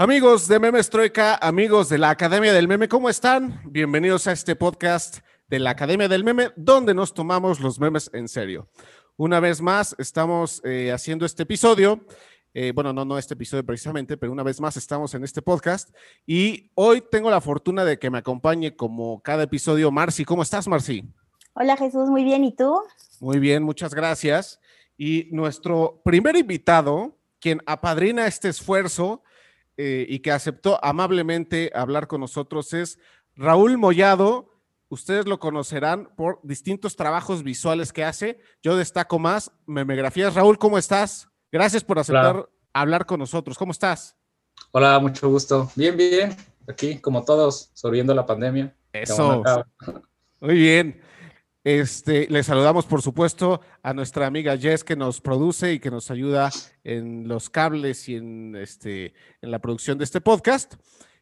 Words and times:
Amigos 0.00 0.46
de 0.46 0.60
Memes 0.60 0.90
Troika, 0.90 1.34
amigos 1.34 1.88
de 1.88 1.98
la 1.98 2.10
Academia 2.10 2.52
del 2.52 2.68
Meme, 2.68 2.86
¿cómo 2.86 3.10
están? 3.10 3.60
Bienvenidos 3.64 4.28
a 4.28 4.32
este 4.32 4.54
podcast 4.54 5.24
de 5.48 5.58
la 5.58 5.70
Academia 5.70 6.06
del 6.06 6.22
Meme, 6.22 6.52
donde 6.54 6.94
nos 6.94 7.12
tomamos 7.12 7.58
los 7.58 7.80
memes 7.80 8.08
en 8.12 8.28
serio. 8.28 8.68
Una 9.16 9.40
vez 9.40 9.60
más, 9.60 9.96
estamos 9.98 10.62
eh, 10.64 10.92
haciendo 10.92 11.26
este 11.26 11.42
episodio. 11.42 12.06
Eh, 12.54 12.70
bueno, 12.72 12.92
no, 12.92 13.04
no 13.04 13.18
este 13.18 13.34
episodio 13.34 13.66
precisamente, 13.66 14.16
pero 14.16 14.30
una 14.30 14.44
vez 14.44 14.60
más 14.60 14.76
estamos 14.76 15.14
en 15.14 15.24
este 15.24 15.42
podcast. 15.42 15.92
Y 16.24 16.70
hoy 16.76 17.02
tengo 17.10 17.28
la 17.28 17.40
fortuna 17.40 17.84
de 17.84 17.98
que 17.98 18.08
me 18.08 18.18
acompañe 18.18 18.76
como 18.76 19.20
cada 19.20 19.42
episodio 19.42 19.90
Marci. 19.90 20.24
¿Cómo 20.24 20.44
estás, 20.44 20.68
Marci? 20.68 21.02
Hola 21.54 21.76
Jesús, 21.76 22.08
muy 22.08 22.22
bien. 22.22 22.44
¿Y 22.44 22.54
tú? 22.54 22.72
Muy 23.18 23.40
bien, 23.40 23.64
muchas 23.64 23.92
gracias. 23.92 24.60
Y 24.96 25.26
nuestro 25.32 26.00
primer 26.04 26.36
invitado, 26.36 27.18
quien 27.40 27.60
apadrina 27.66 28.28
este 28.28 28.48
esfuerzo, 28.48 29.24
eh, 29.80 30.04
y 30.08 30.18
que 30.18 30.32
aceptó 30.32 30.84
amablemente 30.84 31.70
hablar 31.72 32.08
con 32.08 32.20
nosotros 32.20 32.72
es 32.72 32.98
Raúl 33.36 33.78
Mollado. 33.78 34.60
Ustedes 34.88 35.26
lo 35.26 35.38
conocerán 35.38 36.10
por 36.16 36.40
distintos 36.42 36.96
trabajos 36.96 37.44
visuales 37.44 37.92
que 37.92 38.02
hace. 38.02 38.40
Yo 38.60 38.76
destaco 38.76 39.20
más 39.20 39.52
memegrafías. 39.66 40.34
Raúl, 40.34 40.58
¿cómo 40.58 40.78
estás? 40.78 41.28
Gracias 41.52 41.84
por 41.84 42.00
aceptar 42.00 42.48
hablar 42.72 43.06
con 43.06 43.20
nosotros. 43.20 43.56
¿Cómo 43.56 43.70
estás? 43.70 44.16
Hola, 44.72 44.98
mucho 44.98 45.28
gusto. 45.28 45.70
Bien, 45.76 45.96
bien. 45.96 46.36
Aquí, 46.66 46.98
como 46.98 47.24
todos, 47.24 47.70
sobreviviendo 47.72 48.14
la 48.14 48.26
pandemia. 48.26 48.74
Eso. 48.92 49.44
Muy 50.40 50.54
bien. 50.54 51.00
Este, 51.68 52.26
le 52.30 52.42
saludamos, 52.42 52.86
por 52.86 53.02
supuesto, 53.02 53.60
a 53.82 53.92
nuestra 53.92 54.26
amiga 54.26 54.56
Jess 54.56 54.84
que 54.84 54.96
nos 54.96 55.20
produce 55.20 55.74
y 55.74 55.80
que 55.80 55.90
nos 55.90 56.10
ayuda 56.10 56.50
en 56.82 57.28
los 57.28 57.50
cables 57.50 58.08
y 58.08 58.14
en, 58.14 58.56
este, 58.56 59.12
la 59.42 59.58
producción 59.58 59.98
de 59.98 60.04
este 60.04 60.22
podcast. 60.22 60.76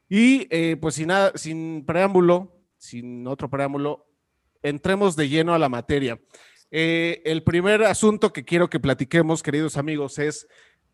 Y 0.08 0.46
eh, 0.50 0.76
pues 0.80 0.94
sin 0.94 1.08
nada, 1.08 1.32
sin 1.34 1.84
preámbulo, 1.84 2.62
sin 2.78 3.26
otro 3.26 3.50
preámbulo, 3.50 4.06
entremos 4.62 5.16
de 5.16 5.28
lleno 5.28 5.52
a 5.52 5.58
la 5.58 5.68
materia. 5.68 6.20
Eh, 6.70 7.22
el 7.24 7.42
primer 7.42 7.82
asunto 7.82 8.32
que 8.32 8.44
quiero 8.44 8.70
que 8.70 8.78
platiquemos, 8.78 9.42
queridos 9.42 9.76
amigos, 9.76 10.20
es 10.20 10.46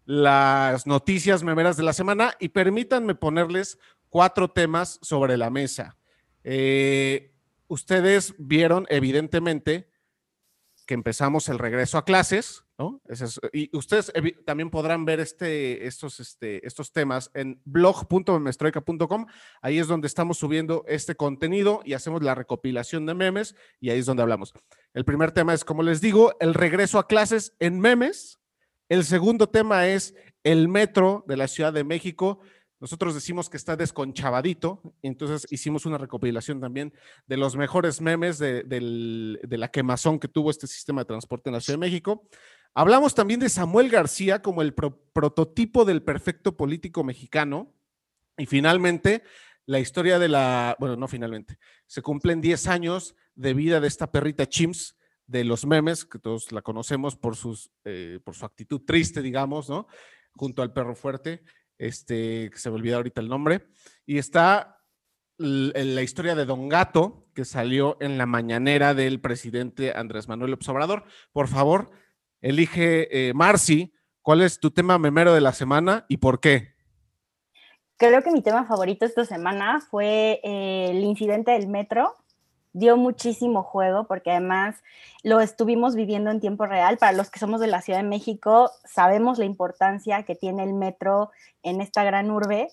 las 0.07 0.87
noticias 0.87 1.43
memeras 1.43 1.77
de 1.77 1.83
la 1.83 1.93
semana 1.93 2.33
y 2.41 2.49
permítanme 2.49 3.15
ponerles 3.15 3.79
cuatro 4.09 4.51
temas 4.51 4.99
sobre 5.03 5.37
la 5.37 5.51
mesa. 5.51 5.99
Eh, 6.43 7.32
ustedes 7.73 8.35
vieron 8.39 8.87
evidentemente 8.91 9.89
que 10.87 10.95
empezamos 10.95 11.49
el 11.49 11.59
regreso 11.59 11.97
a 11.97 12.05
clases, 12.05 12.65
¿no? 12.77 13.01
y 13.53 13.75
ustedes 13.75 14.13
también 14.45 14.69
podrán 14.69 15.05
ver 15.07 15.21
este, 15.21 15.87
estos, 15.87 16.21
este, 16.21 16.67
estos 16.67 16.93
temas 16.93 17.31
en 17.33 17.63
blog.memestroica.com. 17.65 19.27
Ahí 19.63 19.79
es 19.79 19.87
donde 19.87 20.07
estamos 20.07 20.39
subiendo 20.39 20.85
este 20.87 21.15
contenido 21.15 21.81
y 21.85 21.95
hacemos 21.95 22.23
la 22.23 22.35
recopilación 22.35 23.07
de 23.07 23.15
memes 23.15 23.55
y 23.81 23.89
ahí 23.89 24.01
es 24.01 24.07
donde 24.07 24.23
hablamos. 24.23 24.53
El 24.93 25.05
primer 25.05 25.31
tema 25.33 25.55
es, 25.55 25.65
como 25.65 25.83
les 25.83 26.01
digo, 26.01 26.35
el 26.41 26.53
regreso 26.53 26.99
a 26.99 27.07
clases 27.07 27.55
en 27.59 27.81
memes. 27.81 28.41
El 28.91 29.05
segundo 29.05 29.49
tema 29.49 29.87
es 29.87 30.15
el 30.43 30.69
metro 30.69 31.25
de 31.27 31.37
la 31.39 31.49
Ciudad 31.49 31.73
de 31.73 31.85
México 31.85 32.41
nosotros 32.83 33.15
decimos 33.15 33.49
que 33.49 33.57
está 33.57 33.77
desconchavadito, 33.77 34.83
entonces 35.03 35.47
hicimos 35.53 35.87
una 35.87 35.99
recopilación 35.99 36.61
también 36.61 36.93
de 37.29 37.37
los 37.37 37.55
mejores 37.55 38.01
memes 38.01 38.39
de, 38.41 38.65
la 39.49 39.69
quemazón 39.69 40.19
que 40.19 40.27
tuvo 40.27 40.51
este 40.51 40.67
sistema 40.67 41.03
de 41.03 41.05
transporte 41.05 41.49
en 41.49 41.55
la 41.55 41.61
Ciudad 41.61 41.79
de 41.79 41.87
México. 41.87 42.27
Hablamos 42.75 43.15
también 43.15 43.39
de 43.39 43.51
Samuel 43.51 43.89
García 43.89 44.43
como 44.43 44.63
el 44.63 44.75
prototipo 44.75 45.85
del 45.85 46.03
perfecto 46.03 46.57
político 46.57 47.05
mexicano. 47.05 47.73
Y 48.37 48.47
finalmente, 48.47 49.23
la 49.65 49.79
historia 49.79 50.19
de 50.19 50.27
la, 50.27 50.77
bueno, 50.81 50.97
no 50.97 51.07
finalmente, 51.07 51.61
se 51.87 52.03
cumplen 52.03 52.41
10 52.41 52.67
años 52.67 53.15
de 53.37 53.55
vida 53.55 53.79
de 53.79 53.87
esta 53.87 54.11
perrita 54.11 54.49
Chimps 54.49 54.97
de 55.29 55.45
los 55.45 55.65
memes, 55.67 56.05
que 56.05 56.19
todos 56.19 56.51
la 56.51 56.63
conocemos 56.63 57.15
por, 57.15 57.37
sus, 57.37 57.71
eh, 57.85 58.19
por 58.25 58.35
su 58.35 58.45
actitud 58.45 58.81
triste, 58.85 59.23
digamos, 59.23 59.71
¿no? 59.71 59.87
Junto 60.35 60.63
al 60.63 60.73
perro 60.73 60.97
fuerte 60.97 61.45
este, 61.79 62.51
que 62.51 62.59
se 62.59 62.71
me 62.71 62.77
olvidó 62.77 62.97
ahorita 62.97 63.21
el 63.21 63.29
nombre, 63.29 63.67
y 64.07 64.19
está 64.19 64.79
la 65.39 66.03
historia 66.03 66.35
de 66.35 66.45
Don 66.45 66.69
Gato, 66.69 67.27
que 67.35 67.45
salió 67.45 67.97
en 68.01 68.19
la 68.19 68.27
mañanera 68.27 68.95
del 68.95 69.21
presidente 69.21 69.93
Andrés 69.95 70.29
Manuel 70.29 70.57
Obrador. 70.67 71.05
Por 71.33 71.49
favor, 71.49 71.91
elige, 72.41 73.29
eh, 73.29 73.35
Marci, 73.35 73.93
¿cuál 74.21 74.43
es 74.43 74.61
tu 74.61 74.71
tema 74.71 74.99
memero 74.99 75.35
de 75.35 75.41
la 75.41 75.53
semana 75.53 76.05
y 76.09 76.19
por 76.19 76.41
qué? 76.41 76.75
Creo 77.97 78.23
que 78.23 78.33
mi 78.33 78.43
tema 78.43 78.65
favorito 78.65 79.05
esta 79.05 79.25
semana 79.25 79.81
fue 79.81 80.41
eh, 80.43 80.89
el 80.91 81.05
incidente 81.05 81.53
del 81.53 81.69
metro 81.69 82.17
dio 82.73 82.97
muchísimo 82.97 83.63
juego 83.63 84.05
porque 84.05 84.31
además 84.31 84.77
lo 85.23 85.41
estuvimos 85.41 85.95
viviendo 85.95 86.31
en 86.31 86.41
tiempo 86.41 86.67
real. 86.67 86.99
Para 86.99 87.13
los 87.13 87.31
que 87.31 87.39
somos 87.39 87.61
de 87.61 87.67
la 87.67 87.83
Ciudad 87.83 88.01
de 88.01 88.09
México, 88.09 88.71
sabemos 88.85 89.39
la 89.39 89.45
importancia 89.45 90.23
que 90.25 90.35
tiene 90.35 90.65
el 90.65 90.75
metro 90.75 91.31
en 91.63 91.81
esta 91.81 92.05
gran 92.05 92.31
urbe. 92.31 92.69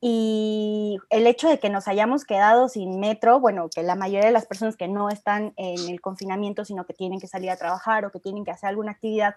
Y 0.00 0.98
el 1.08 1.26
hecho 1.26 1.48
de 1.48 1.58
que 1.58 1.70
nos 1.70 1.88
hayamos 1.88 2.26
quedado 2.26 2.68
sin 2.68 3.00
metro, 3.00 3.40
bueno, 3.40 3.70
que 3.74 3.82
la 3.82 3.94
mayoría 3.94 4.26
de 4.26 4.32
las 4.32 4.44
personas 4.44 4.76
que 4.76 4.86
no 4.86 5.08
están 5.08 5.54
en 5.56 5.88
el 5.88 6.02
confinamiento, 6.02 6.66
sino 6.66 6.84
que 6.84 6.92
tienen 6.92 7.20
que 7.20 7.26
salir 7.26 7.48
a 7.48 7.56
trabajar 7.56 8.04
o 8.04 8.10
que 8.10 8.20
tienen 8.20 8.44
que 8.44 8.50
hacer 8.50 8.68
alguna 8.68 8.92
actividad, 8.92 9.34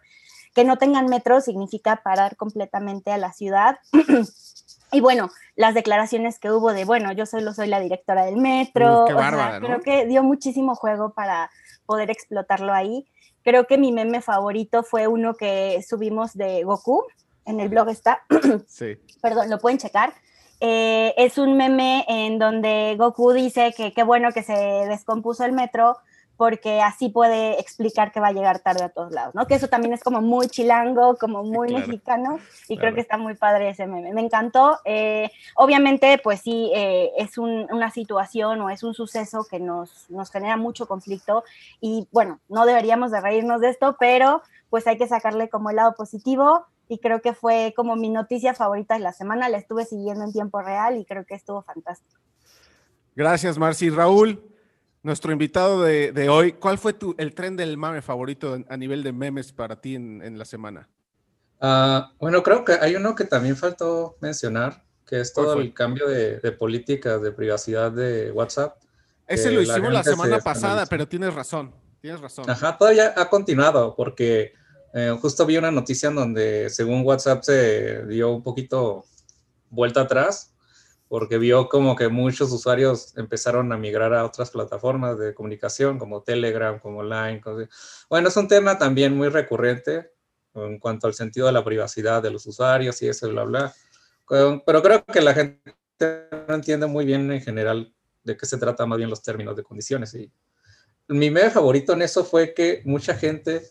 que 0.53 0.65
no 0.65 0.77
tengan 0.77 1.05
metro 1.05 1.39
significa 1.39 2.01
parar 2.03 2.35
completamente 2.35 3.11
a 3.11 3.17
la 3.17 3.31
ciudad. 3.31 3.77
Y 4.91 5.01
bueno, 5.01 5.29
las 5.55 5.73
declaraciones 5.73 6.39
que 6.39 6.51
hubo 6.51 6.73
de, 6.73 6.85
bueno, 6.85 7.11
yo 7.11 7.25
solo 7.25 7.53
soy 7.53 7.67
la 7.67 7.79
directora 7.79 8.25
del 8.25 8.37
metro. 8.37 9.05
Creo 9.05 9.81
que 9.81 10.05
dio 10.05 10.23
muchísimo 10.23 10.75
juego 10.75 11.13
para 11.13 11.49
poder 11.85 12.09
explotarlo 12.09 12.73
ahí. 12.73 13.05
Creo 13.43 13.65
que 13.65 13.77
mi 13.77 13.91
meme 13.91 14.21
favorito 14.21 14.83
fue 14.83 15.07
uno 15.07 15.35
que 15.35 15.83
subimos 15.87 16.33
de 16.33 16.63
Goku. 16.63 17.05
En 17.45 17.59
el 17.59 17.69
blog 17.69 17.89
está. 17.89 18.23
sí. 18.67 18.97
Perdón, 19.21 19.49
lo 19.49 19.59
pueden 19.59 19.77
checar. 19.77 20.13
Eh, 20.59 21.13
es 21.17 21.37
un 21.37 21.55
meme 21.55 22.03
en 22.07 22.39
donde 22.39 22.95
Goku 22.97 23.31
dice 23.31 23.73
que 23.75 23.93
qué 23.93 24.03
bueno 24.03 24.31
que 24.31 24.43
se 24.43 24.53
descompuso 24.53 25.45
el 25.45 25.51
metro 25.51 25.97
porque 26.37 26.81
así 26.81 27.09
puede 27.09 27.59
explicar 27.59 28.11
que 28.11 28.19
va 28.19 28.27
a 28.27 28.31
llegar 28.31 28.59
tarde 28.59 28.83
a 28.83 28.89
todos 28.89 29.11
lados, 29.11 29.33
¿no? 29.33 29.47
Que 29.47 29.55
eso 29.55 29.67
también 29.67 29.93
es 29.93 30.03
como 30.03 30.21
muy 30.21 30.47
chilango, 30.47 31.17
como 31.17 31.43
muy 31.43 31.73
mexicano, 31.73 32.39
y 32.69 32.77
creo 32.77 32.93
que 32.93 33.01
está 33.01 33.17
muy 33.17 33.33
padre 33.33 33.69
ese 33.69 33.87
meme. 33.87 34.13
Me 34.13 34.21
encantó. 34.21 34.79
Eh, 34.85 35.31
obviamente, 35.55 36.19
pues 36.23 36.41
sí, 36.41 36.71
eh, 36.75 37.11
es 37.17 37.37
una 37.39 37.89
situación 37.89 38.61
o 38.61 38.69
es 38.69 38.83
un 38.83 38.93
suceso 38.93 39.45
que 39.49 39.59
nos, 39.59 40.09
nos 40.09 40.31
genera 40.31 40.57
mucho 40.57 40.87
conflicto, 40.87 41.43
y 41.81 42.07
bueno, 42.11 42.39
no 42.47 42.65
deberíamos 42.65 43.11
de 43.11 43.19
reírnos 43.19 43.59
de 43.59 43.69
esto, 43.69 43.97
pero 43.99 44.43
pues 44.69 44.85
hay 44.85 44.97
que 44.97 45.07
sacarle 45.07 45.49
como 45.49 45.71
el 45.71 45.77
lado 45.77 45.95
positivo, 45.95 46.65
y 46.87 46.99
creo 46.99 47.21
que 47.21 47.33
fue 47.33 47.73
como 47.75 47.95
mi 47.95 48.09
noticia 48.09 48.53
favorita 48.53 48.93
de 48.93 49.01
la 49.01 49.11
semana, 49.11 49.49
la 49.49 49.57
estuve 49.57 49.85
siguiendo 49.85 50.23
en 50.23 50.31
tiempo 50.31 50.61
real 50.61 50.97
y 50.97 51.05
creo 51.05 51.25
que 51.25 51.35
estuvo 51.35 51.61
fantástico. 51.61 52.21
Gracias, 53.15 53.57
Marci. 53.57 53.89
Raúl, 53.89 54.41
nuestro 55.07 55.31
invitado 55.31 55.81
de, 55.81 56.29
hoy, 56.29 56.53
¿cuál 56.53 56.77
fue 56.77 56.93
tu, 56.93 57.15
el 57.17 57.33
tren 57.33 57.55
del 57.55 57.77
mame 57.77 58.01
favorito 58.01 58.59
a 58.69 58.77
nivel 58.77 59.01
de 59.01 59.13
memes 59.13 59.53
para 59.53 59.81
ti 59.81 59.95
en, 59.95 60.37
la 60.37 60.45
semana? 60.45 60.89
Ah, 61.59 62.11
bueno, 62.19 62.43
creo 62.43 62.63
que 62.63 62.73
hay 62.73 62.95
uno 62.95 63.15
que 63.15 63.23
también 63.23 63.55
faltó 63.55 64.17
mencionar, 64.19 64.83
que 65.07 65.21
es 65.21 65.33
todo 65.33 65.53
el 65.59 65.73
cambio 65.73 66.07
de, 66.07 66.39
de 66.39 66.51
políticas 66.51 67.21
de 67.21 67.31
privacidad 67.31 67.91
de 67.91 68.31
WhatsApp. 68.31 68.77
Ese 69.25 69.49
lo 69.49 69.61
hicimos 69.61 69.91
la, 69.91 70.03
semana 70.03 70.39
pasada, 70.39 70.85
pero 70.85 71.07
tienes 71.07 71.33
razón, 71.33 71.73
tienes 72.01 72.21
razón. 72.21 72.49
Ajá, 72.49 72.77
todavía 72.77 73.13
ha 73.15 73.29
continuado, 73.29 73.95
porque 73.95 74.53
eh, 74.93 75.17
justo 75.21 75.45
vi 75.45 75.57
una 75.57 75.71
noticia 75.71 76.09
en 76.09 76.15
donde 76.15 76.69
según 76.69 77.05
WhatsApp 77.05 77.43
se 77.43 78.05
dio 78.07 78.29
un 78.31 78.43
poquito 78.43 79.05
vuelta 79.69 80.01
atrás 80.01 80.53
porque 81.07 81.37
vio 81.37 81.69
como 81.69 81.95
que 81.95 82.09
muchos 82.09 82.51
usuarios 82.51 83.17
empezaron 83.17 83.71
a 83.71 83.77
migrar 83.77 84.13
a 84.13 84.25
otras 84.25 84.51
plataformas 84.51 85.17
de 85.17 85.33
comunicación 85.33 85.97
como 85.99 86.23
Telegram, 86.23 86.79
como 86.79 87.03
Line. 87.03 87.41
Bueno, 88.09 88.27
es 88.27 88.37
un 88.37 88.47
tema 88.47 88.77
también 88.77 89.15
muy 89.15 89.29
recurrente 89.29 90.11
en 90.53 90.79
cuanto 90.79 91.07
al 91.07 91.13
sentido 91.13 91.47
de 91.47 91.53
la 91.53 91.63
privacidad 91.63 92.21
de 92.21 92.31
los 92.31 92.45
usuarios 92.45 93.01
y 93.01 93.07
eso, 93.07 93.29
bla, 93.29 93.43
bla. 93.43 93.73
Pero 94.27 94.81
creo 94.81 95.05
que 95.05 95.21
la 95.21 95.33
gente 95.33 95.61
no 96.47 96.55
entiende 96.55 96.87
muy 96.87 97.05
bien 97.05 97.31
en 97.31 97.41
general 97.41 97.93
de 98.23 98.35
qué 98.35 98.45
se 98.45 98.57
trata 98.57 98.85
más 98.85 98.97
bien 98.97 99.09
los 99.09 99.21
términos 99.21 99.55
de 99.55 99.63
condiciones. 99.63 100.13
Y 100.13 100.31
mi 101.07 101.29
medio 101.31 101.51
favorito 101.51 101.93
en 101.93 102.01
eso 102.01 102.25
fue 102.25 102.53
que 102.53 102.81
mucha 102.85 103.15
gente 103.15 103.63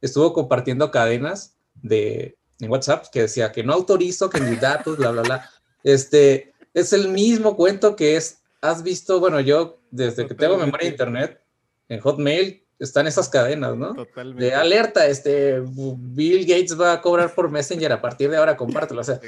estuvo 0.00 0.32
compartiendo 0.32 0.90
cadenas 0.90 1.56
de 1.74 2.36
en 2.58 2.70
WhatsApp 2.70 3.06
que 3.12 3.22
decía 3.22 3.52
que 3.52 3.62
no 3.62 3.72
autorizo 3.72 4.30
que 4.30 4.40
mis 4.40 4.60
datos, 4.60 4.96
bla, 4.96 5.10
bla, 5.10 5.22
bla. 5.22 5.50
Este, 5.82 6.54
es 6.76 6.92
el 6.92 7.08
mismo 7.08 7.56
cuento 7.56 7.96
que 7.96 8.16
es, 8.16 8.42
has 8.60 8.82
visto, 8.82 9.18
bueno, 9.18 9.40
yo 9.40 9.80
desde 9.90 10.26
que 10.26 10.34
tengo 10.34 10.58
memoria 10.58 10.86
de 10.86 10.92
internet, 10.92 11.42
en 11.88 12.00
Hotmail, 12.00 12.62
están 12.78 13.06
esas 13.06 13.30
cadenas, 13.30 13.74
¿no? 13.74 13.94
Totalmente. 13.94 14.44
De 14.44 14.54
alerta, 14.54 15.06
este, 15.06 15.62
Bill 15.62 16.44
Gates 16.44 16.78
va 16.78 16.92
a 16.92 17.00
cobrar 17.00 17.34
por 17.34 17.50
Messenger 17.50 17.92
a 17.92 18.02
partir 18.02 18.28
de 18.28 18.36
ahora, 18.36 18.58
compártelo. 18.58 19.00
O 19.00 19.04
sea, 19.04 19.18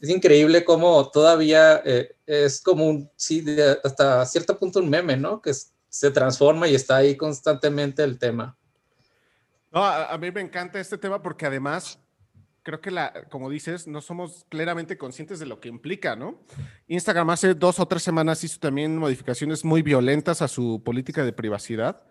es 0.00 0.08
increíble 0.10 0.64
cómo 0.66 1.10
todavía 1.10 1.80
eh, 1.86 2.14
es 2.26 2.60
como 2.60 2.86
un, 2.86 3.10
sí, 3.16 3.42
hasta 3.82 4.26
cierto 4.26 4.58
punto 4.58 4.80
un 4.80 4.90
meme, 4.90 5.16
¿no? 5.16 5.40
Que 5.40 5.52
se 5.88 6.10
transforma 6.10 6.68
y 6.68 6.74
está 6.74 6.96
ahí 6.96 7.16
constantemente 7.16 8.04
el 8.04 8.18
tema. 8.18 8.54
No, 9.70 9.82
a, 9.82 10.18
mí 10.18 10.30
me 10.30 10.42
encanta 10.42 10.78
este 10.78 10.98
tema 10.98 11.22
porque 11.22 11.46
además 11.46 11.98
creo 12.62 12.80
que 12.80 12.90
la, 12.90 13.24
como 13.30 13.50
dices, 13.50 13.86
no 13.86 14.00
somos 14.00 14.46
claramente 14.48 14.96
conscientes 14.96 15.38
de 15.38 15.46
lo 15.46 15.60
que 15.60 15.68
implica, 15.68 16.16
¿no? 16.16 16.44
Instagram 16.86 17.30
hace 17.30 17.54
dos 17.54 17.80
o 17.80 17.86
tres 17.86 18.02
semanas 18.02 18.44
hizo 18.44 18.58
también 18.58 18.96
modificaciones 18.96 19.64
muy 19.64 19.82
violentas 19.82 20.42
a 20.42 20.48
su 20.48 20.82
política 20.84 21.24
de 21.24 21.32
privacidad 21.32 22.04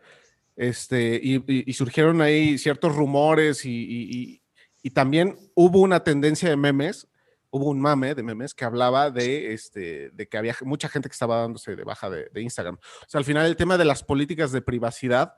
este, 0.56 1.19
y, 1.24 1.74
surgieron 1.74 2.21
ahí 2.21 2.57
ciertos 2.57 2.95
rumores 2.95 3.65
y, 3.65 4.42
también 4.94 5.38
hubo 5.56 5.80
una 5.80 6.03
tendencia 6.03 6.50
de 6.50 6.57
memes, 6.57 7.07
hubo 7.50 7.69
un 7.69 7.80
mame 7.80 8.15
de 8.15 8.24
memes 8.24 8.54
que 8.54 8.65
hablaba 8.65 9.12
de, 9.12 9.54
este, 9.54 10.09
de 10.12 10.27
que 10.27 10.38
había 10.38 10.56
mucha 10.62 10.89
gente 10.89 11.07
que 11.07 11.13
estaba 11.13 11.38
dándose 11.42 11.75
de 11.75 11.83
baja 11.83 12.09
de, 12.09 12.30
Instagram. 12.42 12.75
O 12.75 13.09
sea, 13.09 13.19
al 13.19 13.25
final 13.25 13.45
el 13.45 13.56
tema 13.56 13.77
de 13.77 13.86
las 13.86 14.04
políticas 14.04 14.51
de 14.51 14.62
privacidad 14.62 15.36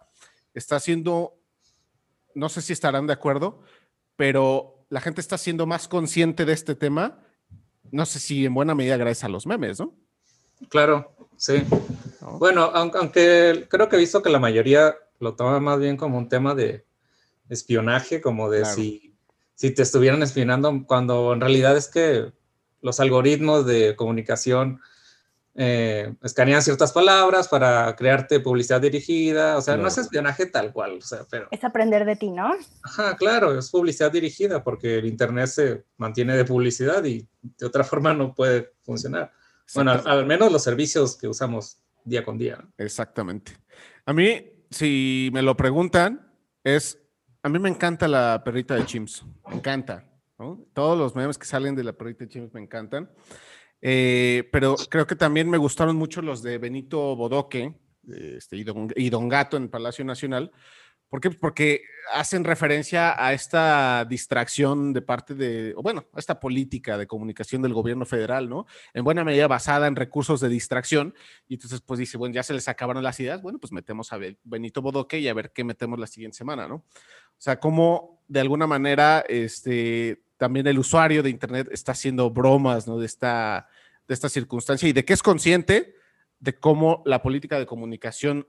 está 0.54 0.80
siendo, 0.80 1.40
no 2.36 2.50
sé 2.50 2.62
si 2.62 2.74
estarán 2.74 3.08
de 3.08 3.14
acuerdo, 3.14 3.64
pero 4.16 4.73
la 4.94 5.02
gente 5.02 5.22
está 5.22 5.40
siendo 5.40 5.66
más 5.66 5.88
consciente 5.88 6.46
de 6.46 6.54
este 6.54 6.76
tema, 6.76 7.18
no 7.90 8.06
sé 8.06 8.20
si 8.20 8.46
en 8.46 8.54
buena 8.54 8.76
medida 8.76 8.96
gracias 8.96 9.24
a 9.24 9.28
los 9.28 9.48
memes, 9.48 9.80
¿no? 9.80 9.96
Claro, 10.70 11.16
sí. 11.36 11.64
Bueno, 12.38 12.66
aunque 12.66 13.66
creo 13.72 13.90
que 13.90 13.96
he 13.96 14.00
visto 14.00 14.22
que 14.22 14.30
la 14.30 14.38
mayoría 14.38 14.96
lo 15.18 15.34
toma 15.34 15.60
más 15.60 15.80
bien 15.80 15.98
como 15.98 16.20
un 16.20 16.30
tema 16.30 16.54
de 16.54 16.86
espionaje, 17.50 18.22
como 18.22 18.52
de 18.52 18.66
si, 18.66 19.16
si 19.56 19.72
te 19.72 19.82
estuvieran 19.82 20.22
espionando, 20.22 20.84
cuando 20.86 21.34
en 21.34 21.42
realidad 21.42 21.76
es 21.76 21.88
que 21.88 22.32
los 22.84 23.00
algoritmos 23.00 23.66
de 23.66 23.96
comunicación 23.96 24.80
eh, 25.56 26.16
escanean 26.24 26.62
ciertas 26.62 26.92
palabras 26.92 27.48
para 27.48 27.96
crearte 27.96 28.40
publicidad 28.40 28.82
dirigida, 28.82 29.58
o 29.58 29.62
sea, 29.62 29.78
no 29.78 29.88
es 29.88 29.98
espionaje 29.98 30.48
tal 30.48 30.74
cual, 30.74 30.98
o 30.98 31.02
sea, 31.02 31.26
pero... 31.30 31.48
Es 31.52 31.64
aprender 31.64 32.06
de 32.06 32.16
ti, 32.16 32.32
¿no? 32.32 32.54
Ajá, 32.84 33.16
claro, 33.18 33.58
es 33.58 33.70
publicidad 33.70 34.12
dirigida 34.12 34.64
porque 34.64 34.98
el 34.98 35.06
Internet 35.06 35.48
se 35.48 35.84
mantiene 35.98 36.36
de 36.36 36.46
publicidad 36.46 37.04
y 37.06 37.28
de 37.42 37.66
otra 37.66 37.84
forma 37.84 38.14
no 38.14 38.34
puede 38.34 38.72
funcionar. 38.82 39.32
Bueno, 39.76 39.92
al, 39.92 40.08
al, 40.08 40.26
menos 40.26 40.52
los 40.52 40.64
servicios 40.64 41.16
que 41.16 41.28
usamos 41.28 41.78
día 42.04 42.24
con 42.24 42.38
día. 42.38 42.58
Exactamente. 42.78 43.54
A 44.06 44.14
mí, 44.14 44.66
si 44.72 45.30
me 45.34 45.42
lo 45.42 45.56
preguntan, 45.56 46.32
es, 46.64 47.00
a 47.44 47.50
mí 47.50 47.60
me 47.60 47.70
encanta 47.70 48.08
la 48.08 48.42
perrita 48.44 48.76
de 48.76 48.86
Chimps, 48.86 49.24
me 49.48 49.56
encanta. 49.56 50.10
Todos 50.74 50.98
los 50.98 51.16
memes 51.16 51.38
que 51.38 51.46
salen 51.46 51.76
de 51.76 51.84
la 51.84 51.94
perrita 51.94 52.26
de 52.26 52.30
Chimps 52.30 52.54
me 52.54 52.62
encantan. 52.62 53.10
Eh, 53.86 54.48
pero 54.52 54.76
creo 54.90 55.06
que 55.06 55.18
también 55.18 55.50
me 55.50 55.58
gustaron 55.58 55.98
mucho 55.98 56.22
los 56.22 56.42
de 56.42 56.58
Benito 56.58 57.18
Bodoque 57.18 57.74
este, 58.08 58.56
y, 58.56 58.64
don, 58.64 58.90
y 58.96 59.10
Don 59.10 59.28
Gato 59.28 59.58
en 59.58 59.68
Palacio 59.68 60.06
Nacional, 60.06 60.52
¿Por 61.14 61.22
qué? 61.22 61.30
Porque 61.30 61.84
hacen 62.12 62.44
referencia 62.44 63.24
a 63.24 63.34
esta 63.34 64.04
distracción 64.04 64.94
de 64.94 65.04
parte 65.04 65.36
de, 65.36 65.76
bueno, 65.76 66.08
a 66.12 66.18
esta 66.18 66.40
política 66.40 66.98
de 66.98 67.06
comunicación 67.06 67.62
del 67.62 67.76
gobierno 67.76 68.04
federal, 68.04 68.50
¿no? 68.50 68.66
En 68.96 69.04
buena 69.04 69.24
medida 69.24 69.48
basada 69.48 69.86
en 69.86 69.96
recursos 69.96 70.40
de 70.40 70.50
distracción. 70.50 71.14
Y 71.48 71.54
entonces, 71.54 71.82
pues 71.82 72.00
dice, 72.00 72.18
bueno, 72.18 72.34
ya 72.34 72.42
se 72.42 72.56
les 72.56 72.68
acabaron 72.68 73.04
las 73.04 73.20
ideas, 73.20 73.44
bueno, 73.44 73.60
pues 73.60 73.72
metemos 73.72 74.12
a 74.12 74.18
Benito 74.44 74.82
Bodoque 74.82 75.20
y 75.20 75.28
a 75.28 75.36
ver 75.36 75.52
qué 75.54 75.64
metemos 75.64 76.00
la 76.00 76.08
siguiente 76.08 76.36
semana, 76.36 76.68
¿no? 76.68 76.78
O 76.78 76.84
sea, 77.38 77.60
cómo 77.60 78.24
de 78.28 78.40
alguna 78.40 78.66
manera, 78.66 79.24
este, 79.30 80.24
también 80.44 80.68
el 80.68 80.78
usuario 80.78 81.24
de 81.24 81.30
Internet 81.30 81.70
está 81.72 81.94
haciendo 81.94 82.30
bromas, 82.30 82.86
¿no? 82.86 82.98
De 82.98 83.06
esta, 83.06 83.70
de 84.06 84.14
esta 84.14 84.28
circunstancia 84.28 84.90
y 84.90 84.92
de 84.92 85.06
que 85.06 85.14
es 85.14 85.24
consciente 85.24 85.96
de 86.38 86.60
cómo 86.60 87.02
la 87.06 87.22
política 87.22 87.58
de 87.58 87.66
comunicación 87.66 88.46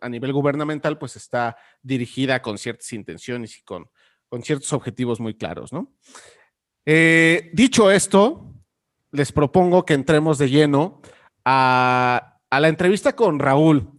a 0.00 0.08
nivel 0.08 0.32
gubernamental, 0.32 0.96
pues 0.96 1.16
está 1.16 1.56
dirigida 1.82 2.40
con 2.40 2.56
ciertas 2.56 2.92
intenciones 2.92 3.58
y 3.58 3.62
con, 3.64 3.90
con 4.28 4.44
ciertos 4.44 4.72
objetivos 4.72 5.18
muy 5.18 5.34
claros, 5.34 5.72
¿no? 5.72 5.92
Eh, 6.86 7.50
dicho 7.52 7.90
esto, 7.90 8.54
les 9.10 9.32
propongo 9.32 9.84
que 9.84 9.94
entremos 9.94 10.38
de 10.38 10.50
lleno 10.50 11.02
a, 11.44 12.38
la 12.48 12.68
entrevista 12.68 13.16
con 13.16 13.40
Raúl. 13.40 13.90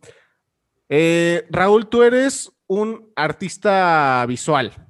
Eh, 0.88 1.46
Raúl, 1.50 1.90
tú 1.90 2.02
eres 2.02 2.50
un 2.68 3.12
artista 3.14 4.26
visual. 4.26 4.86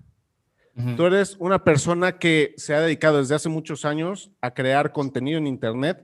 Tú 0.97 1.05
eres 1.05 1.37
una 1.39 1.63
persona 1.63 2.19
que 2.19 2.53
se 2.57 2.75
ha 2.75 2.81
dedicado 2.81 3.19
desde 3.19 3.35
hace 3.35 3.47
muchos 3.47 3.85
años 3.85 4.31
a 4.41 4.53
crear 4.53 4.91
contenido 4.91 5.37
en 5.37 5.47
Internet. 5.47 6.03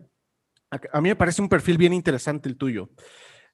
a 0.69 1.01
mí 1.01 1.09
me 1.09 1.15
parece 1.17 1.41
un 1.41 1.49
perfil 1.49 1.77
bien 1.77 1.91
interesante 1.91 2.47
el 2.47 2.55
tuyo. 2.55 2.89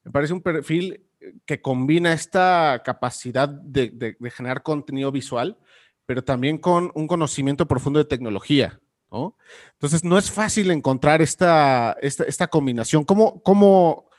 Me 0.03 0.11
parece 0.11 0.33
un 0.33 0.41
perfil 0.41 1.07
que 1.45 1.61
combina 1.61 2.13
esta 2.13 2.81
capacidad 2.83 3.49
de, 3.49 4.15
generar 4.31 4.63
contenido 4.63 5.11
visual, 5.11 5.57
pero 6.05 6.23
también 6.23 6.57
con 6.57 6.91
un 6.95 7.07
conocimiento 7.07 7.67
profundo 7.67 7.99
de 7.99 8.05
tecnología. 8.05 8.79
¿no? 9.11 9.35
Entonces, 9.73 10.03
no 10.03 10.17
es 10.17 10.31
fácil 10.31 10.71
encontrar 10.71 11.21
esta, 11.21 11.97
esta, 12.01 12.47
combinación. 12.47 13.03
¿Cómo, 13.03 13.41
cómo, 13.41 14.09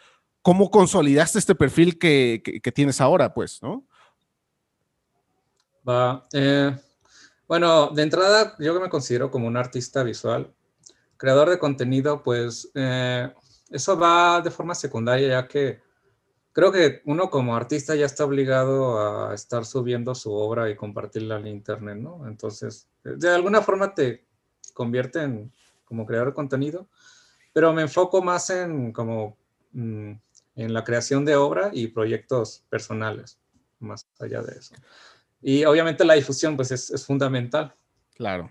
cómo 0.42 0.70
consolidaste 0.70 1.38
este 1.38 1.54
perfil 1.54 1.98
que, 1.98 2.60
tienes 2.74 3.00
ahora, 3.00 3.32
pues, 3.32 3.62
no? 3.62 3.86
Va. 5.88 6.26
Eh, 6.34 6.76
bueno, 7.48 7.88
de 7.88 8.02
entrada, 8.02 8.54
yo 8.58 8.78
me 8.78 8.90
considero 8.90 9.30
como 9.30 9.48
un 9.48 9.56
artista 9.56 10.02
visual, 10.02 10.52
creador 11.16 11.48
de 11.48 11.58
contenido, 11.58 12.22
pues 12.22 12.70
eh, 12.74 13.32
eso 13.70 13.98
va 13.98 14.40
de 14.42 14.50
forma 14.50 14.74
secundaria, 14.74 15.28
ya 15.28 15.48
que 15.48 15.80
creo 16.52 16.70
que 16.70 17.02
uno 17.06 17.30
como 17.30 17.56
artista 17.56 17.94
ya 17.94 18.06
está 18.06 18.24
obligado 18.24 19.28
a 19.28 19.34
estar 19.34 19.64
subiendo 19.64 20.14
su 20.14 20.32
obra 20.32 20.68
y 20.68 20.76
compartirla 20.76 21.38
en 21.38 21.46
internet, 21.46 21.96
¿no? 21.96 22.26
Entonces, 22.26 22.88
de 23.02 23.28
alguna 23.30 23.62
forma 23.62 23.94
te 23.94 24.26
convierte 24.74 25.22
en 25.22 25.52
como 25.84 26.04
creador 26.04 26.28
de 26.28 26.34
contenido, 26.34 26.88
pero 27.52 27.72
me 27.72 27.82
enfoco 27.82 28.22
más 28.22 28.50
en 28.50 28.92
como 28.92 29.38
mm, 29.72 30.12
en 30.56 30.72
la 30.74 30.84
creación 30.84 31.24
de 31.24 31.36
obra 31.36 31.70
y 31.72 31.86
proyectos 31.88 32.64
personales, 32.68 33.38
más 33.78 34.06
allá 34.18 34.42
de 34.42 34.58
eso. 34.58 34.74
Y 35.40 35.64
obviamente 35.64 36.04
la 36.04 36.14
difusión, 36.14 36.56
pues 36.56 36.70
es, 36.70 37.06
fundamental. 37.06 37.74
Claro. 38.14 38.50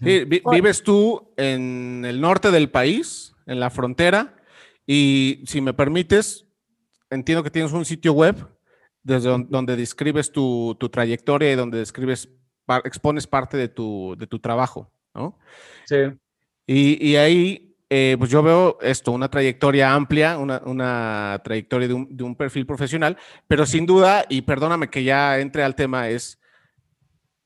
¿Vives 0.00 0.82
tú 0.82 1.32
en 1.36 2.04
el 2.06 2.20
norte 2.20 2.50
del 2.50 2.70
país, 2.70 3.34
en 3.46 3.60
la 3.60 3.70
frontera? 3.70 4.36
Y 4.86 5.42
si 5.46 5.60
me 5.60 5.72
permites, 5.74 6.46
entiendo 7.10 7.42
que 7.42 7.50
tienes 7.50 7.72
un 7.72 7.84
sitio 7.84 8.12
web 8.12 8.36
desde 9.02 9.30
donde, 9.30 9.76
describes 9.76 10.32
tu, 10.32 10.76
trayectoria 10.90 11.52
y 11.52 11.56
donde 11.56 11.78
describes, 11.78 12.28
expones 12.84 13.26
parte 13.26 13.56
de 13.56 13.68
tu, 13.68 14.16
de 14.18 14.26
tu 14.26 14.38
trabajo, 14.38 14.90
¿no? 15.14 15.38
Sí. 15.84 15.96
Y, 16.66 17.16
ahí, 17.16 17.73
eh, 17.96 18.16
pues 18.18 18.28
yo 18.28 18.42
veo 18.42 18.76
esto, 18.80 19.12
una 19.12 19.30
trayectoria 19.30 19.94
amplia, 19.94 20.36
una, 20.36 21.40
trayectoria 21.44 21.86
de 21.86 21.94
un, 21.94 22.16
de 22.16 22.24
un, 22.24 22.34
perfil 22.34 22.66
profesional, 22.66 23.16
pero 23.46 23.66
sin 23.66 23.86
duda, 23.86 24.26
y 24.28 24.42
perdóname 24.42 24.90
que 24.90 25.04
ya 25.04 25.38
entre 25.38 25.62
al 25.62 25.76
tema, 25.76 26.08
es, 26.08 26.40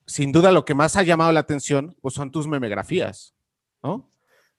sin 0.06 0.32
duda 0.32 0.50
lo 0.50 0.64
que 0.64 0.74
más 0.74 0.96
ha 0.96 1.02
llamado 1.02 1.32
la 1.32 1.40
atención, 1.40 1.94
pues 2.00 2.14
son 2.14 2.32
tus 2.32 2.48
memegrafías, 2.48 3.34
¿no? 3.82 4.10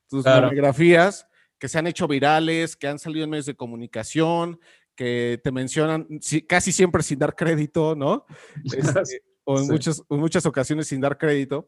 Tus 0.08 0.24
memegrafías 0.24 1.25
que 1.58 1.67
se 1.67 1.79
han 1.79 1.88
hecho 1.88 2.08
virales, 2.08 2.75
que 2.75 2.88
han 2.88 3.00
salido 3.00 3.24
en 3.24 3.31
medios 3.31 3.48
de 3.48 3.55
comunicación, 3.55 4.60
que 4.93 5.41
te 5.43 5.51
mencionan 5.51 6.08
casi 6.48 6.72
siempre 6.72 7.01
sin 7.01 7.17
dar 7.17 7.36
crédito, 7.36 7.96
¿no? 7.96 8.27
Este, 8.63 9.24
o 9.43 9.60
en, 9.60 9.65
muchas, 9.65 10.03
muchas 10.08 10.46
ocasiones 10.46 10.86
sin 10.88 11.01
dar 11.01 11.17
crédito. 11.17 11.67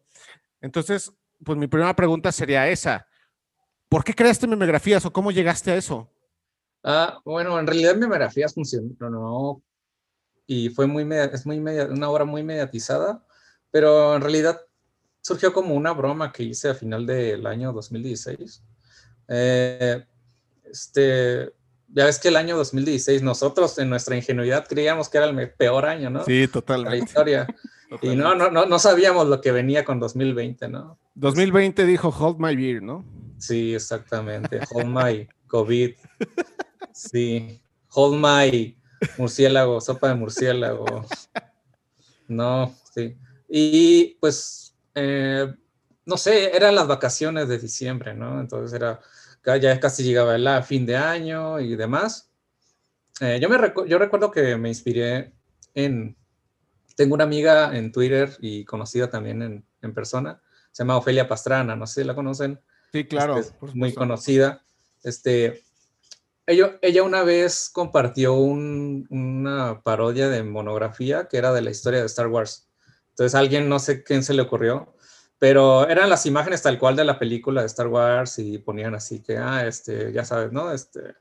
Entonces, 0.61 1.11
pues 1.43 1.57
mi 1.57 1.65
primera 1.65 1.95
pregunta 1.95 2.31
sería 2.31 2.69
esa. 2.69 3.07
¿Por 3.91 4.05
qué 4.05 4.13
creaste 4.13 4.47
memografías 4.47 5.05
o 5.05 5.11
cómo 5.11 5.31
llegaste 5.31 5.69
a 5.69 5.75
eso? 5.75 6.09
Ah, 6.81 7.19
bueno, 7.25 7.59
en 7.59 7.67
realidad 7.67 7.97
memografías 7.97 8.53
funcionó, 8.53 8.95
no, 9.09 9.61
y 10.47 10.69
fue 10.69 10.87
muy, 10.87 11.05
es 11.11 11.45
muy 11.45 11.57
una 11.57 12.09
obra 12.09 12.23
muy 12.23 12.41
mediatizada, 12.41 13.21
pero 13.69 14.15
en 14.15 14.21
realidad 14.21 14.61
surgió 15.19 15.51
como 15.51 15.75
una 15.75 15.91
broma 15.91 16.31
que 16.31 16.43
hice 16.43 16.69
a 16.69 16.73
final 16.73 17.05
del 17.05 17.45
año 17.45 17.73
2016. 17.73 18.63
Eh, 19.27 20.05
este, 20.63 21.51
ya 21.89 22.05
ves 22.05 22.17
que 22.17 22.29
el 22.29 22.37
año 22.37 22.55
2016 22.55 23.21
nosotros 23.21 23.77
en 23.77 23.89
nuestra 23.89 24.15
ingenuidad 24.15 24.67
creíamos 24.69 25.09
que 25.09 25.17
era 25.17 25.27
el 25.27 25.51
peor 25.51 25.85
año, 25.85 26.09
¿no? 26.09 26.23
Sí, 26.23 26.47
totalmente. 26.47 26.97
La 26.97 27.03
historia. 27.03 27.47
Y 28.01 28.15
no, 28.15 28.35
no, 28.35 28.49
no, 28.49 28.65
no 28.65 28.79
sabíamos 28.79 29.27
lo 29.27 29.41
que 29.41 29.51
venía 29.51 29.83
con 29.83 29.99
2020, 29.99 30.69
¿no? 30.69 30.97
2020 31.15 31.85
dijo 31.85 32.07
Hold 32.07 32.39
My 32.39 32.55
Beer, 32.55 32.81
¿no? 32.81 33.03
Sí, 33.41 33.73
exactamente. 33.73 34.59
Hold 34.71 34.87
My 34.87 35.27
COVID. 35.47 35.95
Sí. 36.93 37.59
Hold 37.89 38.19
My 38.21 38.77
murciélago, 39.17 39.81
sopa 39.81 40.09
de 40.09 40.15
murciélago. 40.15 41.05
No, 42.27 42.73
sí. 42.93 43.17
Y 43.49 44.15
pues, 44.21 44.75
eh, 44.93 45.53
no 46.05 46.17
sé, 46.17 46.55
eran 46.55 46.75
las 46.75 46.87
vacaciones 46.87 47.47
de 47.47 47.57
diciembre, 47.57 48.13
¿no? 48.13 48.39
Entonces 48.39 48.73
era, 48.73 48.99
ya 49.59 49.79
casi 49.79 50.03
llegaba 50.03 50.35
el 50.35 50.63
fin 50.63 50.85
de 50.85 50.95
año 50.95 51.59
y 51.59 51.75
demás. 51.75 52.31
Eh, 53.19 53.39
yo, 53.41 53.49
me 53.49 53.57
yo 53.87 53.97
recuerdo 53.97 54.29
que 54.29 54.55
me 54.55 54.69
inspiré 54.69 55.33
en, 55.73 56.15
tengo 56.95 57.15
una 57.15 57.23
amiga 57.23 57.75
en 57.75 57.91
Twitter 57.91 58.37
y 58.39 58.65
conocida 58.65 59.09
también 59.09 59.41
en, 59.41 59.65
en 59.81 59.93
persona, 59.93 60.39
se 60.71 60.83
llama 60.83 60.97
Ofelia 60.97 61.27
Pastrana, 61.27 61.75
no 61.75 61.87
sé 61.87 62.01
si 62.01 62.07
la 62.07 62.15
conocen. 62.15 62.61
Sí, 62.91 63.05
claro. 63.05 63.37
Este, 63.37 63.55
muy 63.73 63.93
conocida. 63.93 64.63
Este, 65.03 65.63
ella, 66.45 66.77
ella 66.81 67.03
una 67.03 67.23
vez 67.23 67.69
compartió 67.71 68.33
una 68.33 69.81
parodia 69.83 70.29
de 70.29 70.43
monografía 70.43 71.27
que 71.27 71.37
era 71.37 71.53
de 71.53 71.61
la 71.61 71.71
historia 71.71 71.99
de 71.99 72.07
Star 72.07 72.27
Wars. 72.27 72.67
Entonces 73.09 73.35
alguien, 73.35 73.69
no 73.69 73.79
sé 73.79 74.03
quién 74.03 74.23
se 74.23 74.33
le 74.33 74.41
ocurrió, 74.41 74.93
pero 75.37 75.87
eran 75.87 76.09
las 76.09 76.25
imágenes 76.25 76.61
tal 76.61 76.77
cual 76.77 76.95
de 76.95 77.03
la 77.03 77.17
película 77.17 77.61
de 77.61 77.67
Star 77.67 77.87
Wars 77.87 78.39
y 78.39 78.57
ponían 78.57 78.95
así 78.95 79.21
que, 79.21 79.37
ah, 79.37 79.65
este, 79.65 80.11
ya 80.11 80.23
sabes, 80.23 80.51
¿no? 80.51 80.71
Este, 80.71 81.15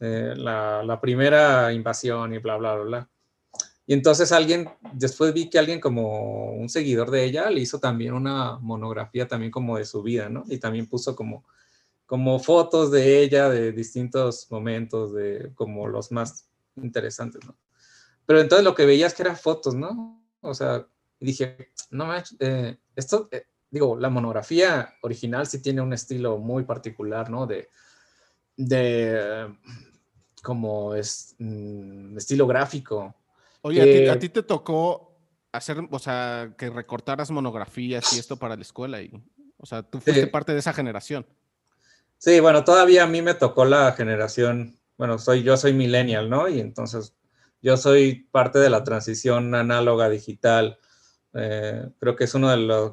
eh, 0.00 0.34
la, 0.36 0.82
la, 0.84 1.00
primera 1.00 1.72
invasión 1.72 2.32
y 2.32 2.38
bla, 2.38 2.56
bla, 2.58 2.74
bla, 2.74 2.84
bla. 2.84 3.10
Y 3.86 3.94
entonces 3.94 4.32
alguien, 4.32 4.68
después 4.94 5.32
vi 5.32 5.48
que 5.48 5.60
alguien 5.60 5.80
como 5.80 6.50
un 6.52 6.68
seguidor 6.68 7.10
de 7.10 7.24
ella 7.24 7.48
le 7.50 7.60
hizo 7.60 7.78
también 7.78 8.14
una 8.14 8.58
monografía 8.58 9.28
también 9.28 9.52
como 9.52 9.78
de 9.78 9.84
su 9.84 10.02
vida, 10.02 10.28
¿no? 10.28 10.44
Y 10.48 10.58
también 10.58 10.88
puso 10.88 11.14
como, 11.14 11.44
como 12.04 12.40
fotos 12.40 12.90
de 12.90 13.22
ella 13.22 13.48
de 13.48 13.70
distintos 13.70 14.50
momentos, 14.50 15.14
de 15.14 15.52
como 15.54 15.86
los 15.86 16.10
más 16.10 16.48
interesantes, 16.74 17.46
¿no? 17.46 17.56
Pero 18.26 18.40
entonces 18.40 18.64
lo 18.64 18.74
que 18.74 18.86
veía 18.86 19.06
es 19.06 19.14
que 19.14 19.22
eran 19.22 19.36
fotos, 19.36 19.76
¿no? 19.76 20.20
O 20.40 20.52
sea, 20.52 20.84
dije, 21.20 21.70
no 21.90 22.06
manches, 22.06 22.36
eh, 22.40 22.76
esto, 22.96 23.28
eh, 23.30 23.46
digo, 23.70 23.96
la 23.96 24.10
monografía 24.10 24.94
original 25.02 25.46
sí 25.46 25.62
tiene 25.62 25.80
un 25.80 25.92
estilo 25.92 26.38
muy 26.38 26.64
particular, 26.64 27.30
¿no? 27.30 27.46
De, 27.46 27.70
de 28.56 29.56
como 30.42 30.92
es, 30.96 31.36
mm, 31.38 32.16
estilo 32.16 32.48
gráfico 32.48 33.14
Oye, 33.66 34.08
¿a, 34.08 34.16
ti, 34.16 34.28
te 34.28 34.44
tocó 34.44 35.18
hacer, 35.50 35.78
o 35.90 35.98
sea, 35.98 36.54
que 36.56 36.70
recortaras 36.70 37.32
monografías 37.32 38.12
y 38.12 38.20
esto 38.20 38.36
para 38.36 38.54
la 38.54 38.62
escuela 38.62 39.02
y, 39.02 39.10
o 39.56 39.66
sea, 39.66 39.82
tú 39.82 40.00
fuiste 40.00 40.28
parte 40.28 40.52
de 40.52 40.60
esa 40.60 40.72
generación. 40.72 41.26
Sí, 42.16 42.38
bueno, 42.38 42.62
todavía 42.62 43.02
a 43.02 43.08
mí 43.08 43.22
me 43.22 43.34
tocó 43.34 43.64
la 43.64 43.90
generación, 43.90 44.78
bueno, 44.96 45.18
soy 45.18 45.42
yo 45.42 45.56
soy 45.56 45.72
millennial, 45.72 46.30
¿no? 46.30 46.48
Y 46.48 46.60
entonces 46.60 47.16
yo 47.60 47.76
soy 47.76 48.28
parte 48.30 48.60
de 48.60 48.70
la 48.70 48.84
transición 48.84 49.52
análoga 49.56 50.08
digital. 50.08 50.78
Eh, 51.34 51.88
creo 51.98 52.14
que 52.14 52.22
es 52.22 52.34
uno 52.34 52.50
de 52.50 52.58
los 52.58 52.92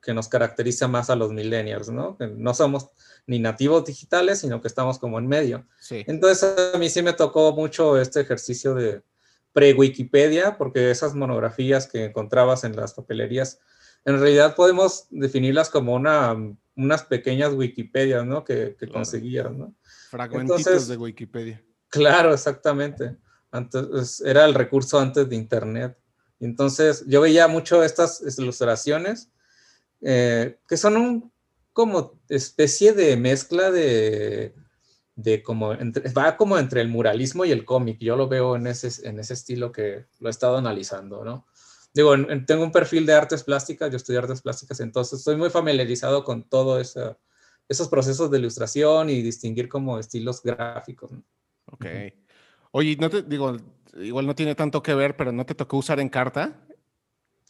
que 0.00 0.14
nos 0.14 0.28
caracteriza 0.28 0.88
más 0.88 1.10
a 1.10 1.16
los 1.16 1.32
millennials, 1.32 1.90
¿no? 1.90 2.16
Que 2.16 2.28
no 2.28 2.54
somos 2.54 2.88
ni 3.26 3.40
nativos 3.40 3.84
digitales, 3.84 4.38
sino 4.38 4.62
que 4.62 4.68
estamos 4.68 4.98
como 4.98 5.18
en 5.18 5.26
medio. 5.26 5.66
Sí. 5.78 6.02
Entonces 6.06 6.74
a 6.74 6.78
mí 6.78 6.88
sí 6.88 7.02
me 7.02 7.12
tocó 7.12 7.52
mucho 7.52 8.00
este 8.00 8.22
ejercicio 8.22 8.74
de, 8.74 9.02
pre-Wikipedia, 9.58 10.56
porque 10.56 10.92
esas 10.92 11.16
monografías 11.16 11.88
que 11.88 12.04
encontrabas 12.04 12.62
en 12.62 12.76
las 12.76 12.94
papelerías, 12.94 13.58
en 14.04 14.20
realidad 14.20 14.54
podemos 14.54 15.08
definirlas 15.10 15.68
como 15.68 15.94
una, 15.94 16.36
unas 16.76 17.02
pequeñas 17.02 17.52
Wikipedias, 17.54 18.24
¿no? 18.24 18.44
Que, 18.44 18.76
que 18.78 18.88
conseguías, 18.88 19.50
¿no? 19.50 19.74
Fragmentitos 20.10 20.86
de 20.86 20.96
Wikipedia. 20.96 21.64
Claro, 21.88 22.32
exactamente. 22.32 23.16
Antes, 23.50 24.20
era 24.20 24.44
el 24.44 24.54
recurso 24.54 25.00
antes 25.00 25.28
de 25.28 25.34
Internet. 25.34 25.98
Entonces, 26.38 27.04
yo 27.08 27.20
veía 27.20 27.48
mucho 27.48 27.82
estas 27.82 28.22
ilustraciones, 28.38 29.28
eh, 30.02 30.60
que 30.68 30.76
son 30.76 30.96
un 30.96 31.32
como 31.72 32.20
especie 32.28 32.92
de 32.92 33.16
mezcla 33.16 33.72
de 33.72 34.54
de 35.18 35.42
como, 35.42 35.70
va 36.16 36.36
como 36.36 36.56
entre 36.58 36.80
el 36.80 36.88
muralismo 36.88 37.44
y 37.44 37.50
el 37.50 37.64
cómic. 37.64 37.98
Yo 37.98 38.14
lo 38.14 38.28
veo 38.28 38.54
en 38.54 38.68
ese, 38.68 39.08
en 39.08 39.18
ese 39.18 39.34
estilo 39.34 39.72
que 39.72 40.06
lo 40.20 40.28
he 40.28 40.30
estado 40.30 40.56
analizando, 40.56 41.24
¿no? 41.24 41.44
Digo, 41.92 42.14
tengo 42.46 42.62
un 42.62 42.70
perfil 42.70 43.04
de 43.04 43.14
artes 43.14 43.42
plásticas, 43.42 43.90
yo 43.90 43.96
estudié 43.96 44.20
artes 44.20 44.42
plásticas, 44.42 44.78
entonces 44.78 45.18
estoy 45.18 45.34
muy 45.34 45.50
familiarizado 45.50 46.22
con 46.22 46.48
todo 46.48 46.78
esos 46.80 47.88
procesos 47.88 48.30
de 48.30 48.38
ilustración 48.38 49.10
y 49.10 49.20
distinguir 49.22 49.68
como 49.68 49.98
estilos 49.98 50.40
gráficos. 50.40 51.10
Ok. 51.66 51.86
Oye, 52.70 52.96
no 53.00 53.10
te 53.10 53.22
digo, 53.22 53.56
igual 53.96 54.24
no 54.24 54.36
tiene 54.36 54.54
tanto 54.54 54.80
que 54.84 54.94
ver, 54.94 55.16
pero 55.16 55.32
¿no 55.32 55.44
te 55.44 55.56
tocó 55.56 55.78
usar 55.78 55.98
en 55.98 56.10
carta? 56.10 56.64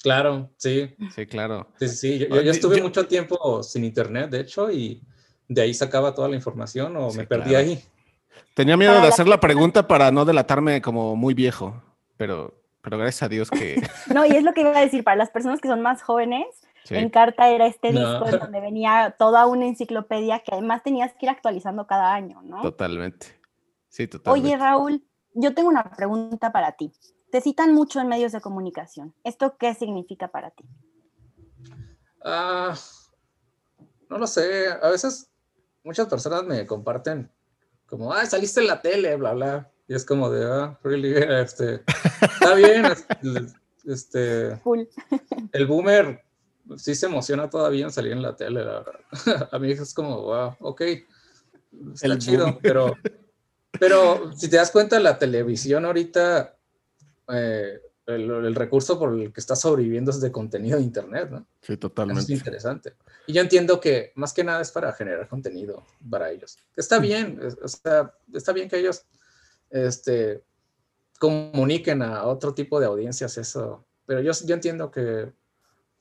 Claro, 0.01 0.51
sí. 0.57 0.95
Sí, 1.15 1.27
claro. 1.27 1.69
Sí, 1.79 1.89
sí, 1.89 2.19
Yo, 2.19 2.41
estuve 2.41 2.81
mucho 2.81 3.07
tiempo 3.07 3.63
sin 3.63 3.85
internet, 3.85 4.31
de 4.31 4.41
hecho, 4.41 4.71
y 4.71 5.03
de 5.49 5.63
ahí 5.63 5.75
sacaba 5.75 6.15
toda 6.15 6.29
la 6.29 6.37
información 6.37 6.97
o 6.97 7.13
me 7.13 7.27
perdí 7.27 7.55
ahí. 7.55 7.83
Tenía 8.55 8.77
miedo 8.77 9.01
de 9.01 9.09
hacer 9.09 9.27
la 9.27 9.41
pregunta 9.41 9.89
para 9.89 10.11
no 10.11 10.25
delatarme 10.25 10.83
como 10.83 11.17
muy 11.17 11.35
viejo, 11.35 11.83
pero, 12.17 12.55
pero 12.83 12.99
gracias 12.99 13.23
a 13.23 13.29
Dios 13.29 13.51
que... 13.51 13.81
No, 14.15 14.27
y 14.27 14.31
es 14.31 14.45
lo 14.45 14.53
que 14.53 14.61
iba 14.61 14.77
a 14.77 14.81
decir, 14.81 15.05
para 15.05 15.17
las 15.17 15.31
personas 15.31 15.61
que 15.61 15.69
son 15.69 15.81
más 15.81 16.03
jóvenes, 16.03 16.47
en 16.91 17.11
carta 17.11 17.51
era 17.51 17.67
este 17.67 17.93
disco 17.93 18.25
donde 18.31 18.61
venía 18.61 19.15
toda 19.19 19.47
una 19.47 19.67
enciclopedia 19.67 20.41
que 20.41 20.53
además 20.53 20.83
tenías 20.83 21.13
que 21.15 21.27
ir 21.27 21.31
actualizando 21.31 21.87
cada 21.87 22.15
año, 22.15 22.41
¿no? 22.43 22.63
Totalmente. 22.63 23.39
Sí, 23.89 24.07
totalmente. 24.07 24.49
Oye, 24.49 24.57
Raúl, 24.57 25.05
yo 25.35 25.55
tengo 25.55 25.69
una 25.69 25.85
pregunta 25.85 26.53
para 26.53 26.73
ti. 26.73 26.93
Te 27.31 27.41
citan 27.41 27.75
mucho 27.75 28.01
en 28.01 28.09
medios 28.09 28.33
de 28.33 28.41
comunicación. 28.41 29.15
¿Esto 29.23 29.57
qué 29.59 29.75
significa 29.75 30.29
para 30.29 30.51
ti? 30.51 30.65
Ah, 32.25 32.75
no 34.09 34.19
lo 34.19 34.27
sé. 34.27 34.69
A 34.83 34.89
veces 34.89 35.28
muchas 35.89 36.07
personas 36.07 36.45
me 36.45 36.67
comparten 36.67 37.31
como, 37.87 38.13
ah, 38.13 38.27
saliste 38.27 38.61
en 38.61 38.67
la 38.67 38.83
tele, 38.83 39.17
bla, 39.17 39.33
bla. 39.33 39.73
Y 39.89 39.95
es 39.95 40.05
como 40.05 40.29
de, 40.29 40.45
ah, 40.45 40.79
really, 40.83 41.15
este, 41.43 41.83
está 42.21 42.55
bien, 42.55 42.85
este, 43.87 44.61
el 45.53 45.67
boomer 45.67 46.23
sí 46.77 46.95
se 46.95 47.07
emociona 47.07 47.49
todavía 47.49 47.87
en 47.87 47.91
salir 47.91 48.13
en 48.13 48.21
la 48.21 48.37
tele, 48.37 48.63
la 48.63 48.81
verdad. 48.81 49.49
A 49.53 49.59
mí 49.59 49.71
es 49.71 49.95
como, 49.95 50.21
wow, 50.21 50.57
ok, 50.61 50.83
está 51.95 52.19
chido, 52.19 52.59
pero, 52.61 52.95
pero 53.81 54.31
si 54.37 54.51
te 54.51 54.57
das 54.57 54.71
cuenta, 54.71 55.01
la 55.01 55.19
televisión 55.19 55.87
ahorita, 55.87 56.55
eh, 57.33 57.81
el, 58.09 58.55
recurso 58.55 58.99
por 58.99 59.13
el 59.13 59.33
que 59.33 59.41
está 59.41 59.55
sobreviviendo 59.55 60.11
es 60.11 60.21
de 60.21 60.33
contenido 60.33 60.79
de 60.79 60.85
Internet, 60.85 61.31
¿no? 61.31 61.47
Sí, 61.61 61.77
totalmente. 61.77 62.23
es 62.23 62.31
interesante. 62.31 62.95
Y 63.27 63.35
yo 63.35 63.43
entiendo 63.43 63.81
que 63.81 64.13
más 64.15 64.33
que 64.33 64.43
nada 64.43 64.63
es 64.63 64.71
para 64.71 64.93
generar 64.93 65.29
contenido 65.29 65.85
para 66.09 66.31
ellos. 66.31 66.57
Está 66.75 66.99
bien, 66.99 67.39
o 67.63 67.69
sea, 67.69 68.15
está 68.33 68.53
bien 68.53 68.69
que 68.69 68.79
ellos 68.79 69.05
este, 69.69 70.43
comuniquen 71.19 72.01
a 72.01 72.25
otro 72.25 72.55
tipo 72.55 72.81
de 72.81 72.87
audiencias 72.87 73.37
eso, 73.37 73.85
pero 74.07 74.23
yo, 74.23 74.33
yo 74.45 74.55
entiendo 74.55 74.91
que 74.91 75.31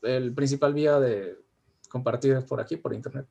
el 0.02 0.34
principal 0.34 0.74
vía 0.74 1.00
de 1.00 1.38
compartir 1.90 2.34
es 2.34 2.46
por 2.46 2.62
aquí, 2.62 2.78
por 2.78 2.94
Internet. 2.94 3.28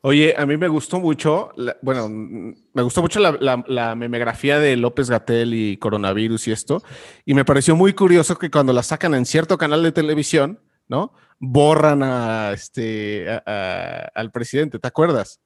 Oye, 0.00 0.34
a 0.38 0.46
mí 0.46 0.56
me 0.56 0.68
gustó 0.68 1.00
mucho, 1.00 1.50
bueno, 1.82 2.08
me 2.08 2.82
gustó 2.82 3.02
mucho 3.02 3.18
la, 3.18 3.94
memegrafía 3.96 4.60
de 4.60 4.76
López 4.76 5.10
Gatel 5.10 5.54
y 5.54 5.76
coronavirus 5.76 6.48
y 6.48 6.52
esto, 6.52 6.82
y 7.24 7.34
me 7.34 7.44
pareció 7.44 7.74
muy 7.74 7.94
curioso 7.94 8.38
que 8.38 8.50
cuando 8.50 8.72
la 8.72 8.84
sacan 8.84 9.14
en 9.14 9.26
cierto 9.26 9.58
canal 9.58 9.82
de 9.82 9.90
televisión, 9.90 10.60
¿no? 10.86 11.12
Borran 11.40 12.02
a 12.04 12.52
este, 12.52 13.28
al 13.28 14.30
presidente, 14.30 14.78
¿te 14.78 14.88
acuerdas? 14.88 15.40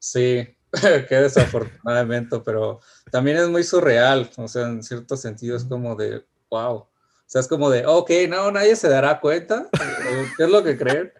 Sí, 0.00 0.56
qué 1.08 1.14
desafortunadamente, 1.14 2.40
pero 2.44 2.80
también 3.12 3.36
es 3.36 3.48
muy 3.48 3.62
surreal, 3.62 4.28
o 4.36 4.48
sea, 4.48 4.66
en 4.66 4.82
cierto 4.82 5.16
sentido 5.16 5.56
es 5.56 5.64
como 5.64 5.94
de, 5.94 6.24
wow, 6.50 6.74
o 6.74 6.90
sea, 7.26 7.40
es 7.40 7.48
como 7.48 7.70
de, 7.70 7.86
ok, 7.86 8.10
no, 8.28 8.50
nadie 8.50 8.74
se 8.74 8.88
dará 8.88 9.20
cuenta, 9.20 9.68
¿qué 10.36 10.44
es 10.44 10.50
lo 10.50 10.64
que 10.64 10.76
creen? 10.76 11.12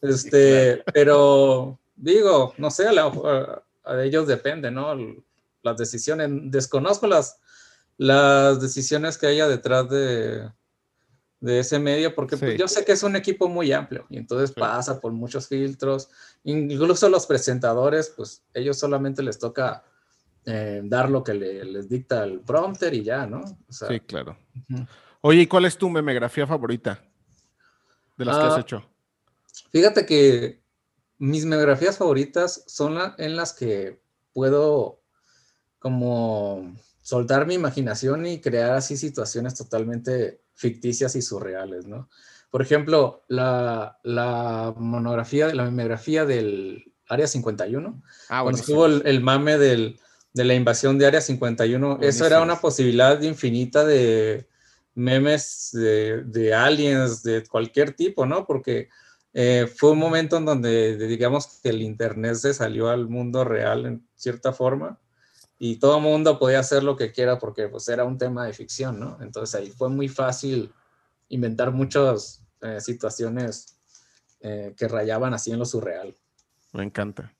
Este, 0.00 0.82
pero 0.94 1.78
digo, 1.96 2.54
no 2.58 2.70
sé, 2.70 2.86
a, 2.88 4.02
ellos 4.02 4.26
depende, 4.26 4.70
¿no? 4.70 4.94
Las 5.62 5.76
decisiones, 5.76 6.30
desconozco 6.50 7.06
las, 7.06 7.40
las 7.96 8.60
decisiones 8.60 9.18
que 9.18 9.26
haya 9.26 9.48
detrás 9.48 9.88
de, 9.88 10.48
de 11.40 11.58
ese 11.58 11.78
medio, 11.78 12.14
porque 12.14 12.36
pues, 12.36 12.58
yo 12.58 12.68
sé 12.68 12.84
que 12.84 12.92
es 12.92 13.02
un 13.02 13.16
equipo 13.16 13.48
muy 13.48 13.72
amplio 13.72 14.06
y 14.08 14.18
entonces 14.18 14.52
pasa 14.52 15.00
por 15.00 15.12
muchos 15.12 15.48
filtros, 15.48 16.08
incluso 16.44 17.08
los 17.08 17.26
presentadores, 17.26 18.12
pues 18.16 18.42
ellos 18.54 18.78
solamente 18.78 19.22
les 19.22 19.38
toca 19.38 19.84
eh, 20.44 20.80
dar 20.84 21.10
lo 21.10 21.24
que 21.24 21.34
les 21.34 21.88
dicta 21.88 22.24
el 22.24 22.40
prompter 22.40 22.94
y 22.94 23.02
ya, 23.02 23.26
¿no? 23.26 23.42
sí, 23.68 24.00
claro. 24.00 24.36
Oye, 25.20 25.42
¿y 25.42 25.46
cuál 25.46 25.64
es 25.64 25.76
tu 25.76 25.90
memegrafía 25.90 26.46
favorita 26.46 27.02
de 28.16 28.24
las 28.24 28.36
que 28.36 28.44
has 28.44 28.56
ah, 28.56 28.60
hecho? 28.60 28.90
Fíjate 29.70 30.06
que 30.06 30.65
mis 31.18 31.44
memografías 31.44 31.98
favoritas 31.98 32.64
son 32.66 32.98
en 33.18 33.36
las 33.36 33.52
que 33.52 34.00
puedo 34.32 35.00
como 35.78 36.74
soltar 37.02 37.46
mi 37.46 37.54
imaginación 37.54 38.26
y 38.26 38.40
crear 38.40 38.72
así 38.72 38.96
situaciones 38.96 39.54
totalmente 39.54 40.40
ficticias 40.54 41.14
y 41.16 41.22
surreales, 41.22 41.86
¿no? 41.86 42.08
Por 42.50 42.62
ejemplo, 42.62 43.24
la, 43.28 43.98
la 44.02 44.74
monografía, 44.76 45.52
la 45.54 45.64
memografía 45.64 46.24
del 46.24 46.92
Área 47.08 47.26
51, 47.26 48.02
ah, 48.28 48.42
cuando 48.42 48.60
estuvo 48.60 48.86
el, 48.86 49.20
mame 49.20 49.58
del, 49.58 49.98
de 50.32 50.44
la 50.44 50.54
invasión 50.54 50.98
de 50.98 51.06
Área 51.06 51.20
51, 51.20 51.98
eso 52.02 52.26
era 52.26 52.40
una 52.40 52.60
posibilidad 52.60 53.20
infinita 53.22 53.84
de 53.84 54.48
memes 54.94 55.70
de, 55.72 56.24
de, 56.24 56.54
aliens 56.54 57.22
de 57.22 57.44
cualquier 57.44 57.92
tipo, 57.92 58.26
¿no? 58.26 58.46
Porque 58.46 58.88
eh, 59.38 59.66
fue 59.66 59.90
un 59.90 59.98
momento 59.98 60.38
en 60.38 60.46
donde, 60.46 60.96
digamos, 60.96 61.60
que 61.62 61.68
el 61.68 61.82
Internet 61.82 62.36
se 62.36 62.54
salió 62.54 62.88
al 62.88 63.06
mundo 63.06 63.44
real 63.44 63.84
en 63.84 64.08
cierta 64.14 64.50
forma 64.54 64.98
y 65.58 65.76
todo 65.76 66.00
mundo 66.00 66.38
podía 66.38 66.60
hacer 66.60 66.82
lo 66.82 66.96
que 66.96 67.12
quiera 67.12 67.38
porque 67.38 67.68
pues 67.68 67.86
era 67.88 68.04
un 68.04 68.16
tema 68.16 68.46
de 68.46 68.54
ficción, 68.54 68.98
¿no? 68.98 69.18
Entonces 69.20 69.54
ahí 69.60 69.70
fue 69.70 69.90
muy 69.90 70.08
fácil 70.08 70.72
inventar 71.28 71.70
muchas 71.70 72.46
eh, 72.62 72.80
situaciones 72.80 73.78
eh, 74.40 74.72
que 74.74 74.88
rayaban 74.88 75.34
así 75.34 75.52
en 75.52 75.58
lo 75.58 75.66
surreal. 75.66 76.16
Me 76.72 76.84
encanta. 76.84 77.35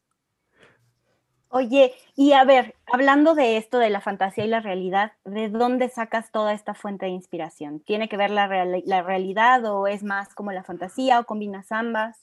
Oye, 1.57 1.95
y 2.17 2.35
a 2.35 2.45
ver, 2.45 2.75
hablando 2.85 3.35
de 3.35 3.57
esto 3.57 3.79
de 3.79 3.89
la 3.89 4.03
fantasía 4.03 4.45
y 4.45 4.49
la 4.49 4.61
realidad, 4.61 5.13
¿de 5.25 5.49
dónde 5.49 5.89
sacas 5.89 6.31
toda 6.31 6.53
esta 6.53 6.75
fuente 6.75 7.07
de 7.07 7.13
inspiración? 7.13 7.81
¿Tiene 7.81 8.11
que 8.11 8.19
ver 8.19 8.29
la, 8.29 8.47
realidad 8.47 9.65
o 9.65 9.87
es 9.87 10.03
más 10.03 10.35
como 10.35 10.53
la 10.53 10.65
fantasía 10.65 11.19
o 11.19 11.25
combinas 11.25 11.73
ambas? 11.73 12.19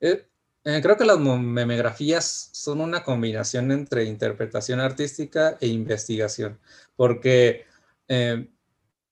Eh, 0.00 0.26
eh, 0.64 0.80
creo 0.82 0.96
que 0.96 1.04
las 1.04 1.18
memografías 1.18 2.48
son 2.52 2.80
una 2.80 3.04
combinación 3.04 3.72
entre 3.72 4.04
interpretación 4.04 4.80
artística 4.80 5.58
e 5.60 5.66
investigación, 5.66 6.58
porque 6.96 7.66
eh, 8.08 8.48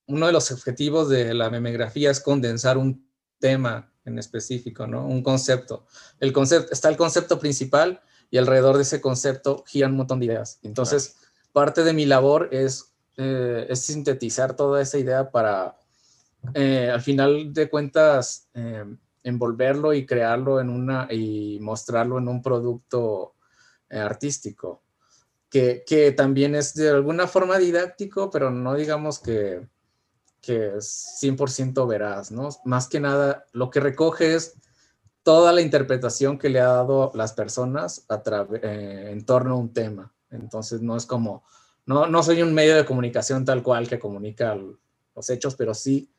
uno 0.07 0.25
de 0.25 0.33
los 0.33 0.51
objetivos 0.51 1.07
de 1.07 1.35
la 1.35 1.51
memografía 1.51 2.09
es 2.09 2.19
condensar 2.19 2.79
un 2.79 3.07
tema 3.37 3.93
en 4.05 4.17
específico, 4.17 4.87
¿no? 4.87 5.05
Un 5.05 5.21
concepto. 5.21 5.85
El 6.19 6.33
concepto 6.33 6.73
está 6.73 6.89
el 6.89 6.97
concepto 6.97 7.37
principal 7.37 8.01
y 8.31 8.39
alrededor 8.39 8.77
de 8.77 8.83
ese 8.83 9.01
concepto 9.01 9.63
giran 9.67 9.91
un 9.91 9.97
montón 9.97 10.19
de 10.19 10.25
ideas. 10.25 10.59
Entonces, 10.63 11.17
parte 11.53 11.83
de 11.83 11.93
mi 11.93 12.05
labor 12.05 12.49
es, 12.51 12.93
eh, 13.17 13.67
es 13.69 13.81
sintetizar 13.81 14.55
toda 14.55 14.81
esa 14.81 14.97
idea 14.97 15.29
para, 15.29 15.77
al 16.55 17.01
final 17.01 17.53
de 17.53 17.69
cuentas, 17.69 18.47
envolverlo 19.23 19.93
y 19.93 20.05
crearlo 20.05 20.59
en 20.59 20.69
una 20.69 21.07
y 21.11 21.59
mostrarlo 21.61 22.17
en 22.17 22.27
un 22.27 22.41
producto 22.41 23.35
eh, 23.89 23.99
artístico, 23.99 24.83
que, 25.49 25.83
que, 25.85 26.11
también 26.11 26.55
es 26.55 26.73
de 26.73 26.89
alguna 26.89 27.27
forma 27.27 27.57
didáctico, 27.57 28.29
pero 28.29 28.49
no 28.49 28.73
digamos 28.75 29.19
que, 29.19 29.67
que 30.41 30.77
es 30.77 31.17
100% 31.21 31.87
veraz, 31.87 32.31
¿no? 32.31 32.49
Más 32.65 32.87
que 32.87 32.99
nada, 32.99 33.45
lo 33.51 33.69
que 33.69 33.79
recoge 33.79 34.35
es 34.35 34.55
toda 35.23 35.53
la 35.53 35.61
interpretación 35.61 36.37
que 36.37 36.49
le 36.49 36.59
ha 36.59 36.67
dado 36.67 37.11
las 37.13 37.33
personas 37.33 38.05
a 38.09 38.21
eh, 38.61 39.09
en 39.11 39.25
torno 39.25 39.55
a 39.55 39.57
un 39.57 39.73
tema. 39.73 40.11
Entonces, 40.29 40.81
no 40.81 40.95
es 40.95 41.05
como, 41.05 41.43
no, 41.85 42.07
no 42.07 42.23
soy 42.23 42.41
un 42.41 42.53
medio 42.53 42.75
de 42.75 42.85
comunicación 42.85 43.45
tal 43.45 43.61
cual 43.61 43.87
que 43.87 43.99
comunica 43.99 44.55
los 45.15 45.29
hechos, 45.29 45.55
pero 45.55 45.73
sí 45.73 46.09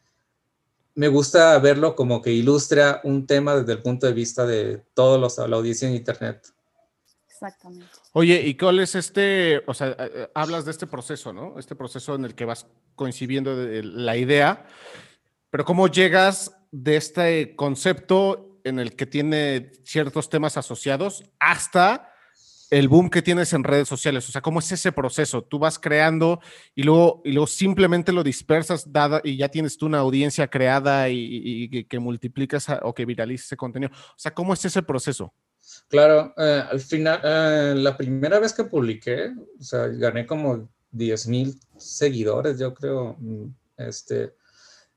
me 0.95 1.09
gusta 1.09 1.59
verlo 1.59 1.97
como 1.97 2.21
que 2.21 2.31
ilustra 2.31 3.01
un 3.05 3.27
tema 3.27 3.57
desde 3.57 3.73
el 3.73 3.83
punto 3.83 4.07
de 4.07 4.13
vista 4.13 4.45
de 4.45 4.83
todos 4.95 5.19
los, 5.19 5.39
la 5.49 5.57
audiencia 5.57 5.89
en 5.89 5.95
Internet. 5.95 6.47
Exactamente. 7.29 7.87
Oye, 8.13 8.41
¿y 8.43 8.57
cuál 8.57 8.79
es 8.79 8.95
este, 8.95 9.63
o 9.67 9.75
sea, 9.75 9.89
eh, 9.89 9.97
eh, 9.99 10.31
hablas 10.35 10.65
de 10.65 10.71
este 10.71 10.87
proceso, 10.87 11.33
¿no? 11.33 11.59
Este 11.59 11.75
proceso 11.75 12.15
en 12.15 12.27
el 12.27 12.35
que 12.35 12.45
vas 12.45 12.67
coincidiendo 12.95 13.57
de 13.57 13.83
la 13.83 14.17
idea, 14.17 14.67
pero 15.51 15.65
¿cómo 15.65 15.89
llegas 15.89 16.55
de 16.71 16.97
este 16.97 17.57
concepto 17.57 18.52
en 18.65 18.79
el 18.79 18.97
que 18.97 19.07
tiene 19.07 19.73
ciertos 19.85 20.29
temas 20.29 20.57
asociados 20.57 21.25
hasta 21.39 22.09
el 22.71 22.89
boom 22.89 23.11
que 23.11 23.23
tienes 23.23 23.53
en 23.53 23.65
redes 23.65 23.89
sociales? 23.89 24.29
O 24.29 24.33
sea, 24.33 24.41
¿cómo 24.41 24.61
es 24.61 24.73
ese 24.73 24.93
proceso? 24.93 25.43
Tú 25.43 25.59
vas 25.59 25.79
creando 25.79 26.41
y 26.75 26.83
luego, 26.83 27.21
y 27.25 27.33
luego 27.33 27.47
simplemente 27.47 28.13
lo 28.13 28.25
dispersas 28.25 28.91
dada, 28.93 29.21
y 29.23 29.37
ya 29.37 29.49
tienes 29.49 29.77
tú 29.77 29.87
una 29.87 29.99
audiencia 29.99 30.49
creada 30.49 31.09
y, 31.11 31.85
que 31.85 31.99
multiplicas 31.99 32.67
o 32.83 32.95
que 32.95 33.05
viraliza 33.05 33.45
ese 33.45 33.57
contenido. 33.57 33.93
O 33.93 34.19
sea, 34.19 34.33
¿cómo 34.33 34.55
es 34.55 34.65
ese 34.65 34.83
proceso? 34.83 35.33
Claro, 35.89 36.35
eh, 36.37 36.65
al 36.71 36.81
final, 36.81 37.21
eh, 37.23 37.75
la 37.77 37.97
primera 37.97 38.39
vez 38.39 38.53
que 38.53 38.65
publiqué, 38.65 39.33
o 39.59 39.63
sea, 39.63 39.87
gané 39.89 40.27
como 40.27 40.71
10 40.91 41.27
mil 41.29 41.61
seguidores, 41.77 42.59
yo 42.59 42.73
creo. 42.75 43.17
Mm, 43.19 43.47
este, 43.77 44.35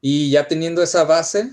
y 0.02 0.30
ya 0.30 0.48
teniendo 0.48 0.84
esa 0.84 1.04
base, 1.04 1.52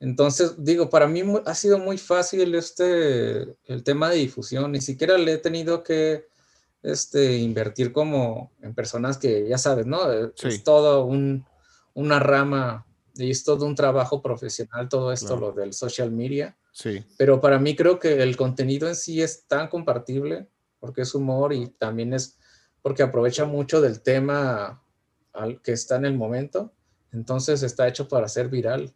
entonces, 0.00 0.54
digo, 0.56 0.88
para 0.88 1.06
mí 1.06 1.22
ha 1.44 1.54
sido 1.54 1.78
muy 1.78 1.98
fácil 1.98 2.54
este, 2.54 3.42
el 3.66 3.84
tema 3.84 4.08
de 4.08 4.16
difusión, 4.16 4.72
ni 4.72 4.80
siquiera 4.80 5.18
le 5.18 5.34
he 5.34 5.38
tenido 5.38 5.82
que 5.82 6.26
este, 6.82 7.36
invertir 7.36 7.92
como 7.92 8.50
en 8.62 8.74
personas 8.74 9.18
que, 9.18 9.46
ya 9.46 9.58
sabes, 9.58 9.84
¿no? 9.84 10.10
Es 10.10 10.64
todo 10.64 11.04
un, 11.04 11.44
una 11.92 12.18
rama 12.18 12.86
y 13.14 13.30
es 13.30 13.44
todo 13.44 13.66
un 13.66 13.74
trabajo 13.74 14.22
profesional, 14.22 14.88
todo 14.88 15.12
esto, 15.12 15.36
lo 15.36 15.52
del 15.52 15.74
social 15.74 16.10
media. 16.10 16.56
Sí. 16.72 17.04
Pero 17.18 17.42
para 17.42 17.58
mí 17.58 17.76
creo 17.76 17.98
que 17.98 18.22
el 18.22 18.38
contenido 18.38 18.88
en 18.88 18.96
sí 18.96 19.20
es 19.20 19.44
tan 19.46 19.68
compartible 19.68 20.48
porque 20.78 21.02
es 21.02 21.14
humor 21.14 21.52
y 21.52 21.66
también 21.66 22.14
es 22.14 22.38
porque 22.80 23.02
aprovecha 23.02 23.44
mucho 23.44 23.82
del 23.82 24.00
tema 24.00 24.82
al 25.34 25.60
que 25.60 25.72
está 25.72 25.96
en 25.96 26.06
el 26.06 26.16
momento. 26.16 26.72
Entonces 27.12 27.62
está 27.62 27.86
hecho 27.86 28.08
para 28.08 28.28
ser 28.28 28.48
viral. 28.48 28.94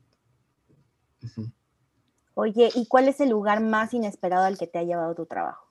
Oye, 2.34 2.70
¿y 2.74 2.86
cuál 2.86 3.08
es 3.08 3.20
el 3.20 3.30
lugar 3.30 3.60
más 3.60 3.94
inesperado 3.94 4.44
al 4.44 4.58
que 4.58 4.66
te 4.66 4.78
ha 4.78 4.82
llevado 4.82 5.14
tu 5.14 5.26
trabajo? 5.26 5.70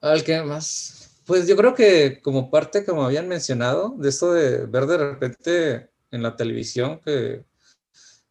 Al 0.00 0.22
que 0.22 0.42
más, 0.42 1.20
pues 1.26 1.48
yo 1.48 1.56
creo 1.56 1.74
que 1.74 2.20
como 2.20 2.50
parte, 2.50 2.84
como 2.84 3.04
habían 3.04 3.28
mencionado, 3.28 3.94
de 3.96 4.08
esto 4.08 4.32
de 4.32 4.66
ver 4.66 4.86
de 4.86 4.98
repente 4.98 5.90
en 6.10 6.22
la 6.22 6.36
televisión 6.36 7.00
que, 7.00 7.44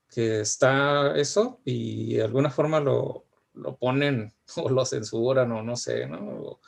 que 0.09 0.41
está 0.41 1.15
eso 1.17 1.59
y 1.65 2.15
de 2.15 2.23
alguna 2.23 2.49
forma 2.49 2.79
lo, 2.79 3.25
lo 3.53 3.75
ponen 3.75 4.33
o 4.55 4.69
lo 4.69 4.85
censuran 4.85 5.51
o 5.51 5.63
no 5.63 5.75
sé, 5.75 6.07
¿no? 6.07 6.59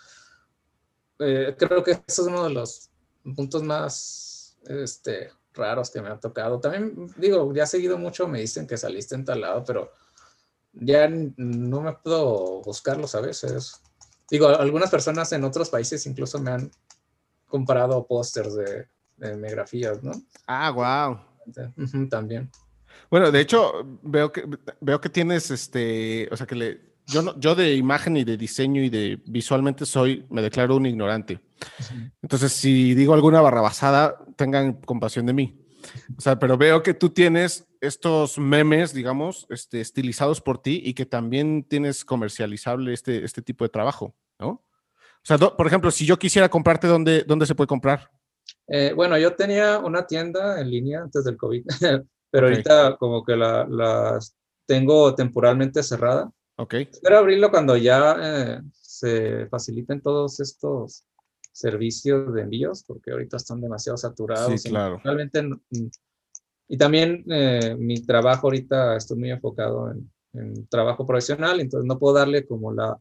Eh, 1.20 1.56
creo 1.58 1.84
que 1.84 1.92
eso 1.92 2.22
es 2.22 2.28
uno 2.28 2.44
de 2.44 2.52
los 2.52 2.90
puntos 3.36 3.64
más 3.64 4.58
este, 4.66 5.32
raros 5.58 5.90
que 5.90 6.02
me 6.02 6.10
ha 6.10 6.20
tocado. 6.20 6.60
También 6.60 7.08
digo, 7.18 7.54
ya 7.54 7.64
he 7.64 7.68
seguido 7.68 7.98
mucho, 7.98 8.28
me 8.28 8.40
dicen 8.40 8.68
que 8.68 8.78
saliste 8.78 9.16
en 9.16 9.26
tal 9.26 9.42
lado, 9.42 9.64
pero 9.66 9.92
ya 10.74 11.10
no 11.10 11.82
me 11.82 11.94
puedo 11.94 12.62
buscarlos 12.62 13.16
a 13.16 13.22
veces. 13.22 13.82
Digo, 14.30 14.48
algunas 14.48 14.90
personas 14.90 15.32
en 15.34 15.44
otros 15.44 15.70
países 15.70 16.06
incluso 16.06 16.40
me 16.40 16.52
han 16.52 16.72
comparado 17.48 18.06
pósters 18.06 18.56
de, 18.56 18.88
de 19.18 19.36
megrafías, 19.36 20.04
¿no? 20.04 20.12
Ah, 20.48 20.72
wow. 20.72 22.10
también. 22.10 22.50
Bueno, 23.10 23.32
de 23.32 23.40
hecho, 23.40 24.00
veo 24.02 24.32
que 24.32 24.46
veo 24.82 25.00
que 25.00 25.10
tienes 25.10 25.52
este, 25.52 26.28
o 26.32 26.38
sea 26.38 26.46
que 26.46 26.56
le, 26.56 26.87
yo 27.08 27.22
no, 27.22 27.40
yo 27.40 27.56
de 27.56 27.76
imagen 27.76 28.18
y 28.18 28.24
de 28.24 28.38
diseño 28.38 28.82
y 28.82 28.90
de 28.90 29.20
visualmente 29.26 29.86
soy, 29.86 30.26
me 30.30 30.42
declaro 30.42 30.76
un 30.76 30.86
ignorante. 30.86 31.40
Entonces, 32.22 32.52
si 32.54 32.94
digo 32.94 33.14
alguna 33.14 33.42
barrabasada, 33.42 34.18
tengan 34.36 34.74
compasión 34.74 35.26
de 35.26 35.34
mí. 35.34 35.68
O 36.18 36.22
sea, 36.22 36.38
pero 36.38 36.58
veo 36.58 36.84
que 36.84 36.94
tú 36.94 37.10
tienes 37.10 37.68
estos 37.82 38.38
memes, 38.38 38.94
digamos, 38.94 39.46
este, 39.50 39.82
estilizados 39.82 40.42
por 40.42 40.62
ti 40.62 40.82
y 40.84 40.94
que 40.94 41.06
también 41.06 41.64
tienes 41.64 42.04
comercializable 42.04 42.94
este, 42.94 43.24
este 43.24 43.42
tipo 43.42 43.64
de 43.64 43.70
trabajo, 43.70 44.16
¿no? 44.40 44.50
O 44.50 45.28
sea, 45.28 45.38
por 45.38 45.68
ejemplo, 45.68 45.92
si 45.92 46.06
yo 46.06 46.18
quisiera 46.18 46.50
comprarte, 46.50 46.88
¿dónde, 46.88 47.24
dónde 47.24 47.46
se 47.46 47.56
puede 47.56 47.68
comprar? 47.68 48.10
Eh, 48.68 48.94
bueno, 48.96 49.18
yo 49.18 49.36
tenía 49.36 49.80
una 49.80 50.06
tienda 50.06 50.60
en 50.60 50.70
línea 50.70 51.02
antes 51.02 51.24
del 51.24 51.38
COVID, 51.38 51.66
pero 52.32 52.48
ahorita 52.48 52.98
como 52.98 53.24
que 53.24 53.36
la, 53.36 54.20
tengo 54.66 55.16
temporalmente 55.16 55.84
cerrada. 55.84 56.32
Ok. 56.58 56.74
Espero 56.74 57.20
abrirlo 57.20 57.50
cuando 57.52 57.78
ya 57.78 58.16
eh, 58.22 58.62
se 58.72 59.48
faciliten 59.48 60.02
todos 60.02 60.40
estos 60.40 61.06
servicios 61.52 62.34
de 62.34 62.42
envíos, 62.42 62.84
porque 62.84 63.12
ahorita 63.12 63.38
están 63.38 63.62
demasiado 63.62 63.98
saturados. 63.98 64.62
Sí, 64.62 64.70
claro. 64.70 65.00
Realmente, 65.04 65.44
y 66.68 66.78
también 66.78 67.24
eh, 67.30 67.76
mi 67.78 68.02
trabajo 68.06 68.48
ahorita 68.48 68.98
estoy 68.98 69.18
muy 69.18 69.32
enfocado 69.32 69.92
en, 69.92 70.12
trabajo 70.70 71.04
profesional, 71.04 71.60
entonces 71.60 71.88
no 71.88 71.98
puedo 71.98 72.14
darle 72.14 72.46
como 72.46 72.72
la 72.72 72.96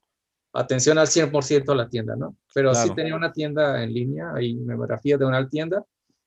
atención 0.54 0.96
al 0.96 1.06
100% 1.06 1.70
a 1.70 1.74
la 1.74 1.90
tienda, 1.90 2.16
¿no? 2.16 2.34
Pero 2.54 2.74
sí 2.74 2.88
tenía 2.94 3.14
una 3.14 3.30
tienda 3.30 3.82
en 3.82 3.92
línea, 3.92 4.32
hay 4.34 4.54
memografía 4.54 5.18
de 5.18 5.26
una 5.26 5.46
tienda. 5.46 5.84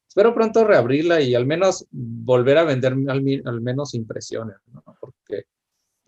Espero 0.07 0.35
pronto 0.35 0.63
reabrirla 0.65 1.19
y 1.19 1.33
al 1.33 1.47
menos 1.47 1.87
volver 1.89 2.59
a 2.59 2.63
vender 2.63 2.93
al, 3.07 3.61
menos 3.61 3.95
impresiones, 3.95 4.57
¿no? 4.71 4.83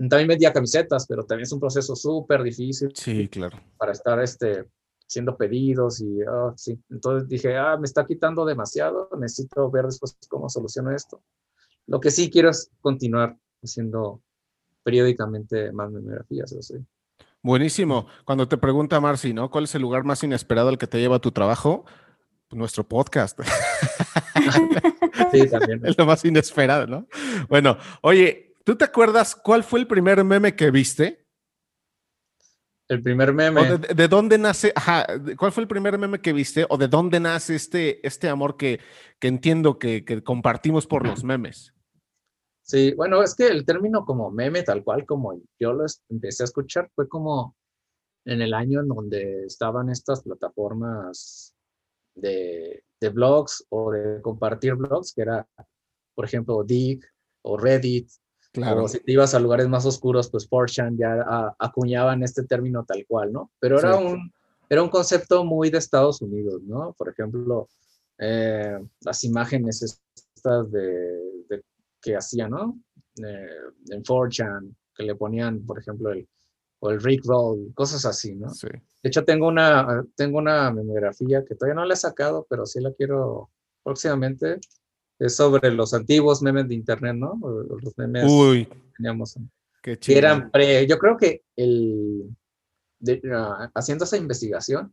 También 0.09 0.27
vendía 0.27 0.53
camisetas, 0.53 1.05
pero 1.07 1.25
también 1.25 1.43
es 1.43 1.51
un 1.51 1.59
proceso 1.59 1.95
súper 1.95 2.43
difícil. 2.43 2.91
Sí, 2.95 3.27
claro. 3.27 3.59
Para 3.77 3.91
estar 3.91 4.19
este, 4.21 4.67
haciendo 5.07 5.35
pedidos 5.35 6.01
y 6.01 6.21
ah, 6.21 6.53
sí. 6.55 6.79
Entonces 6.89 7.27
dije, 7.27 7.57
ah, 7.57 7.77
me 7.77 7.85
está 7.85 8.05
quitando 8.05 8.45
demasiado, 8.45 9.09
necesito 9.19 9.69
ver 9.69 9.85
después 9.85 10.17
cómo 10.29 10.49
soluciono 10.49 10.91
esto. 10.91 11.21
Lo 11.87 11.99
que 11.99 12.11
sí 12.11 12.29
quiero 12.29 12.49
es 12.49 12.71
continuar 12.79 13.37
haciendo 13.61 14.21
periódicamente 14.83 15.71
más 15.71 15.91
memografías, 15.91 16.51
eso 16.51 16.61
sí. 16.61 16.85
Buenísimo. 17.43 18.07
Cuando 18.23 18.47
te 18.47 18.57
pregunta 18.57 18.99
Marci, 18.99 19.33
¿no? 19.33 19.49
¿Cuál 19.49 19.65
es 19.65 19.75
el 19.75 19.81
lugar 19.81 20.03
más 20.03 20.23
inesperado 20.23 20.69
al 20.69 20.77
que 20.77 20.87
te 20.87 20.99
lleva 20.99 21.19
tu 21.19 21.31
trabajo? 21.31 21.85
Nuestro 22.51 22.87
podcast. 22.87 23.39
sí, 25.31 25.47
también. 25.49 25.81
Es 25.85 25.97
lo 25.97 26.05
más 26.05 26.23
inesperado, 26.23 26.85
¿no? 26.85 27.07
Bueno, 27.49 27.77
oye, 28.01 28.50
¿tú 28.63 28.75
te 28.75 28.85
acuerdas 28.85 29.35
cuál 29.35 29.63
fue 29.63 29.79
el 29.79 29.87
primer 29.87 30.23
meme 30.23 30.55
que 30.55 30.71
viste? 30.71 31.25
El 32.87 33.01
primer 33.01 33.33
meme. 33.33 33.77
De, 33.77 34.07
dónde 34.09 34.37
nace? 34.37 34.73
Ajá, 34.75 35.05
¿cuál 35.37 35.53
fue 35.53 35.63
el 35.63 35.67
primer 35.69 35.97
meme 35.97 36.19
que 36.19 36.33
viste? 36.33 36.65
¿O 36.69 36.77
de 36.77 36.89
dónde 36.89 37.21
nace 37.21 37.55
este, 37.55 38.05
este 38.05 38.27
amor 38.27 38.57
que, 38.57 38.81
que 39.17 39.29
entiendo 39.29 39.79
que, 39.79 40.03
que 40.03 40.21
compartimos 40.21 40.87
por 40.87 41.07
los 41.07 41.23
memes? 41.23 41.73
Sí, 42.63 42.93
bueno, 42.93 43.23
es 43.23 43.33
que 43.35 43.47
el 43.47 43.65
término 43.65 44.05
como 44.05 44.29
meme, 44.29 44.63
tal 44.63 44.83
cual 44.83 45.05
como 45.05 45.41
yo 45.59 45.73
lo 45.73 45.85
empecé 46.09 46.43
a 46.43 46.45
escuchar, 46.45 46.89
fue 46.93 47.07
como 47.07 47.55
en 48.25 48.41
el 48.41 48.53
año 48.53 48.81
en 48.81 48.87
donde 48.87 49.45
estaban 49.45 49.89
estas 49.89 50.23
plataformas 50.23 51.55
de, 52.15 52.83
de 52.99 53.09
blogs 53.09 53.65
o 53.69 53.91
de 53.91 54.21
compartir 54.21 54.75
blogs, 54.75 55.13
que 55.13 55.21
era, 55.23 55.47
por 56.15 56.25
ejemplo, 56.25 56.63
Dig 56.63 57.03
o 57.43 57.57
Reddit. 57.57 58.09
Claro. 58.51 58.83
O 58.83 58.87
si 58.87 58.99
te 58.99 59.13
ibas 59.13 59.33
a 59.33 59.39
lugares 59.39 59.67
más 59.67 59.85
oscuros, 59.85 60.29
pues 60.29 60.49
4chan 60.49 60.97
ya 60.97 61.55
acuñaban 61.57 62.21
este 62.23 62.43
término 62.43 62.83
tal 62.83 63.05
cual, 63.07 63.31
¿no? 63.31 63.51
Pero 63.59 63.79
era, 63.79 63.95
un, 63.95 64.33
era 64.69 64.83
un 64.83 64.89
concepto 64.89 65.45
muy 65.45 65.69
de 65.69 65.77
Estados 65.77 66.21
Unidos, 66.21 66.61
¿no? 66.63 66.93
Por 66.93 67.09
ejemplo, 67.09 67.69
eh, 68.17 68.77
las 69.01 69.23
imágenes 69.23 69.81
estas 69.81 70.71
de 70.71 71.63
que 72.01 72.15
hacía, 72.15 72.49
¿no? 72.49 72.79
Eh, 73.23 73.57
en 73.89 74.03
4chan, 74.03 74.75
que 74.95 75.03
le 75.03 75.15
ponían, 75.15 75.65
por 75.65 75.79
ejemplo, 75.79 76.11
el, 76.11 76.27
o 76.79 76.89
el 76.89 77.01
Rick 77.01 77.25
Roll, 77.25 77.71
cosas 77.75 78.05
así, 78.05 78.35
¿no? 78.35 78.49
Sí. 78.49 78.67
De 78.67 79.09
hecho, 79.09 79.23
tengo 79.23 79.47
una, 79.47 80.03
tengo 80.15 80.39
una 80.39 80.71
memografía 80.71 81.45
que 81.45 81.55
todavía 81.55 81.75
no 81.75 81.85
la 81.85 81.93
he 81.93 81.97
sacado, 81.97 82.45
pero 82.49 82.65
sí 82.65 82.81
la 82.81 82.91
quiero 82.91 83.49
próximamente. 83.83 84.59
Es 85.21 85.35
sobre 85.35 85.71
los 85.71 85.93
antiguos 85.93 86.41
memes 86.41 86.67
de 86.67 86.73
internet, 86.73 87.15
¿no? 87.15 87.39
Los 87.79 87.95
memes 87.95 88.25
Uy, 88.27 88.65
que 88.65 88.77
teníamos. 88.97 89.37
Qué 89.83 89.99
que 89.99 90.17
eran 90.17 90.49
pre, 90.49 90.87
yo 90.87 90.97
creo 90.97 91.15
que 91.15 91.43
el, 91.55 92.27
ah, 93.31 93.69
haciendo 93.75 94.05
esa 94.05 94.17
investigación, 94.17 94.91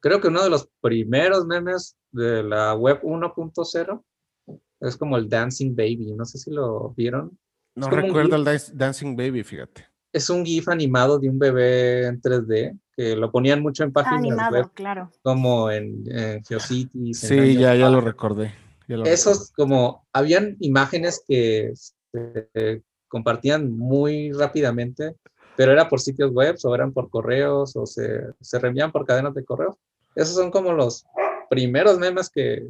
creo 0.00 0.22
que 0.22 0.28
uno 0.28 0.42
de 0.42 0.48
los 0.48 0.70
primeros 0.80 1.46
memes 1.46 1.98
de 2.12 2.42
la 2.42 2.74
web 2.74 3.00
1.0 3.02 4.02
es 4.80 4.96
como 4.96 5.18
el 5.18 5.28
Dancing 5.28 5.76
Baby, 5.76 6.14
no 6.16 6.24
sé 6.24 6.38
si 6.38 6.50
lo 6.50 6.94
vieron. 6.96 7.38
No 7.74 7.90
recuerdo 7.90 8.36
el 8.36 8.60
Dancing 8.72 9.16
Baby, 9.16 9.44
fíjate. 9.44 9.86
Es 10.14 10.30
un 10.30 10.46
GIF 10.46 10.68
animado 10.68 11.18
de 11.18 11.28
un 11.28 11.38
bebé 11.38 12.06
en 12.06 12.22
3D 12.22 12.78
que 12.96 13.16
lo 13.16 13.30
ponían 13.30 13.60
mucho 13.60 13.84
en 13.84 13.92
páginas 13.92 14.18
animado, 14.18 14.56
web, 14.56 14.70
claro. 14.72 15.10
como 15.22 15.70
en, 15.70 16.04
en 16.10 16.42
Geocities. 16.42 17.18
Sí, 17.20 17.54
ya, 17.54 17.74
ya 17.74 17.90
lo 17.90 18.00
recordé. 18.00 18.54
Esos 18.88 19.52
como, 19.52 20.06
habían 20.12 20.56
imágenes 20.60 21.22
que 21.26 21.72
se 21.74 22.82
compartían 23.08 23.76
muy 23.76 24.32
rápidamente, 24.32 25.16
pero 25.56 25.72
era 25.72 25.88
por 25.88 26.00
sitios 26.00 26.32
web 26.32 26.56
o 26.62 26.74
eran 26.74 26.92
por 26.92 27.10
correos 27.10 27.76
o 27.76 27.84
se, 27.84 28.22
se 28.40 28.58
reenvían 28.58 28.92
por 28.92 29.04
cadenas 29.04 29.34
de 29.34 29.44
correos. 29.44 29.76
Esos 30.14 30.36
son 30.36 30.50
como 30.50 30.72
los 30.72 31.04
primeros 31.50 31.98
memes 31.98 32.30
que, 32.30 32.68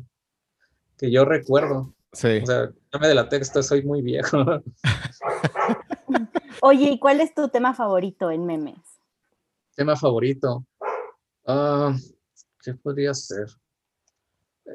que 0.97 1.11
yo 1.11 1.25
recuerdo. 1.25 1.95
Sí. 2.13 2.41
O 2.43 2.47
sea, 2.47 2.73
de 3.01 3.15
la 3.15 3.29
texto, 3.29 3.63
soy 3.63 3.83
muy 3.83 4.03
viejo. 4.03 4.39
Oye, 6.63 6.91
¿y 6.91 6.99
cuál 6.99 7.21
es 7.21 7.35
tu 7.35 7.49
tema 7.49 7.75
favorito 7.75 8.31
en 8.31 8.45
memes? 8.45 8.81
Tema 9.77 9.95
favorito. 9.95 10.65
Ah, 11.47 11.95
¿Qué 12.63 12.75
podría 12.75 13.15
ser? 13.15 13.47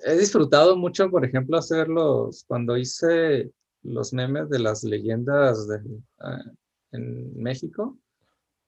He 0.06 0.18
disfrutado 0.18 0.76
mucho, 0.76 1.10
por 1.10 1.24
ejemplo, 1.26 1.58
hacerlos 1.58 2.44
cuando 2.48 2.78
hice 2.78 3.52
los 3.84 4.14
memes 4.14 4.50
de 4.50 4.60
las 4.60 4.84
leyendas 4.84 5.68
de, 5.68 5.80
ah, 6.20 6.44
en 6.92 7.36
México, 7.36 7.98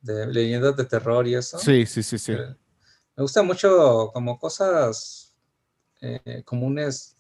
de 0.01 0.27
leyendas 0.27 0.75
de 0.75 0.85
terror 0.85 1.27
y 1.27 1.35
eso. 1.35 1.57
Sí, 1.57 1.85
sí, 1.85 2.03
sí, 2.03 2.17
sí. 2.17 2.33
Eh, 2.33 2.55
me 3.15 3.23
gusta 3.23 3.41
mucho 3.43 4.11
como 4.13 4.37
cosas 4.37 5.33
eh, 6.01 6.43
comunes 6.43 7.15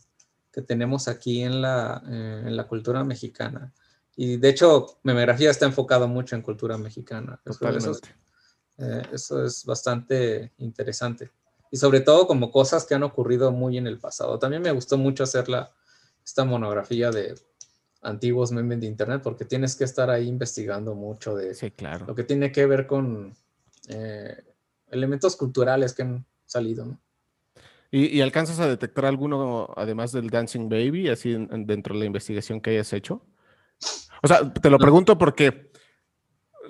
que 0.51 0.61
tenemos 0.61 1.07
aquí 1.07 1.41
en 1.41 1.61
la, 1.61 2.01
eh, 2.07 2.43
en 2.47 2.55
la 2.55 2.67
cultura 2.67 3.03
mexicana. 3.03 3.73
Y 4.15 4.37
de 4.37 4.49
hecho, 4.49 4.99
memografía 5.03 5.51
está 5.51 5.65
enfocado 5.65 6.07
mucho 6.07 6.35
en 6.35 6.41
cultura 6.41 6.77
mexicana. 6.77 7.41
Eso, 7.45 7.99
eh, 8.77 9.01
eso, 9.11 9.43
es 9.43 9.65
bastante 9.65 10.53
interesante. 10.57 11.31
Y 11.75 11.77
sobre 11.77 11.99
todo 11.99 12.25
como 12.25 12.51
cosas 12.51 12.85
que 12.85 12.95
han 12.95 13.03
ocurrido 13.03 13.51
muy 13.51 13.77
en 13.77 13.85
el 13.85 13.99
pasado. 13.99 14.39
También 14.39 14.61
me 14.61 14.71
gustó 14.71 14.97
mucho 14.97 15.23
hacer 15.23 15.49
la, 15.49 15.73
esta 16.23 16.45
monografía 16.45 17.11
de 17.11 17.35
antiguos 18.01 18.53
memes 18.53 18.79
de 18.79 18.85
internet 18.85 19.19
porque 19.21 19.43
tienes 19.43 19.75
que 19.75 19.83
estar 19.83 20.09
ahí 20.09 20.25
investigando 20.25 20.95
mucho 20.95 21.35
de 21.35 21.53
sí, 21.53 21.71
claro. 21.71 22.05
lo 22.05 22.15
que 22.15 22.23
tiene 22.23 22.49
que 22.53 22.65
ver 22.65 22.87
con 22.87 23.35
eh, 23.89 24.41
elementos 24.87 25.35
culturales 25.35 25.93
que 25.93 26.03
han 26.03 26.25
salido. 26.45 26.85
¿no? 26.85 27.01
¿Y, 27.91 28.21
alcanzas 28.21 28.61
a 28.61 28.69
detectar 28.69 29.03
alguno, 29.05 29.67
además 29.75 30.13
del 30.13 30.29
Dancing 30.29 30.69
Baby, 30.69 31.09
así 31.09 31.35
dentro 31.65 31.93
de 31.93 31.99
la 31.99 32.05
investigación 32.05 32.61
que 32.61 32.69
hayas 32.69 32.93
hecho? 32.93 33.21
O 34.23 34.29
sea, 34.29 34.49
te 34.49 34.69
lo 34.69 34.79
pregunto 34.79 35.17
porque, 35.17 35.71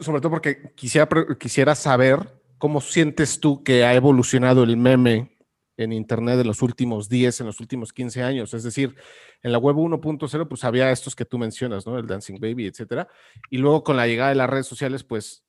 sobre 0.01 0.19
todo 0.19 0.31
porque 0.31 0.73
quisiera, 0.73 1.07
quisiera 1.37 1.75
saber 1.75 2.34
cómo 2.57 2.81
sientes 2.81 3.39
tú 3.39 3.63
que 3.63 3.83
ha 3.83 3.93
evolucionado 3.93 4.63
el 4.63 4.77
meme 4.77 5.37
en 5.77 5.91
Internet 5.91 6.39
en 6.39 6.47
los 6.47 6.61
últimos 6.61 7.09
10, 7.09 7.41
en 7.41 7.47
los 7.47 7.59
últimos 7.59 7.91
15 7.91 8.23
años. 8.23 8.53
Es 8.53 8.63
decir, 8.63 8.95
en 9.41 9.51
la 9.51 9.57
web 9.57 9.75
1.0, 9.75 10.47
pues 10.47 10.63
había 10.63 10.91
estos 10.91 11.15
que 11.15 11.25
tú 11.25 11.37
mencionas, 11.37 11.85
¿no? 11.85 11.97
El 11.97 12.07
Dancing 12.07 12.39
Baby, 12.39 12.67
etcétera. 12.67 13.07
Y 13.49 13.57
luego 13.57 13.83
con 13.83 13.97
la 13.97 14.07
llegada 14.07 14.29
de 14.29 14.35
las 14.35 14.49
redes 14.49 14.67
sociales, 14.67 15.03
pues 15.03 15.43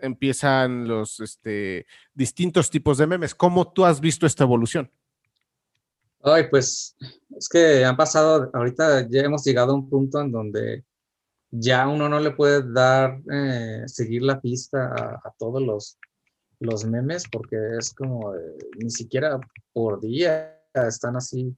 empiezan 0.00 0.86
los 0.86 1.20
este, 1.20 1.86
distintos 2.14 2.70
tipos 2.70 2.98
de 2.98 3.06
memes. 3.06 3.34
¿Cómo 3.34 3.72
tú 3.72 3.84
has 3.84 4.00
visto 4.00 4.26
esta 4.26 4.44
evolución? 4.44 4.90
Ay, 6.22 6.44
pues 6.48 6.96
es 7.36 7.48
que 7.48 7.84
han 7.84 7.96
pasado, 7.96 8.50
ahorita 8.52 9.08
ya 9.08 9.22
hemos 9.22 9.44
llegado 9.44 9.72
a 9.72 9.74
un 9.74 9.88
punto 9.88 10.20
en 10.20 10.30
donde 10.30 10.84
ya 11.50 11.86
uno 11.88 12.08
no 12.08 12.20
le 12.20 12.30
puede 12.30 12.62
dar, 12.72 13.20
eh, 13.30 13.82
seguir 13.86 14.22
la 14.22 14.40
pista 14.40 15.20
a, 15.24 15.32
todos 15.38 15.62
los, 15.62 15.98
los 16.62 16.84
memes 16.84 17.24
porque 17.30 17.56
es 17.78 17.92
como, 17.92 18.32
ni 18.78 18.90
siquiera 18.90 19.40
por 19.72 20.00
día 20.00 20.58
están 20.74 21.16
así 21.16 21.54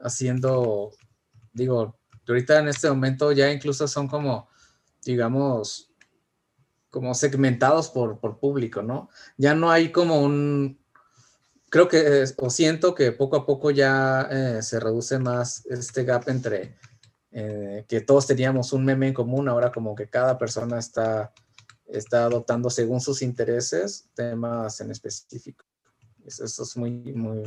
haciendo, 0.00 0.90
digo, 1.52 1.98
ahorita 2.26 2.58
en 2.58 2.68
este 2.68 2.88
momento 2.88 3.32
ya 3.32 3.52
incluso 3.52 3.86
son 3.86 4.08
como, 4.08 4.48
digamos, 5.04 5.92
como 6.90 7.14
segmentados 7.14 7.88
por, 7.88 8.18
por 8.18 8.38
público, 8.38 8.82
¿no? 8.82 9.08
Ya 9.36 9.54
no 9.54 9.70
hay 9.70 9.92
como 9.92 10.20
un, 10.22 10.80
creo 11.68 11.88
que, 11.88 12.24
o 12.36 12.50
siento 12.50 12.94
que 12.94 13.12
poco 13.12 13.36
a 13.36 13.46
poco 13.46 13.70
ya 13.70 14.28
eh, 14.30 14.62
se 14.62 14.80
reduce 14.80 15.18
más 15.18 15.64
este 15.66 16.04
gap 16.04 16.28
entre 16.28 16.76
eh, 17.30 17.84
que 17.88 18.00
todos 18.00 18.26
teníamos 18.26 18.72
un 18.72 18.84
meme 18.84 19.08
en 19.08 19.14
común, 19.14 19.48
ahora 19.48 19.70
como 19.70 19.94
que 19.94 20.08
cada 20.08 20.36
persona 20.36 20.78
está, 20.78 21.32
está 21.92 22.24
adoptando 22.24 22.70
según 22.70 23.00
sus 23.00 23.22
intereses 23.22 24.08
temas 24.14 24.80
en 24.80 24.90
específico. 24.90 25.64
Eso, 26.26 26.44
es 26.44 26.76
muy, 26.76 26.90
muy, 27.12 27.42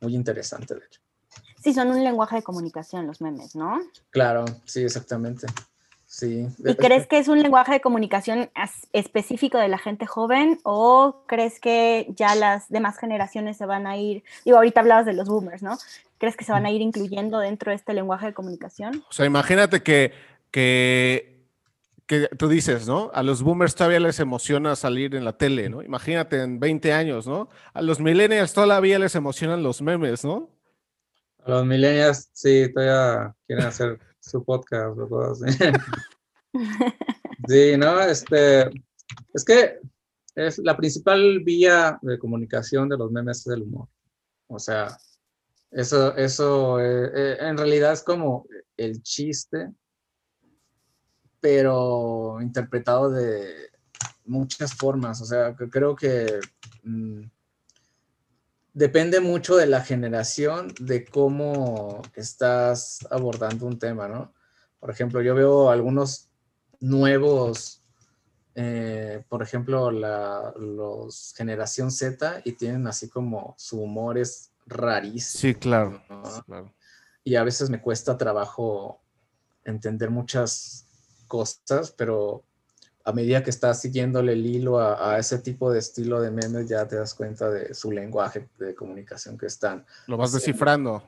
muy 0.00 0.14
interesante, 0.14 0.74
de 0.74 0.84
hecho. 0.84 1.00
Sí, 1.62 1.74
son 1.74 1.88
un 1.88 2.02
lenguaje 2.02 2.36
de 2.36 2.42
comunicación 2.42 3.06
los 3.06 3.20
memes, 3.20 3.54
¿no? 3.54 3.80
Claro, 4.10 4.44
sí, 4.64 4.82
exactamente. 4.82 5.46
Sí. 6.06 6.48
¿Y 6.64 6.74
crees 6.74 7.06
que 7.06 7.18
es 7.18 7.28
un 7.28 7.40
lenguaje 7.40 7.74
de 7.74 7.80
comunicación 7.80 8.50
específico 8.92 9.58
de 9.58 9.68
la 9.68 9.78
gente 9.78 10.06
joven 10.06 10.58
o 10.64 11.22
crees 11.26 11.60
que 11.60 12.08
ya 12.16 12.34
las 12.34 12.68
demás 12.68 12.98
generaciones 12.98 13.56
se 13.56 13.64
van 13.64 13.86
a 13.86 13.96
ir, 13.96 14.24
digo, 14.44 14.56
ahorita 14.56 14.80
hablabas 14.80 15.06
de 15.06 15.12
los 15.12 15.28
boomers, 15.28 15.62
¿no? 15.62 15.78
¿Crees 16.18 16.36
que 16.36 16.44
se 16.44 16.50
van 16.50 16.66
a 16.66 16.70
ir 16.72 16.80
incluyendo 16.80 17.38
dentro 17.38 17.70
de 17.70 17.76
este 17.76 17.94
lenguaje 17.94 18.26
de 18.26 18.34
comunicación? 18.34 19.04
O 19.08 19.12
sea, 19.12 19.24
imagínate 19.24 19.84
que, 19.84 20.12
que, 20.50 21.39
que 22.10 22.28
tú 22.36 22.48
dices, 22.48 22.88
¿no? 22.88 23.12
A 23.14 23.22
los 23.22 23.40
boomers 23.40 23.76
todavía 23.76 24.00
les 24.00 24.18
emociona 24.18 24.74
salir 24.74 25.14
en 25.14 25.24
la 25.24 25.38
tele, 25.38 25.70
¿no? 25.70 25.80
Imagínate 25.80 26.42
en 26.42 26.58
20 26.58 26.92
años, 26.92 27.24
¿no? 27.24 27.48
A 27.72 27.82
los 27.82 28.00
millennials 28.00 28.52
todavía 28.52 28.98
les 28.98 29.14
emocionan 29.14 29.62
los 29.62 29.80
memes, 29.80 30.24
¿no? 30.24 30.50
A 31.44 31.50
los 31.50 31.64
millennials, 31.64 32.28
sí, 32.32 32.68
todavía 32.74 33.32
quieren 33.46 33.64
hacer 33.64 34.00
su 34.18 34.44
podcast 34.44 34.98
o 34.98 35.34
Sí, 37.46 37.76
no, 37.78 38.00
este, 38.00 38.68
es 39.32 39.44
que 39.44 39.78
es 40.34 40.58
la 40.58 40.76
principal 40.76 41.38
vía 41.44 41.96
de 42.02 42.18
comunicación 42.18 42.88
de 42.88 42.98
los 42.98 43.12
memes 43.12 43.46
es 43.46 43.54
el 43.54 43.62
humor. 43.62 43.86
O 44.48 44.58
sea, 44.58 44.98
eso, 45.70 46.16
eso 46.16 46.80
eh, 46.80 47.12
eh, 47.14 47.36
en 47.38 47.56
realidad 47.56 47.92
es 47.92 48.02
como 48.02 48.48
el 48.76 49.00
chiste, 49.00 49.70
pero 51.40 52.38
interpretado 52.40 53.10
de 53.10 53.70
muchas 54.24 54.74
formas. 54.74 55.20
O 55.20 55.24
sea, 55.24 55.54
creo 55.54 55.96
que 55.96 56.40
mm, 56.82 57.22
depende 58.72 59.20
mucho 59.20 59.56
de 59.56 59.66
la 59.66 59.82
generación, 59.82 60.72
de 60.80 61.04
cómo 61.04 62.02
estás 62.14 63.06
abordando 63.10 63.66
un 63.66 63.78
tema, 63.78 64.08
¿no? 64.08 64.32
Por 64.78 64.90
ejemplo, 64.90 65.20
yo 65.20 65.34
veo 65.34 65.70
algunos 65.70 66.28
nuevos, 66.80 67.82
eh, 68.54 69.22
por 69.28 69.42
ejemplo, 69.42 69.90
la, 69.90 70.54
los 70.58 71.34
generación 71.36 71.90
Z 71.90 72.40
y 72.44 72.52
tienen 72.52 72.86
así 72.86 73.08
como 73.08 73.54
su 73.58 73.80
humor 73.82 74.16
es 74.16 74.52
rarísimo. 74.66 75.40
Sí, 75.40 75.54
claro, 75.54 76.02
Y 77.24 77.36
a 77.36 77.44
veces 77.44 77.68
me 77.68 77.82
cuesta 77.82 78.16
trabajo 78.16 79.02
entender 79.64 80.10
muchas 80.10 80.86
cosas, 81.30 81.92
pero 81.92 82.44
a 83.04 83.12
medida 83.12 83.42
que 83.42 83.50
estás 83.50 83.80
siguiéndole 83.80 84.34
el 84.34 84.44
hilo 84.44 84.80
a, 84.80 85.18
ese 85.18 85.38
tipo 85.38 85.72
de 85.72 85.78
estilo 85.78 86.20
de 86.20 86.30
memes, 86.30 86.68
ya 86.68 86.86
te 86.86 86.96
das 86.96 87.14
cuenta 87.14 87.48
de 87.48 87.72
su 87.72 87.92
lenguaje 87.92 88.48
de 88.58 88.74
comunicación 88.74 89.38
que 89.38 89.46
están. 89.46 89.86
Lo 90.06 90.16
vas 90.16 90.32
descifrando. 90.32 91.02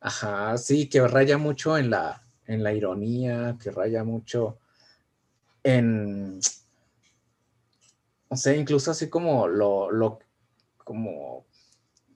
Ajá, 0.00 0.58
sí, 0.58 0.88
que 0.88 1.06
raya 1.06 1.38
mucho 1.38 1.78
en 1.78 1.90
la, 1.90 2.26
en 2.46 2.62
la 2.62 2.74
ironía, 2.74 3.56
que 3.62 3.70
raya 3.70 4.04
mucho 4.04 4.58
en, 5.62 6.40
no 8.30 8.36
sé, 8.36 8.56
incluso 8.58 8.90
así 8.90 9.08
como 9.08 9.46
lo, 9.46 9.90
lo, 9.90 10.18
como 10.78 11.46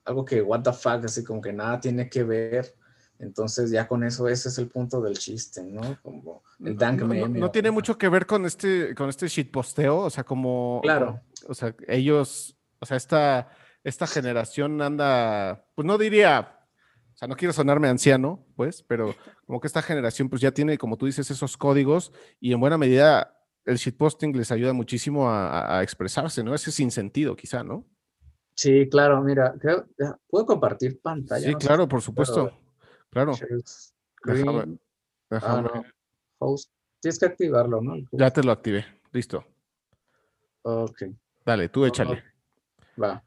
algo 0.04 0.24
que 0.24 0.42
what 0.42 0.62
the 0.62 0.72
fuck, 0.72 1.04
así 1.04 1.22
como 1.22 1.40
que 1.40 1.52
nada 1.52 1.80
tiene 1.80 2.10
que 2.10 2.24
ver. 2.24 2.74
Entonces 3.18 3.70
ya 3.70 3.88
con 3.88 4.04
eso 4.04 4.28
ese 4.28 4.48
es 4.48 4.58
el 4.58 4.68
punto 4.68 5.00
del 5.00 5.18
chiste, 5.18 5.62
¿no? 5.62 5.98
Como 6.02 6.42
el 6.64 6.76
dank 6.76 7.00
no, 7.02 7.28
no, 7.28 7.50
tiene 7.50 7.70
mucho 7.70 7.98
que 7.98 8.08
ver 8.08 8.26
con 8.26 8.46
este, 8.46 8.94
con 8.94 9.08
este 9.08 9.26
shitposteo, 9.26 9.98
o 9.98 10.10
sea, 10.10 10.24
como... 10.24 10.80
Claro. 10.82 11.20
o 11.46 11.54
sea, 11.54 11.74
ellos, 11.88 12.56
o 12.78 12.86
sea, 12.86 12.96
esta, 12.96 13.48
esta 13.82 14.06
generación 14.06 14.80
anda, 14.80 15.66
pues 15.74 15.84
no 15.84 15.98
diría, 15.98 16.66
o 17.12 17.16
sea, 17.16 17.26
no 17.26 17.34
quiero 17.34 17.52
sonarme 17.52 17.88
anciano, 17.88 18.46
pues, 18.54 18.82
pero 18.82 19.14
como 19.46 19.60
que 19.60 19.66
esta 19.66 19.82
generación 19.82 20.28
pues 20.28 20.40
ya 20.40 20.52
tiene, 20.52 20.78
como 20.78 20.96
tú 20.96 21.06
dices, 21.06 21.28
esos 21.30 21.56
códigos 21.56 22.12
y 22.38 22.52
en 22.52 22.60
buena 22.60 22.78
medida 22.78 23.34
el 23.64 23.76
shitposting 23.76 24.36
les 24.36 24.52
ayuda 24.52 24.72
muchísimo 24.72 25.28
a, 25.28 25.82
expresarse, 25.82 26.44
¿no? 26.44 26.54
Ese 26.54 26.70
sin 26.70 26.90
sentido, 26.90 27.34
quizá, 27.36 27.64
¿no? 27.64 27.84
Sí, 28.54 28.88
claro, 28.88 29.22
mira, 29.22 29.54
puedo 30.28 30.46
compartir 30.46 31.00
pantalla. 31.00 31.46
Sí, 31.46 31.54
claro, 31.54 31.86
por 31.86 32.00
supuesto. 32.00 32.52
Claro. 33.10 33.32
Déjame, 34.24 34.78
ah, 35.30 35.84
Tienes 37.00 37.18
que 37.18 37.26
activarlo, 37.26 37.80
¿no? 37.80 37.96
Ya 38.12 38.30
te 38.30 38.42
lo 38.42 38.52
activé. 38.52 38.84
Listo. 39.12 39.44
Ok. 40.62 41.04
Dale, 41.44 41.68
tú 41.68 41.86
échale. 41.86 42.22
Va. 43.00 43.22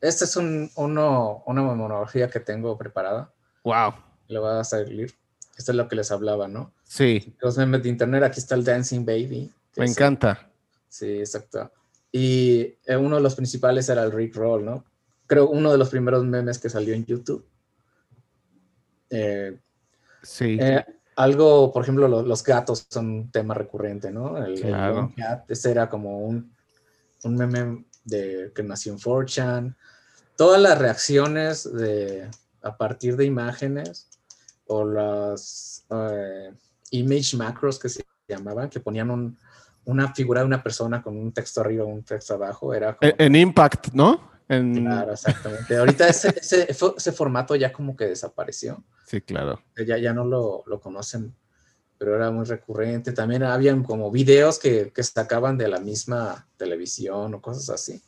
Este 0.00 0.24
es 0.24 0.36
un, 0.36 0.70
uno, 0.76 1.42
una 1.46 1.62
monografía 1.62 2.28
que 2.28 2.40
tengo 2.40 2.76
preparada. 2.76 3.32
Wow. 3.64 3.94
Le 4.28 4.38
va 4.38 4.60
a 4.60 4.64
salir. 4.64 5.14
Esto 5.56 5.72
es 5.72 5.76
lo 5.76 5.88
que 5.88 5.96
les 5.96 6.10
hablaba, 6.10 6.48
¿no? 6.48 6.72
Sí. 6.84 7.34
Los 7.40 7.56
memes 7.56 7.82
de 7.82 7.88
internet, 7.88 8.22
aquí 8.24 8.40
está 8.40 8.54
el 8.54 8.64
Dancing 8.64 9.06
Baby. 9.06 9.50
Me 9.76 9.86
encanta. 9.86 10.50
Sí, 10.88 11.18
exacto. 11.18 11.70
Y 12.12 12.74
eh, 12.84 12.96
uno 12.96 13.16
de 13.16 13.22
los 13.22 13.34
principales 13.34 13.88
era 13.88 14.02
el 14.04 14.12
Rick 14.12 14.36
Roll, 14.36 14.64
¿no? 14.64 14.84
Creo 15.26 15.48
uno 15.48 15.72
de 15.72 15.78
los 15.78 15.88
primeros 15.88 16.24
memes 16.24 16.58
que 16.58 16.68
salió 16.68 16.94
en 16.94 17.04
YouTube. 17.04 17.46
Eh, 19.10 19.58
sí. 20.22 20.58
Eh, 20.60 20.84
algo, 21.16 21.72
por 21.72 21.82
ejemplo, 21.82 22.08
los 22.08 22.42
gatos 22.44 22.86
son 22.90 23.06
un 23.06 23.30
tema 23.30 23.54
recurrente, 23.54 24.10
¿no? 24.10 24.36
El, 24.44 24.60
claro. 24.60 25.12
ese 25.48 25.70
era 25.70 25.88
como 25.88 26.20
un, 26.20 26.52
un 27.24 27.36
meme 27.36 27.86
de, 28.04 28.52
que 28.54 28.62
nació 28.62 28.92
en 28.92 28.98
4chan. 28.98 29.74
Todas 30.36 30.60
las 30.60 30.78
reacciones 30.78 31.72
de, 31.72 32.28
a 32.62 32.76
partir 32.76 33.16
de 33.16 33.24
imágenes 33.24 34.08
o 34.66 34.84
las 34.84 35.86
eh, 35.90 36.52
image 36.90 37.36
macros 37.36 37.78
que 37.78 37.88
se 37.88 38.04
llamaban, 38.28 38.68
que 38.68 38.80
ponían 38.80 39.36
una 39.86 40.12
figura 40.12 40.40
de 40.40 40.46
una 40.46 40.62
persona 40.62 41.02
con 41.02 41.16
un 41.16 41.32
texto 41.32 41.60
arriba, 41.62 41.84
un 41.84 42.02
texto 42.02 42.34
abajo, 42.34 42.74
era 42.74 42.98
En 43.00 43.34
Impact, 43.34 43.92
¿no? 43.92 44.35
Claro, 44.46 45.12
exactamente. 45.12 45.76
Ahorita 45.76 46.08
ese, 46.08 46.34
ese, 46.38 47.12
formato 47.12 47.56
ya 47.56 47.72
como 47.72 47.96
que 47.96 48.06
desapareció. 48.06 48.84
Sí, 49.04 49.20
claro. 49.20 49.60
Ya, 49.84 49.98
ya 49.98 50.12
no 50.12 50.24
lo, 50.24 50.62
lo, 50.66 50.80
conocen, 50.80 51.34
pero 51.98 52.14
era 52.14 52.30
muy 52.30 52.44
recurrente. 52.44 53.12
También 53.12 53.42
habían 53.42 53.82
como 53.82 54.10
videos 54.10 54.58
que, 54.58 54.92
que 54.94 55.02
sacaban 55.02 55.58
de 55.58 55.68
la 55.68 55.80
misma 55.80 56.48
televisión 56.56 57.34
o 57.34 57.42
cosas 57.42 57.70
así. 57.70 58.00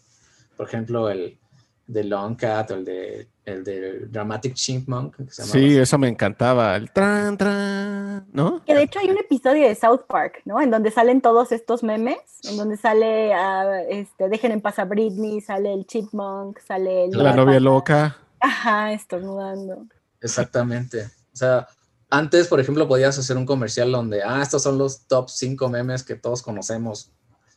Por 0.56 0.68
ejemplo, 0.68 1.10
el, 1.10 1.40
de 1.88 2.04
Long 2.04 2.36
Cat 2.36 2.70
o 2.70 2.74
el 2.74 2.84
de, 2.84 3.28
el 3.46 3.64
de 3.64 4.06
Dramatic 4.06 4.52
Chipmunk. 4.52 5.16
sí, 5.30 5.78
eso 5.78 5.96
me 5.96 6.08
encantaba, 6.08 6.76
el 6.76 6.92
tran, 6.92 7.36
tran, 7.38 8.26
¿no? 8.30 8.62
Que 8.64 8.74
de 8.74 8.82
hecho 8.82 8.98
hay 9.00 9.08
un 9.08 9.16
episodio 9.16 9.66
de 9.66 9.74
South 9.74 10.02
Park, 10.06 10.42
¿no? 10.44 10.60
En 10.60 10.70
donde 10.70 10.90
salen 10.90 11.22
todos 11.22 11.50
estos 11.50 11.82
memes, 11.82 12.18
en 12.44 12.58
donde 12.58 12.76
sale, 12.76 13.30
uh, 13.30 13.86
este, 13.88 14.28
dejen 14.28 14.52
en 14.52 14.60
paz 14.60 14.78
a 14.78 14.84
Britney, 14.84 15.40
sale 15.40 15.72
el 15.72 15.86
Chipmunk, 15.86 16.60
sale 16.60 17.06
el 17.06 17.10
La 17.12 17.34
novia 17.34 17.58
loca. 17.58 18.18
Ajá, 18.38 18.92
estornudando. 18.92 19.86
Exactamente. 20.20 21.06
O 21.32 21.36
sea, 21.36 21.66
antes, 22.10 22.48
por 22.48 22.60
ejemplo, 22.60 22.86
podías 22.86 23.18
hacer 23.18 23.38
un 23.38 23.46
comercial 23.46 23.90
donde, 23.90 24.22
ah, 24.22 24.42
estos 24.42 24.62
son 24.62 24.76
los 24.76 25.06
top 25.06 25.30
5 25.30 25.70
memes 25.70 26.02
que 26.02 26.16
todos 26.16 26.42
conocemos. 26.42 27.12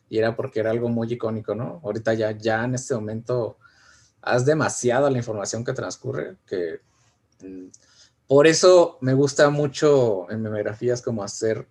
Y 0.08 0.20
era 0.20 0.38
porque 0.38 0.62
era 0.62 0.72
algo 0.72 0.88
muy 0.88 1.12
icónico, 1.12 1.54
¿no? 1.54 1.82
Ahorita 1.84 2.14
ya, 2.14 2.32
ya 2.32 2.64
en 2.64 2.76
este 2.76 2.96
momento 2.96 3.58
haz 4.22 4.46
demasiada 4.46 5.10
la 5.10 5.18
información 5.18 5.64
que 5.64 5.74
transcurre, 5.74 6.38
que 6.46 6.82
mm, 7.42 7.68
por 8.28 8.48
eso 8.48 8.98
me 9.02 9.14
gusta 9.14 9.50
mucho 9.50 10.30
en 10.32 10.42
memografías 10.42 11.02
como 11.02 11.24
hacer 11.24 11.68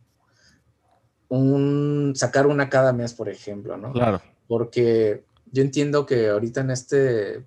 un, 1.29 2.13
sacar 2.17 2.47
una 2.47 2.69
cada 2.69 2.93
mes, 2.93 3.15
por 3.15 3.29
ejemplo, 3.29 3.77
¿no? 3.77 3.93
Claro. 3.93 4.21
Porque 4.47 5.25
yo 5.53 5.63
entiendo 5.63 6.05
que 6.05 6.29
ahorita 6.29 6.61
en 6.61 6.71
este 6.71 7.47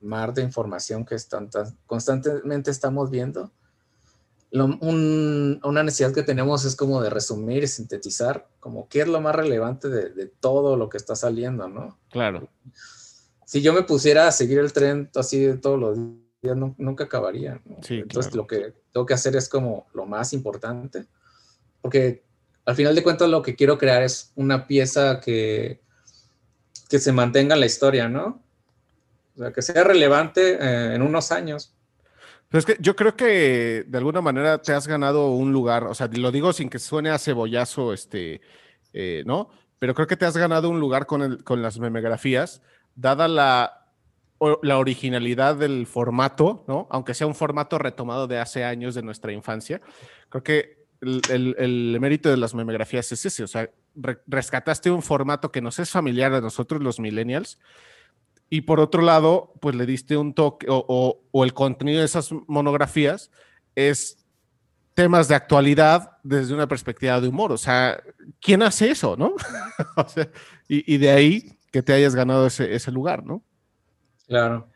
mar 0.00 0.34
de 0.34 0.42
información 0.42 1.04
que 1.04 1.14
están 1.14 1.48
constantemente 1.86 2.70
estamos 2.70 3.10
viendo, 3.10 3.52
una 4.52 5.82
necesidad 5.84 6.12
que 6.12 6.24
tenemos 6.24 6.64
es 6.64 6.74
como 6.74 7.00
de 7.00 7.08
resumir 7.08 7.62
y 7.62 7.68
sintetizar, 7.68 8.48
como 8.58 8.88
qué 8.88 9.02
es 9.02 9.08
lo 9.08 9.20
más 9.20 9.36
relevante 9.36 9.88
de, 9.88 10.10
de 10.10 10.26
todo 10.26 10.76
lo 10.76 10.88
que 10.88 10.96
está 10.96 11.14
saliendo, 11.14 11.68
¿no? 11.68 11.98
Claro 12.10 12.48
si 13.50 13.62
yo 13.62 13.72
me 13.72 13.82
pusiera 13.82 14.28
a 14.28 14.30
seguir 14.30 14.60
el 14.60 14.72
tren 14.72 15.10
así 15.16 15.40
de 15.40 15.56
todos 15.56 15.76
los 15.76 15.98
días, 16.40 16.56
nunca 16.56 17.02
acabaría. 17.02 17.60
Entonces 17.88 18.32
lo 18.32 18.46
que 18.46 18.74
tengo 18.92 19.04
que 19.04 19.14
hacer 19.14 19.34
es 19.34 19.48
como 19.48 19.88
lo 19.92 20.06
más 20.06 20.32
importante, 20.32 21.06
porque 21.82 22.22
al 22.64 22.76
final 22.76 22.94
de 22.94 23.02
cuentas 23.02 23.28
lo 23.28 23.42
que 23.42 23.56
quiero 23.56 23.76
crear 23.76 24.04
es 24.04 24.30
una 24.36 24.68
pieza 24.68 25.20
que, 25.20 25.80
que 26.88 27.00
se 27.00 27.10
mantenga 27.10 27.54
en 27.54 27.60
la 27.60 27.66
historia, 27.66 28.08
¿no? 28.08 28.40
O 29.34 29.38
sea, 29.40 29.52
que 29.52 29.62
sea 29.62 29.82
relevante 29.82 30.52
eh, 30.52 30.94
en 30.94 31.02
unos 31.02 31.32
años. 31.32 31.74
Pero 32.50 32.60
es 32.60 32.66
que 32.66 32.76
yo 32.78 32.94
creo 32.94 33.16
que 33.16 33.84
de 33.84 33.98
alguna 33.98 34.20
manera 34.20 34.62
te 34.62 34.74
has 34.74 34.86
ganado 34.86 35.32
un 35.32 35.50
lugar, 35.50 35.88
o 35.88 35.94
sea, 35.96 36.06
lo 36.06 36.30
digo 36.30 36.52
sin 36.52 36.70
que 36.70 36.78
suene 36.78 37.10
a 37.10 37.18
cebollazo, 37.18 37.92
este, 37.92 38.42
eh, 38.92 39.24
¿no? 39.26 39.50
Pero 39.80 39.92
creo 39.96 40.06
que 40.06 40.16
te 40.16 40.24
has 40.24 40.36
ganado 40.36 40.70
un 40.70 40.78
lugar 40.78 41.06
con, 41.06 41.22
el, 41.22 41.42
con 41.42 41.62
las 41.62 41.80
memegrafías, 41.80 42.62
dada 43.00 43.28
la, 43.28 43.86
la 44.62 44.78
originalidad 44.78 45.56
del 45.56 45.86
formato, 45.86 46.64
¿no? 46.68 46.86
Aunque 46.90 47.14
sea 47.14 47.26
un 47.26 47.34
formato 47.34 47.78
retomado 47.78 48.26
de 48.26 48.38
hace 48.38 48.64
años 48.64 48.94
de 48.94 49.02
nuestra 49.02 49.32
infancia, 49.32 49.80
creo 50.28 50.42
que 50.42 50.86
el, 51.00 51.56
el, 51.58 51.98
mérito 51.98 52.28
de 52.28 52.36
las 52.36 52.54
memografías 52.54 53.10
es 53.12 53.24
ese, 53.24 53.42
o 53.42 53.46
sea, 53.46 53.70
rescataste 54.26 54.90
un 54.90 55.02
formato 55.02 55.50
que 55.50 55.62
nos 55.62 55.78
es 55.78 55.90
familiar 55.90 56.32
a 56.34 56.40
nosotros 56.40 56.82
los 56.82 57.00
millennials 57.00 57.58
y 58.50 58.62
por 58.62 58.80
otro 58.80 59.00
lado, 59.00 59.54
pues 59.60 59.74
le 59.76 59.86
diste 59.86 60.16
un 60.16 60.34
toque 60.34 60.66
o, 60.68 61.22
o, 61.32 61.44
el 61.44 61.54
contenido 61.54 62.00
de 62.00 62.04
esas 62.04 62.30
monografías 62.46 63.30
es 63.74 64.18
temas 64.94 65.28
de 65.28 65.36
actualidad 65.36 66.18
desde 66.22 66.52
una 66.52 66.68
perspectiva 66.68 67.20
de 67.20 67.28
humor, 67.28 67.52
o 67.52 67.56
sea, 67.56 68.02
¿quién 68.40 68.62
hace 68.62 68.90
eso, 68.90 69.16
no? 69.16 69.34
o 69.96 70.08
sea, 70.08 70.28
y, 70.68 70.94
y 70.94 70.98
de 70.98 71.10
ahí 71.10 71.59
que 71.70 71.82
te 71.82 71.92
hayas 71.92 72.14
ganado 72.14 72.46
ese, 72.46 72.74
ese 72.74 72.90
lugar, 72.90 73.24
¿no? 73.24 73.42
Claro. 74.26 74.68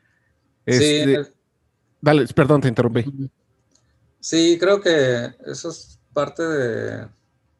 Este, 0.66 1.24
sí. 1.24 1.30
Dale, 2.00 2.26
perdón, 2.34 2.60
te 2.60 2.68
interrumpí. 2.68 3.04
Sí, 4.20 4.56
creo 4.58 4.80
que 4.80 5.34
eso 5.46 5.70
es 5.70 5.98
parte 6.12 6.42
de 6.42 7.08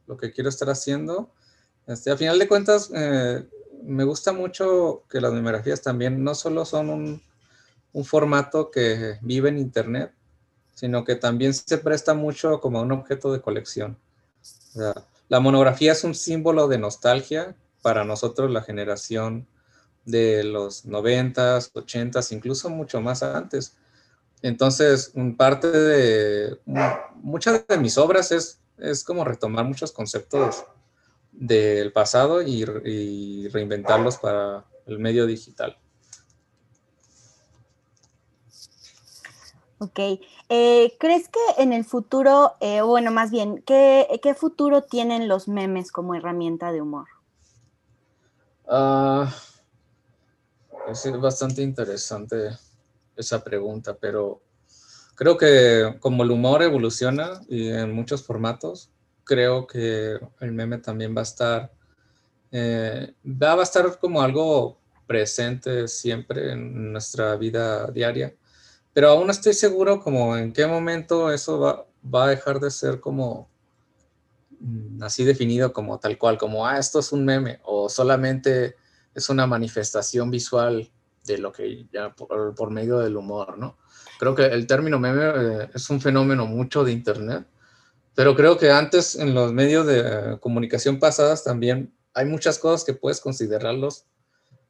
lo 0.07 0.17
que 0.17 0.33
quiero 0.33 0.49
estar 0.49 0.69
haciendo. 0.71 1.33
Este, 1.87 2.11
a 2.11 2.17
final 2.17 2.39
de 2.39 2.49
cuentas, 2.49 2.91
eh, 2.95 3.47
me 3.83 4.05
gusta 4.05 4.33
mucho 4.33 5.05
que 5.09 5.21
las 5.21 5.33
memografías 5.33 5.83
también 5.83 6.23
no 6.25 6.35
solo 6.35 6.65
son 6.65 6.91
un, 6.91 7.23
un 7.93 8.05
formato 8.05 8.71
que 8.71 9.19
vive 9.23 9.49
en 9.49 9.59
Internet, 9.59 10.13
sino 10.75 11.05
que 11.05 11.15
también 11.15 11.55
se 11.55 11.79
presta 11.79 12.15
mucho 12.15 12.61
como 12.61 12.83
un 12.83 12.93
objeto 12.93 13.33
de 13.33 13.41
colección. 13.41 13.99
la 15.29 15.41
monografía 15.41 15.93
es 15.93 16.05
un 16.05 16.15
símbolo 16.15 16.69
de 16.69 16.79
nostalgia 16.79 17.57
para 17.85 18.03
nosotros, 18.03 18.51
la 18.51 18.63
generación 18.63 19.47
de 20.07 20.43
los 20.43 20.87
noventas, 20.87 21.71
ochentas, 21.75 22.33
incluso 22.33 22.71
mucho 22.71 23.03
más 23.03 23.23
antes. 23.23 23.77
Entonces, 24.41 25.13
parte 25.37 25.71
de 25.71 26.59
muchas 27.17 27.67
de 27.67 27.77
mis 27.77 27.99
obras 27.99 28.33
es, 28.33 28.59
es 28.79 29.05
como 29.05 29.23
retomar 29.23 29.67
muchos 29.67 29.93
conceptos 29.93 30.65
del 31.31 31.93
pasado 31.93 32.41
y 32.41 33.49
reinventarlos 33.49 34.17
para 34.17 34.65
el 34.87 34.99
medio 34.99 35.27
digital. 35.27 35.77
Ok. 39.79 39.99
Eh, 40.49 40.97
¿Crees 40.99 41.29
que 41.29 41.63
en 41.63 41.73
el 41.73 41.85
futuro, 41.85 42.55
eh, 42.61 42.81
bueno, 42.81 43.11
más 43.11 43.31
bien, 43.31 43.63
¿qué, 43.67 44.35
futuro 44.37 44.83
tienen 44.83 45.29
los 45.29 45.49
memes 45.49 45.93
como 45.93 46.15
herramienta 46.15 46.73
de 46.73 46.81
humor? 46.81 47.07
Ah, 48.67 49.35
es 50.89 51.21
bastante 51.21 51.63
interesante 51.63 52.51
esa 53.17 53.43
pregunta, 53.43 53.97
pero 53.99 54.43
creo 55.15 55.37
que 55.37 55.97
como 56.01 56.23
el 56.23 56.31
humor 56.31 56.63
evoluciona 56.63 57.41
y 57.49 57.69
en 57.69 57.93
muchos 57.93 58.25
formatos, 58.25 58.91
creo 59.25 59.67
que 59.67 60.19
el 60.41 60.53
meme 60.53 60.79
también 60.79 61.15
va 61.17 61.21
a 61.21 61.25
estar, 61.25 61.73
eh, 62.53 63.15
va 63.25 63.55
a 63.55 63.63
estar 63.63 63.99
como 63.99 64.23
algo 64.23 64.79
presente 65.07 65.89
siempre 65.89 66.53
en 66.53 66.93
nuestra 66.93 67.37
vida 67.37 67.91
diaria 67.91 68.35
pero 68.95 69.11
aún 69.11 69.27
no 69.27 69.33
estoy 69.33 69.53
seguro 69.53 70.01
como 70.01 70.37
en 70.37 70.53
qué 70.53 70.67
momento 70.67 71.31
eso 71.33 71.59
va, 71.59 71.85
va 72.03 72.27
a 72.27 72.29
dejar 72.29 72.61
de 72.61 72.71
ser 72.71 73.01
como 73.01 73.51
así 75.01 75.25
definido 75.25 75.73
como 75.73 75.99
tal 75.99 76.19
cual, 76.19 76.39
como, 76.39 76.67
ah, 76.67 76.79
esto 76.79 76.99
es 76.99 77.13
un 77.13 77.25
meme, 77.25 77.61
o 77.65 77.89
solamente 77.89 78.77
es 79.15 79.29
una 79.29 79.47
manifestación 79.47 80.31
visual 80.31 80.91
de 81.25 81.39
lo 81.39 81.53
que 81.53 81.87
ya 81.93 82.15
por, 82.15 82.71
medio 82.71 82.99
del 82.99 83.17
humor, 83.17 83.59
¿no? 83.59 83.79
Creo 84.19 84.35
que 84.35 84.45
el 84.47 84.67
término 84.67 84.99
meme 84.99 85.23
eh, 85.25 85.71
es 85.75 85.89
un 85.91 86.01
fenómeno 86.01 86.47
mucho 86.47 86.85
de 86.85 86.93
Internet, 86.93 87.47
pero 88.15 88.35
creo 88.37 88.59
que 88.59 88.71
antes 88.71 89.17
en 89.17 89.35
los 89.35 89.53
medios 89.53 89.87
de 89.87 90.01
eh, 90.01 90.39
comunicación 90.41 90.99
pasadas 90.99 91.43
también 91.43 91.93
hay 92.13 92.27
muchas 92.27 92.59
cosas 92.59 92.85
que 92.85 92.95
puedes 92.95 93.21
considerarlos 93.21 94.05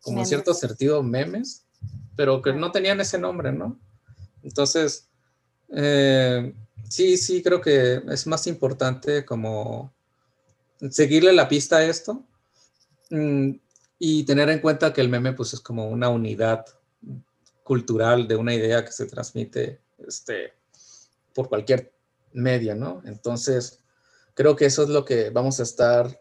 como 0.00 0.20
en 0.20 0.26
cierto 0.26 0.54
sentido 0.54 1.02
memes, 1.02 1.66
pero 2.16 2.40
que 2.42 2.52
no 2.52 2.70
tenían 2.70 3.00
ese 3.00 3.18
nombre, 3.18 3.52
¿no? 3.52 3.78
Entonces, 4.42 5.09
eh, 5.70 6.54
sí, 6.88 7.16
sí, 7.16 7.42
creo 7.42 7.60
que 7.60 8.02
es 8.08 8.26
más 8.26 8.46
importante 8.46 9.24
como 9.24 9.92
seguirle 10.90 11.32
la 11.32 11.48
pista 11.48 11.76
a 11.76 11.84
esto 11.84 12.24
mm, 13.10 13.50
y 13.98 14.24
tener 14.24 14.48
en 14.50 14.60
cuenta 14.60 14.92
que 14.92 15.00
el 15.00 15.08
meme 15.08 15.32
pues 15.32 15.54
es 15.54 15.60
como 15.60 15.88
una 15.88 16.08
unidad 16.08 16.64
cultural 17.62 18.28
de 18.28 18.36
una 18.36 18.54
idea 18.54 18.84
que 18.84 18.92
se 18.92 19.06
transmite 19.06 19.80
este, 20.06 20.52
por 21.34 21.48
cualquier 21.48 21.92
media, 22.32 22.74
¿no? 22.74 23.02
Entonces, 23.06 23.80
creo 24.34 24.54
que 24.56 24.66
eso 24.66 24.82
es 24.82 24.88
lo 24.90 25.04
que 25.04 25.30
vamos 25.30 25.60
a 25.60 25.62
estar 25.62 26.20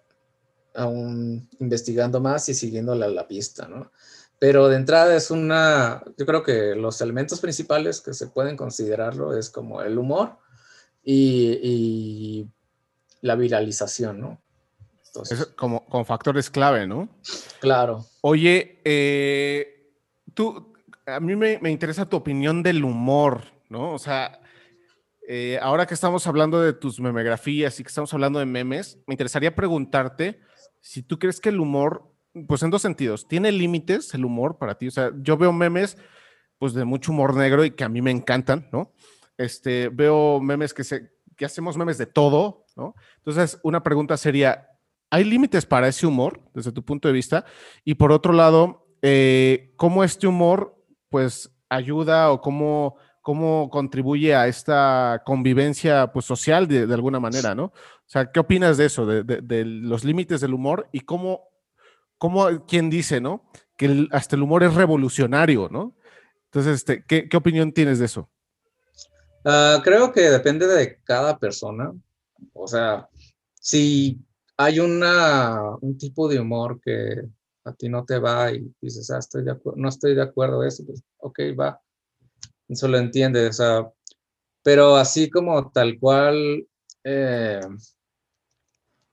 aún 0.76 1.48
investigando 1.60 2.20
más 2.20 2.48
y 2.50 2.54
siguiendo 2.54 2.96
la, 2.96 3.08
la 3.08 3.28
pista, 3.28 3.68
¿no? 3.68 3.92
Pero 4.40 4.68
de 4.68 4.76
entrada 4.76 5.16
es 5.16 5.32
una, 5.32 6.04
yo 6.18 6.26
creo 6.26 6.44
que 6.44 6.76
los 6.76 7.00
elementos 7.02 7.40
principales 7.40 8.02
que 8.02 8.14
se 8.14 8.28
pueden 8.28 8.58
considerarlo 8.58 9.38
es 9.38 9.50
como 9.50 9.82
el 9.82 9.98
humor 9.98 10.38
y, 11.04 12.48
la 13.22 13.36
viralización, 13.36 14.20
¿no? 14.20 14.42
Entonces, 15.08 15.46
como, 15.56 15.86
como 15.86 16.04
factores 16.04 16.50
clave, 16.50 16.88
¿no? 16.88 17.08
Claro. 17.62 18.06
Oye, 18.22 18.82
eh, 18.84 19.94
tú, 20.34 20.74
a 21.06 21.20
mí 21.20 21.36
me, 21.36 21.60
me, 21.60 21.72
interesa 21.72 22.10
tu 22.10 22.18
opinión 22.18 22.64
del 22.64 22.84
humor, 22.84 23.44
¿no? 23.70 23.94
O 23.94 24.00
sea, 24.00 24.42
eh, 25.28 25.58
ahora 25.62 25.86
que 25.86 25.94
estamos 25.94 26.28
hablando 26.28 26.60
de 26.62 26.74
tus 26.74 27.00
memegrafías 27.00 27.80
y 27.80 27.84
que 27.84 27.88
estamos 27.88 28.14
hablando 28.14 28.40
de 28.40 28.46
memes, 28.46 28.98
me 29.08 29.14
interesaría 29.14 29.56
preguntarte 29.56 30.42
si 30.82 31.04
tú 31.04 31.18
crees 31.20 31.40
que 31.40 31.50
el 31.50 31.60
humor 31.60 32.14
pues 32.48 32.64
en 32.64 32.70
dos 32.70 32.82
sentidos. 32.82 33.28
¿Tiene 33.28 33.52
límites 33.52 34.14
el 34.14 34.26
humor 34.26 34.58
para 34.58 34.78
ti? 34.78 34.88
O 34.88 34.92
sea, 34.92 35.12
yo 35.22 35.38
veo 35.38 35.54
memes, 35.54 35.98
pues 36.58 36.74
de 36.74 36.86
mucho 36.86 37.12
humor 37.12 37.36
negro 37.36 37.64
y 37.64 37.72
que 37.72 37.84
a 37.84 37.90
mí 37.90 38.02
me 38.02 38.12
encantan, 38.12 38.68
¿no? 38.72 38.92
Este, 39.38 39.90
veo 39.90 40.40
memes 40.40 40.74
que, 40.74 40.84
se, 40.84 41.12
que 41.36 41.46
hacemos 41.46 41.78
memes 41.78 41.98
de 41.98 42.06
todo, 42.06 42.66
¿no? 42.76 42.96
Entonces, 43.18 43.60
una 43.64 43.84
pregunta 43.84 44.18
sería, 44.18 44.70
¿hay 45.10 45.24
límites 45.24 45.66
para 45.66 45.88
ese 45.88 46.06
humor 46.08 46.42
desde 46.54 46.72
tu 46.72 46.84
punto 46.84 47.08
de 47.08 47.14
vista? 47.14 47.46
Y 47.84 47.96
por 47.96 48.12
otro 48.12 48.34
lado, 48.34 48.88
eh, 49.02 49.74
¿cómo 49.76 50.04
este 50.04 50.28
humor, 50.28 50.76
pues, 51.10 51.52
ayuda 51.70 52.32
o 52.32 52.42
cómo, 52.42 52.98
cómo 53.22 53.70
contribuye 53.70 54.36
a 54.36 54.48
esta 54.48 55.22
convivencia, 55.26 56.12
pues, 56.12 56.26
social 56.26 56.68
de, 56.68 56.94
alguna 56.94 57.20
manera, 57.20 57.56
¿no? 57.56 57.66
O 57.66 57.74
sea, 58.06 58.32
¿qué 58.32 58.40
opinas 58.40 58.78
de 58.78 58.86
eso, 58.86 59.06
de, 59.06 59.66
los 59.66 60.04
límites 60.04 60.42
del 60.42 60.54
humor 60.54 60.90
y 60.92 61.02
cómo 61.02 61.54
como 62.24 62.66
quien 62.66 62.90
dice, 62.90 63.20
¿no? 63.20 63.44
Que 63.76 64.08
hasta 64.12 64.38
el 64.38 64.44
humor 64.44 64.64
es 64.64 64.76
revolucionario, 64.76 65.68
¿no? 65.70 65.94
Entonces, 66.46 66.76
este, 66.76 67.04
¿qué, 67.06 67.36
opinión 67.36 67.74
tienes 67.74 68.00
de 68.00 68.06
eso? 68.06 68.30
Ah, 69.46 69.82
creo 69.84 70.12
que 70.12 70.22
depende 70.22 70.68
de 70.68 71.00
cada 71.04 71.38
persona. 71.38 71.94
O 72.54 72.68
sea, 72.68 73.10
si 73.60 74.20
hay 74.58 74.80
una, 74.80 75.76
un 75.82 75.98
tipo 75.98 76.28
de 76.28 76.40
humor 76.40 76.80
que 76.82 77.24
a 77.66 77.74
ti 77.74 77.90
no 77.90 78.06
te 78.06 78.20
va 78.20 78.52
y 78.52 78.74
dices, 78.82 79.10
ah, 79.12 79.20
estoy 79.20 79.44
de 79.44 79.58
no 79.76 79.90
estoy 79.90 80.16
de 80.16 80.22
acuerdo 80.22 80.58
con 80.58 80.68
eso, 80.68 80.86
pues, 80.86 81.04
ok, 81.18 81.40
va. 81.60 81.82
Eso 82.68 82.88
lo 82.88 82.98
entiendes. 82.98 83.50
O 83.50 83.54
sea, 83.54 83.92
pero 84.64 84.96
así 84.96 85.30
como 85.30 85.72
tal 85.72 86.00
cual, 86.00 86.68
eh, 87.04 87.62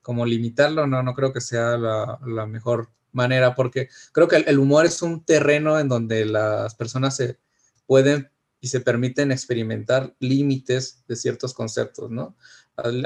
como 0.03 0.25
limitarlo, 0.27 0.87
no, 0.87 1.03
no 1.03 1.15
creo 1.15 1.33
que 1.33 1.41
sea 1.41 1.77
la, 1.77 2.19
la 2.27 2.47
mejor 2.47 2.91
manera, 3.13 3.55
porque 3.55 3.89
creo 4.13 4.29
que 4.29 4.37
el 4.37 4.59
humor 4.59 4.87
es 4.87 5.03
un 5.03 5.25
terreno 5.25 5.79
en 5.79 5.89
donde 5.89 6.25
las 6.25 6.75
personas 6.77 7.17
se 7.17 7.39
pueden 7.87 8.31
y 8.61 8.69
se 8.69 8.81
permiten 8.81 9.33
experimentar 9.33 10.15
límites 10.19 11.03
de 11.09 11.17
ciertos 11.17 11.55
conceptos, 11.55 12.11
¿no? 12.11 12.37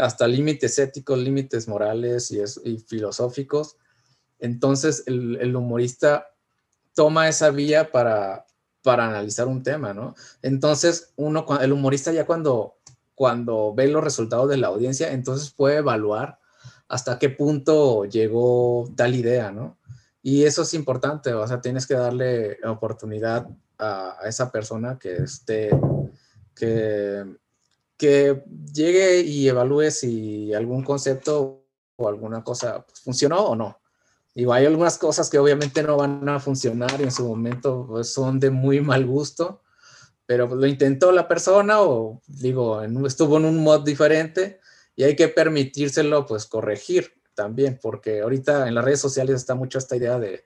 Hasta 0.00 0.26
límites 0.26 0.78
éticos, 0.78 1.18
límites 1.18 1.68
morales 1.68 2.30
y, 2.30 2.78
filosóficos. 2.78 3.76
Entonces, 4.38 5.04
el, 5.06 5.54
humorista 5.54 6.28
toma 6.94 7.28
esa 7.28 7.50
vía 7.50 7.90
para, 7.92 8.46
para 8.82 9.06
analizar 9.06 9.46
un 9.46 9.62
tema, 9.62 9.94
¿no? 9.94 10.14
Entonces, 10.42 11.12
uno, 11.16 11.46
el 11.60 11.72
humorista 11.72 12.12
ya 12.12 12.26
cuando, 12.26 12.76
cuando 13.14 13.74
ve 13.74 13.88
los 13.88 14.02
resultados 14.02 14.48
de 14.48 14.56
la 14.56 14.68
audiencia, 14.68 15.12
entonces 15.12 15.50
puede 15.50 15.78
evaluar 15.78 16.38
hasta 16.88 17.18
qué 17.18 17.30
punto 17.30 18.04
llegó 18.04 18.92
tal 18.96 19.14
idea, 19.14 19.50
¿no? 19.50 19.78
Y 20.20 20.44
eso 20.44 20.62
es 20.62 20.74
importante, 20.74 21.32
o 21.34 21.46
sea, 21.46 21.60
tienes 21.60 21.86
que 21.86 21.94
darle 21.94 22.58
oportunidad 22.64 23.46
a, 23.84 24.18
esa 24.26 24.50
persona 24.50 24.98
que 24.98 25.16
esté, 25.16 25.70
que, 26.54 27.24
que 27.96 28.44
llegue 28.72 29.20
y 29.20 29.48
evalúe 29.48 29.90
si 29.90 30.52
algún 30.54 30.82
concepto 30.82 31.66
o 31.96 32.08
alguna 32.08 32.42
cosa 32.42 32.84
pues, 32.86 33.00
funcionó 33.00 33.44
o 33.44 33.56
no. 33.56 33.80
Y 34.34 34.50
hay 34.50 34.66
algunas 34.66 34.98
cosas 34.98 35.30
que 35.30 35.38
obviamente 35.38 35.82
no 35.82 35.96
van 35.96 36.28
a 36.28 36.40
funcionar 36.40 37.00
y 37.00 37.04
en 37.04 37.12
su 37.12 37.28
momento 37.28 37.86
pues, 37.88 38.12
son 38.12 38.40
de 38.40 38.50
muy 38.50 38.80
mal 38.80 39.06
gusto, 39.06 39.62
pero 40.26 40.46
lo 40.48 40.66
intentó 40.66 41.12
la 41.12 41.28
persona 41.28 41.80
o 41.82 42.20
digo, 42.26 42.82
estuvo 43.06 43.36
en 43.36 43.44
un 43.44 43.62
mod 43.62 43.84
diferente 43.84 44.60
y 44.96 45.04
hay 45.04 45.14
que 45.14 45.28
permitírselo 45.28 46.26
pues 46.26 46.46
corregir 46.46 47.12
también, 47.34 47.78
porque 47.80 48.22
ahorita 48.22 48.66
en 48.68 48.74
las 48.74 48.84
redes 48.84 49.00
sociales 49.00 49.36
está 49.36 49.54
mucho 49.54 49.78
esta 49.78 49.96
idea 49.96 50.18
de 50.18 50.44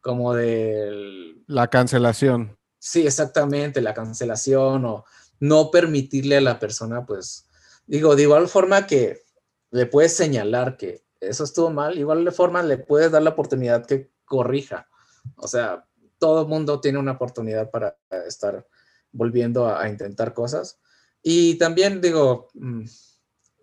como 0.00 0.34
de... 0.34 1.34
La 1.46 1.68
cancelación. 1.68 2.55
Sí, 2.86 3.04
exactamente, 3.04 3.80
la 3.80 3.94
cancelación 3.94 4.84
o 4.84 5.04
no 5.40 5.72
permitirle 5.72 6.36
a 6.36 6.40
la 6.40 6.60
persona, 6.60 7.04
pues, 7.04 7.48
digo, 7.84 8.14
de 8.14 8.22
igual 8.22 8.46
forma 8.46 8.86
que 8.86 9.24
le 9.72 9.86
puedes 9.86 10.14
señalar 10.14 10.76
que 10.76 11.04
eso 11.18 11.42
estuvo 11.42 11.68
mal, 11.70 11.98
igual 11.98 12.24
de 12.24 12.30
forma 12.30 12.62
le 12.62 12.78
puedes 12.78 13.10
dar 13.10 13.22
la 13.22 13.30
oportunidad 13.30 13.84
que 13.86 14.12
corrija. 14.24 14.88
O 15.34 15.48
sea, 15.48 15.84
todo 16.18 16.42
el 16.42 16.46
mundo 16.46 16.80
tiene 16.80 17.00
una 17.00 17.12
oportunidad 17.12 17.72
para 17.72 17.98
estar 18.24 18.64
volviendo 19.10 19.66
a, 19.66 19.88
intentar 19.88 20.32
cosas. 20.32 20.78
Y 21.24 21.58
también 21.58 22.00
digo, 22.00 22.50
mm, 22.54 22.84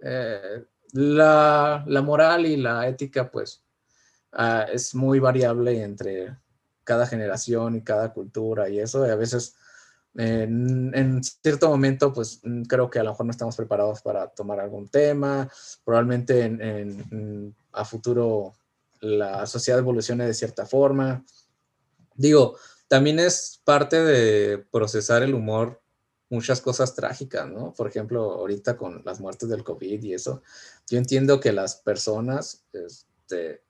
eh, 0.04 0.66
la, 0.92 1.86
moral 2.04 2.46
y 2.46 2.58
la 2.58 2.90
ética, 2.90 3.32
pues, 3.32 3.64
ah, 4.34 4.68
es 4.70 4.94
muy 4.94 5.20
variable 5.20 5.82
entre 5.82 6.43
cada 6.84 7.08
generación 7.08 7.76
y 7.76 7.82
cada 7.82 8.14
cultura 8.14 8.70
y 8.70 8.80
eso, 8.80 9.06
y 9.06 9.10
a 9.10 9.16
veces 9.16 9.56
en, 10.16 11.24
cierto 11.24 11.70
momento, 11.70 12.14
pues 12.14 12.40
mm, 12.44 12.64
creo 12.64 12.90
que 12.90 13.00
a 13.00 13.04
lo 13.04 13.12
mejor 13.12 13.26
no 13.26 13.32
estamos 13.32 13.56
preparados 13.56 14.02
para 14.02 14.28
tomar 14.28 14.60
algún 14.60 14.88
tema, 14.88 15.50
probablemente 15.84 16.42
en, 16.44 17.56
a 17.72 17.86
futuro 17.86 18.54
la 19.02 19.46
sociedad 19.48 19.80
evolucione 19.80 20.26
de 20.26 20.34
cierta 20.34 20.66
forma. 20.66 21.26
Digo, 22.16 22.58
también 22.88 23.20
es 23.20 23.60
parte 23.64 24.02
de 24.04 24.60
procesar 24.72 25.24
el 25.24 25.34
humor 25.34 25.82
muchas 26.30 26.62
cosas 26.62 26.96
trágicas, 26.96 27.48
¿no? 27.48 27.74
Por 27.74 27.88
ejemplo, 27.88 28.24
ahorita 28.34 28.76
con 28.76 29.04
las 29.06 29.20
muertes 29.20 29.50
del 29.50 29.64
COVID 29.64 30.02
y 30.02 30.14
eso, 30.14 30.42
yo 30.90 30.98
entiendo 30.98 31.40
que 31.40 31.52
las 31.52 31.76
personas, 31.76 32.64
este, 32.74 33.62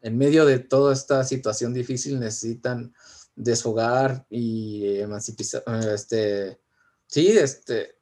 en 0.00 0.18
medio 0.18 0.46
de 0.46 0.58
toda 0.58 0.92
esta 0.92 1.24
situación 1.24 1.74
difícil, 1.74 2.18
necesitan 2.20 2.92
desfogar 3.34 4.26
y 4.30 4.98
emancipar, 4.98 5.62
este, 5.92 6.60
sí, 7.06 7.28
este, 7.28 7.96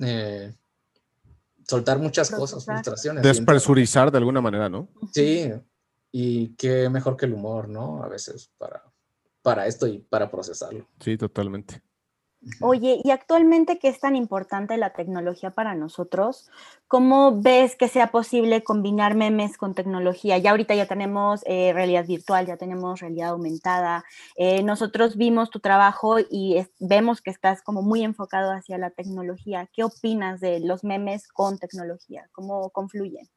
eh, 0.00 0.54
soltar 1.66 1.98
muchas 1.98 2.30
cosas, 2.30 2.64
frustraciones. 2.64 3.22
Despresurizar 3.22 4.10
de 4.10 4.18
alguna 4.18 4.40
manera, 4.40 4.68
¿no? 4.68 4.88
Sí, 5.12 5.50
y 6.12 6.54
qué 6.54 6.88
mejor 6.88 7.16
que 7.16 7.26
el 7.26 7.34
humor, 7.34 7.68
¿no? 7.68 8.02
A 8.02 8.08
veces 8.08 8.50
para, 8.56 8.82
para 9.42 9.66
esto 9.66 9.86
y 9.86 9.98
para 9.98 10.30
procesarlo. 10.30 10.88
Sí, 11.00 11.16
totalmente. 11.16 11.82
Oye, 12.60 13.00
y 13.02 13.10
actualmente, 13.10 13.80
¿qué 13.80 13.88
es 13.88 13.98
tan 13.98 14.14
importante 14.14 14.76
la 14.76 14.92
tecnología 14.92 15.50
para 15.50 15.74
nosotros? 15.74 16.48
¿Cómo 16.86 17.40
ves 17.40 17.74
que 17.74 17.88
sea 17.88 18.12
posible 18.12 18.62
combinar 18.62 19.16
memes 19.16 19.58
con 19.58 19.74
tecnología? 19.74 20.38
Ya 20.38 20.52
ahorita 20.52 20.74
ya 20.76 20.86
tenemos 20.86 21.40
eh, 21.46 21.72
realidad 21.72 22.06
virtual, 22.06 22.46
ya 22.46 22.56
tenemos 22.56 23.00
realidad 23.00 23.30
aumentada. 23.30 24.04
Eh, 24.36 24.62
nosotros 24.62 25.16
vimos 25.16 25.50
tu 25.50 25.58
trabajo 25.58 26.18
y 26.20 26.64
vemos 26.78 27.20
que 27.20 27.30
estás 27.30 27.60
como 27.62 27.82
muy 27.82 28.04
enfocado 28.04 28.52
hacia 28.52 28.78
la 28.78 28.90
tecnología. 28.90 29.68
¿Qué 29.72 29.82
opinas 29.82 30.40
de 30.40 30.60
los 30.60 30.84
memes 30.84 31.26
con 31.26 31.58
tecnología? 31.58 32.28
¿Cómo 32.32 32.70
confluyen? 32.70 33.28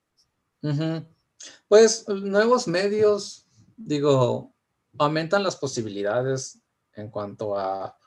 Pues 1.68 2.08
nuevos 2.08 2.68
medios, 2.68 3.48
digo, 3.78 4.54
aumentan 5.00 5.44
las 5.44 5.56
posibilidades 5.56 6.60
en 6.94 7.10
cuanto 7.10 7.58
a 7.58 7.98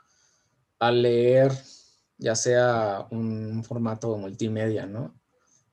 leer 0.90 1.52
ya 2.18 2.34
sea 2.34 3.06
un 3.10 3.64
formato 3.64 4.16
multimedia, 4.16 4.86
¿no? 4.86 5.14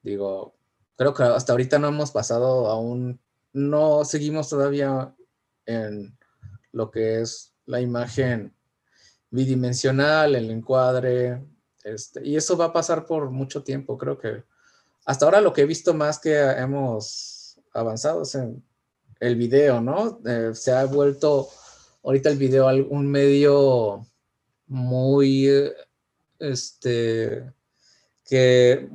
Digo, 0.02 0.56
creo 0.96 1.14
que 1.14 1.24
hasta 1.24 1.54
ahorita 1.54 1.80
no 1.80 1.88
hemos 1.88 2.12
pasado 2.12 2.68
aún, 2.68 3.20
no 3.54 4.06
seguimos 4.06 4.50
todavía 4.50 5.16
en 5.66 6.18
lo 6.72 6.90
que 6.90 7.22
es 7.22 7.54
la 7.66 7.82
imagen 7.82 8.56
bidimensional, 9.30 10.36
el 10.36 10.50
encuadre, 10.50 11.42
este, 11.84 12.26
y 12.26 12.36
eso 12.36 12.58
va 12.58 12.66
a 12.66 12.74
pasar 12.74 13.06
por 13.06 13.30
mucho 13.30 13.64
tiempo, 13.64 13.98
creo 13.98 14.18
que 14.18 14.44
hasta 15.06 15.26
ahora 15.26 15.42
lo 15.42 15.54
que 15.54 15.62
he 15.62 15.66
visto 15.66 15.94
más 15.94 16.20
que 16.20 16.38
hemos 16.38 17.60
avanzado 17.74 18.24
es 18.24 18.36
en 18.36 18.64
el 19.20 19.36
video, 19.36 19.82
¿no? 19.82 20.20
Eh, 20.26 20.52
se 20.54 20.72
ha 20.72 20.86
vuelto 20.86 21.48
ahorita 22.04 22.30
el 22.30 22.38
video 22.38 22.68
un 22.90 23.08
medio 23.08 24.06
muy, 24.72 25.50
este, 26.40 27.52
que 28.24 28.88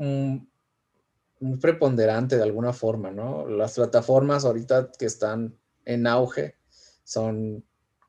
muy 1.38 1.58
preponderante 1.58 2.36
de 2.36 2.42
alguna 2.42 2.72
forma, 2.72 3.10
¿no? 3.10 3.46
Las 3.46 3.74
plataformas 3.74 4.46
ahorita 4.46 4.90
que 4.98 5.04
están 5.04 5.54
en 5.84 6.06
auge 6.06 6.56
son 7.04 7.62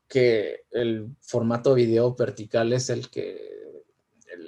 que 0.08 0.64
el 0.70 1.14
formato 1.20 1.74
video 1.74 2.14
vertical 2.14 2.72
es 2.72 2.88
el 2.88 3.10
que, 3.10 3.84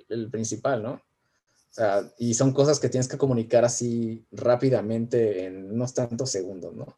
el, 0.09 0.31
principal, 0.31 0.83
¿no? 0.83 0.93
O 0.93 1.73
sea, 1.73 2.11
y 2.17 2.33
son 2.33 2.55
cosas 2.55 2.81
que 2.81 2.89
tienes 2.89 3.07
que 3.07 3.19
comunicar 3.19 3.67
así 3.67 4.25
rápidamente 4.33 5.45
en 5.45 5.71
unos 5.71 5.93
tantos 5.93 6.31
segundos, 6.31 6.75
¿no? 6.75 6.97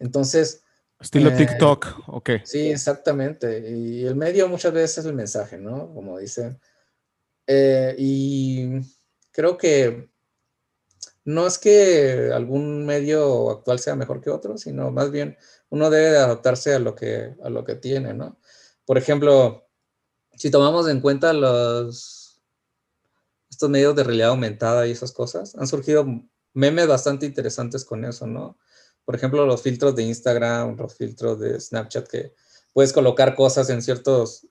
Entonces, 0.00 0.64
Estilo 1.00 1.30
eh, 1.30 1.36
TikTok, 1.36 2.08
ok. 2.08 2.30
Sí, 2.44 2.70
exactamente. 2.70 3.70
Y 3.70 4.04
el 4.04 4.16
medio 4.16 4.48
muchas 4.48 4.72
veces 4.72 4.98
es 4.98 5.06
el 5.06 5.14
mensaje, 5.14 5.56
¿no? 5.56 5.92
Como 5.94 6.18
dicen. 6.18 6.60
Eh, 7.46 7.94
y 7.98 8.80
creo 9.32 9.56
que 9.56 10.10
no 11.24 11.46
es 11.46 11.58
que 11.58 12.30
algún 12.32 12.84
medio 12.84 13.50
actual 13.50 13.78
sea 13.78 13.96
mejor 13.96 14.20
que 14.20 14.30
otro, 14.30 14.58
sino 14.58 14.90
más 14.90 15.10
bien 15.10 15.36
uno 15.70 15.88
debe 15.88 16.18
adaptarse 16.18 16.74
a 16.74 16.78
lo 16.78 16.94
que, 16.94 17.34
a 17.42 17.48
lo 17.48 17.64
que 17.64 17.76
tiene, 17.76 18.12
¿no? 18.12 18.38
Por 18.84 18.98
ejemplo, 18.98 19.66
si 20.36 20.50
tomamos 20.50 20.88
en 20.88 21.00
cuenta 21.00 21.32
los, 21.32 22.42
estos 23.50 23.70
medios 23.70 23.96
de 23.96 24.04
realidad 24.04 24.30
aumentada 24.30 24.86
y 24.86 24.92
esas 24.92 25.12
cosas, 25.12 25.54
han 25.54 25.66
surgido 25.66 26.06
memes 26.52 26.88
bastante 26.88 27.26
interesantes 27.26 27.84
con 27.84 28.04
eso, 28.04 28.26
¿no? 28.26 28.58
Por 29.10 29.16
ejemplo, 29.16 29.44
los 29.44 29.60
filtros 29.60 29.96
de 29.96 30.04
Instagram, 30.04 30.76
los 30.76 30.94
filtros 30.94 31.40
de 31.40 31.60
Snapchat, 31.60 32.06
que 32.06 32.32
puedes 32.72 32.92
colocar 32.92 33.34
cosas 33.34 33.68
en 33.68 33.82
ciertos 33.82 34.46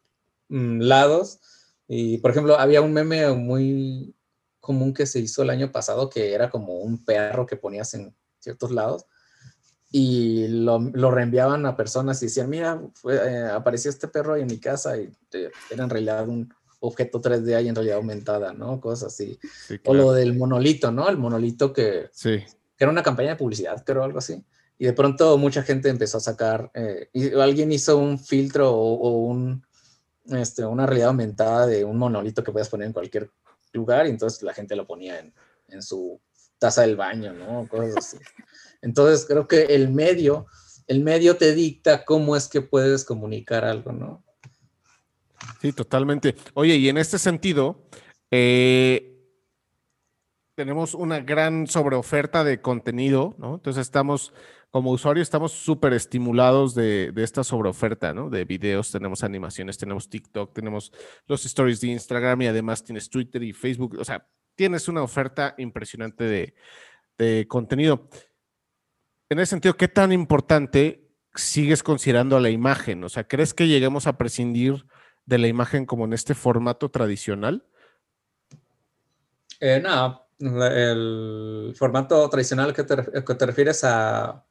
mm, 0.49 0.81
lados. 0.81 1.39
Y, 1.87 2.17
por 2.17 2.31
ejemplo, 2.31 2.59
había 2.59 2.81
un 2.81 2.91
meme 2.91 3.31
muy 3.31 4.13
común 4.59 4.93
que 4.93 5.05
se 5.05 5.21
hizo 5.21 5.43
el 5.43 5.49
año 5.49 5.71
pasado, 5.71 6.09
que 6.09 6.33
era 6.33 6.49
como 6.49 6.79
un 6.79 7.05
perro 7.05 7.45
que 7.45 7.55
ponías 7.55 7.93
en 7.93 8.13
ciertos 8.39 8.71
lados 8.71 9.05
y 9.91 10.49
lo, 10.49 10.79
lo 10.79 11.09
reenviaban 11.09 11.65
a 11.65 11.77
personas 11.77 12.21
y 12.21 12.25
decían, 12.25 12.49
mira, 12.49 12.81
eh, 13.09 13.49
apareció 13.53 13.89
este 13.89 14.09
perro 14.09 14.33
ahí 14.33 14.41
en 14.41 14.47
mi 14.47 14.59
casa 14.59 14.97
y 14.97 15.09
eh, 15.31 15.51
era 15.71 15.85
en 15.85 15.89
realidad 15.89 16.27
un 16.27 16.53
objeto 16.81 17.21
3D 17.21 17.55
ahí 17.55 17.69
en 17.69 17.75
realidad 17.75 17.95
aumentada, 17.95 18.51
¿no? 18.51 18.81
Cosas 18.81 19.13
así. 19.13 19.39
O 19.85 19.93
lo 19.93 20.11
del 20.11 20.37
monolito, 20.37 20.91
¿no? 20.91 21.07
El 21.07 21.15
monolito 21.15 21.71
que, 21.71 22.09
sí 22.11 22.43
que 22.79 22.85
era 22.85 22.91
una 22.93 23.03
campaña 23.03 23.31
de 23.31 23.35
publicidad, 23.35 23.83
creo, 23.85 24.03
algo 24.03 24.19
así. 24.19 24.41
Y 24.77 24.85
de 24.85 24.93
pronto 24.93 25.37
mucha 25.37 25.63
gente 25.63 25.89
empezó 25.89 26.17
a 26.17 26.21
sacar, 26.21 26.71
eh, 26.73 27.09
alguien 27.37 27.73
hizo 27.73 27.97
un 27.97 28.17
filtro 28.17 28.71
o, 28.71 29.25
un, 29.25 29.65
este, 30.27 30.63
una 30.63 30.85
realidad 30.85 31.09
aumentada 31.09 31.67
de 31.67 31.83
un 31.83 31.97
monolito 31.97 32.41
que 32.41 32.53
puedes 32.53 32.69
poner 32.69 32.87
en 32.87 32.93
cualquier 32.93 33.29
lugar, 33.73 34.07
y 34.07 34.11
entonces 34.11 34.41
la 34.43 34.53
gente 34.53 34.77
lo 34.77 34.87
ponía 34.87 35.19
en, 35.19 35.33
en 35.67 35.81
su 35.81 36.21
taza 36.57 36.83
del 36.83 36.95
baño, 36.95 37.33
¿no? 37.33 37.67
Cosas. 37.67 38.15
Entonces 38.81 39.25
creo 39.27 39.45
que 39.45 39.63
el 39.63 39.89
medio, 39.89 40.45
el 40.87 41.03
medio 41.03 41.35
te 41.35 41.53
dicta 41.53 42.05
cómo 42.05 42.37
es 42.37 42.47
que 42.47 42.61
puedes 42.61 43.03
comunicar 43.03 43.65
algo, 43.65 43.91
¿no? 43.91 44.23
Sí, 45.61 45.73
totalmente. 45.73 46.33
Oye, 46.53 46.77
y 46.77 46.87
en 46.87 46.97
este 46.97 47.19
sentido, 47.19 47.89
eh, 48.31 49.18
tenemos 50.59 50.93
una 50.93 51.21
gran 51.21 51.67
sobreoferta 51.67 52.43
de 52.43 52.59
contenido, 52.59 53.33
¿no? 53.37 53.55
Entonces 53.55 53.79
estamos, 53.79 54.33
como 54.71 54.91
usuario, 54.91 55.23
estamos 55.23 55.53
súper 55.53 55.93
estimulados 55.93 56.75
de, 56.75 57.13
esta 57.15 57.45
sobreoferta, 57.45 58.13
¿no? 58.13 58.29
De 58.29 58.43
videos, 58.43 58.91
tenemos 58.91 59.23
animaciones, 59.23 59.77
tenemos 59.77 60.09
TikTok, 60.09 60.53
tenemos 60.53 60.91
los 61.27 61.45
stories 61.45 61.79
de 61.79 61.87
Instagram 61.87 62.41
y 62.41 62.47
además 62.47 62.83
tienes 62.83 63.09
Twitter 63.09 63.41
y 63.41 63.53
Facebook. 63.53 63.95
O 64.01 64.03
sea, 64.03 64.27
tienes 64.55 64.89
una 64.89 65.01
oferta 65.01 65.55
impresionante 65.57 66.53
de, 67.17 67.47
contenido. 67.47 68.09
En 69.29 69.39
ese 69.39 69.51
sentido, 69.51 69.77
¿qué 69.77 69.87
tan 69.87 70.11
importante 70.11 71.07
sigues 71.35 71.83
considerando 71.83 72.35
a 72.35 72.41
la 72.41 72.49
imagen? 72.49 73.01
O 73.05 73.07
sea, 73.07 73.23
¿crees 73.23 73.53
que 73.53 73.69
lleguemos 73.69 74.07
a 74.07 74.17
prescindir 74.17 74.85
de 75.25 75.37
la 75.37 75.47
imagen 75.47 75.85
como 75.85 76.03
en 76.03 76.11
este 76.11 76.35
formato 76.35 76.91
tradicional? 76.91 77.65
Eh, 79.61 79.79
no, 79.81 80.28
el 80.39 81.73
formato 81.75 82.29
tradicional 82.29 82.73
que 82.73 82.83
te, 82.83 82.95
que 82.95 83.35
te 83.35 83.45
refieres 83.45 83.83
a 83.83 84.45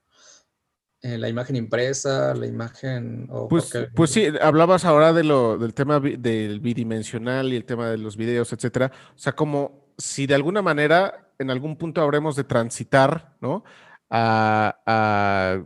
eh, 1.01 1.17
la 1.17 1.29
imagen 1.29 1.57
impresa, 1.57 2.35
la 2.35 2.47
imagen... 2.47 3.29
pues, 3.49 3.73
pues 3.95 4.11
sí, 4.11 4.27
hablabas 4.41 4.85
ahora 4.85 5.13
de 5.13 5.25
lo, 5.25 5.57
del 5.57 5.73
tema 5.73 6.01
del 6.01 6.61
bidimensional 6.61 7.53
y 7.53 7.57
el 7.57 7.65
tema 7.65 7.89
de 7.89 7.99
los 7.99 8.17
videos, 8.17 8.53
etcétera. 8.53 8.91
O 9.15 9.19
sea, 9.19 9.33
como 9.35 9.93
si 9.97 10.27
de 10.27 10.35
alguna 10.35 10.61
manera 10.61 11.33
en 11.39 11.51
algún 11.51 11.77
punto 11.77 12.03
habremos 12.03 12.35
de 12.35 12.45
transitar, 12.45 13.37
¿no? 13.41 13.65
A, 14.11 14.81
a 14.87 15.63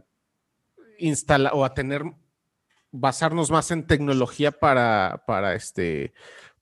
instalar 0.99 1.53
o 1.55 1.64
a 1.64 1.73
tener, 1.73 2.03
basarnos 2.91 3.51
más 3.51 3.70
en 3.70 3.87
tecnología 3.87 4.53
para, 4.53 5.25
para 5.27 5.55
este, 5.55 6.12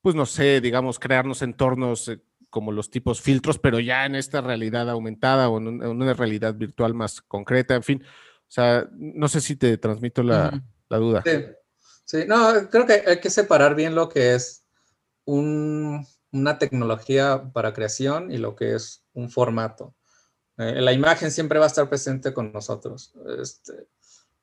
pues 0.01 0.15
no 0.15 0.27
sé, 0.27 0.61
digamos, 0.61 0.99
crearnos 0.99 1.43
entornos 1.43 2.09
eh, 2.09 2.21
como 2.51 2.73
los 2.73 2.91
tipos 2.91 3.21
filtros, 3.21 3.59
pero 3.59 3.81
ya 3.81 4.05
en 4.05 4.17
esta 4.17 4.41
realidad 4.41 4.91
aumentada 4.91 5.49
o 5.49 5.59
en, 5.59 5.83
una 5.83 6.13
realidad 6.13 6.55
virtual 6.55 6.95
más 6.95 7.23
concreta, 7.23 7.75
en 7.75 7.83
fin. 7.83 8.03
O 8.03 8.53
sea, 8.53 8.89
no 8.93 9.29
sé 9.29 9.41
si 9.41 9.57
te 9.57 9.79
transmito 9.79 10.23
la, 10.23 10.63
duda. 10.89 11.23
Sí. 12.05 12.25
no, 12.27 12.69
creo 12.69 12.85
que 12.85 13.05
hay 13.07 13.21
que 13.21 13.31
separar 13.31 13.75
bien 13.75 13.95
lo 13.95 14.09
que 14.09 14.35
es 14.35 14.65
una 15.25 16.59
tecnología 16.59 17.51
para 17.53 17.73
creación 17.73 18.33
y 18.33 18.39
lo 18.39 18.57
que 18.57 18.75
es 18.75 19.05
un 19.13 19.31
formato. 19.31 19.95
Eh, 20.59 20.81
la 20.81 20.93
imagen 20.93 21.31
siempre 21.31 21.59
va 21.59 21.67
a 21.67 21.69
estar 21.69 21.89
presente 21.89 22.35
con 22.35 22.53
nosotros. 22.53 23.15
Este, 23.41 23.87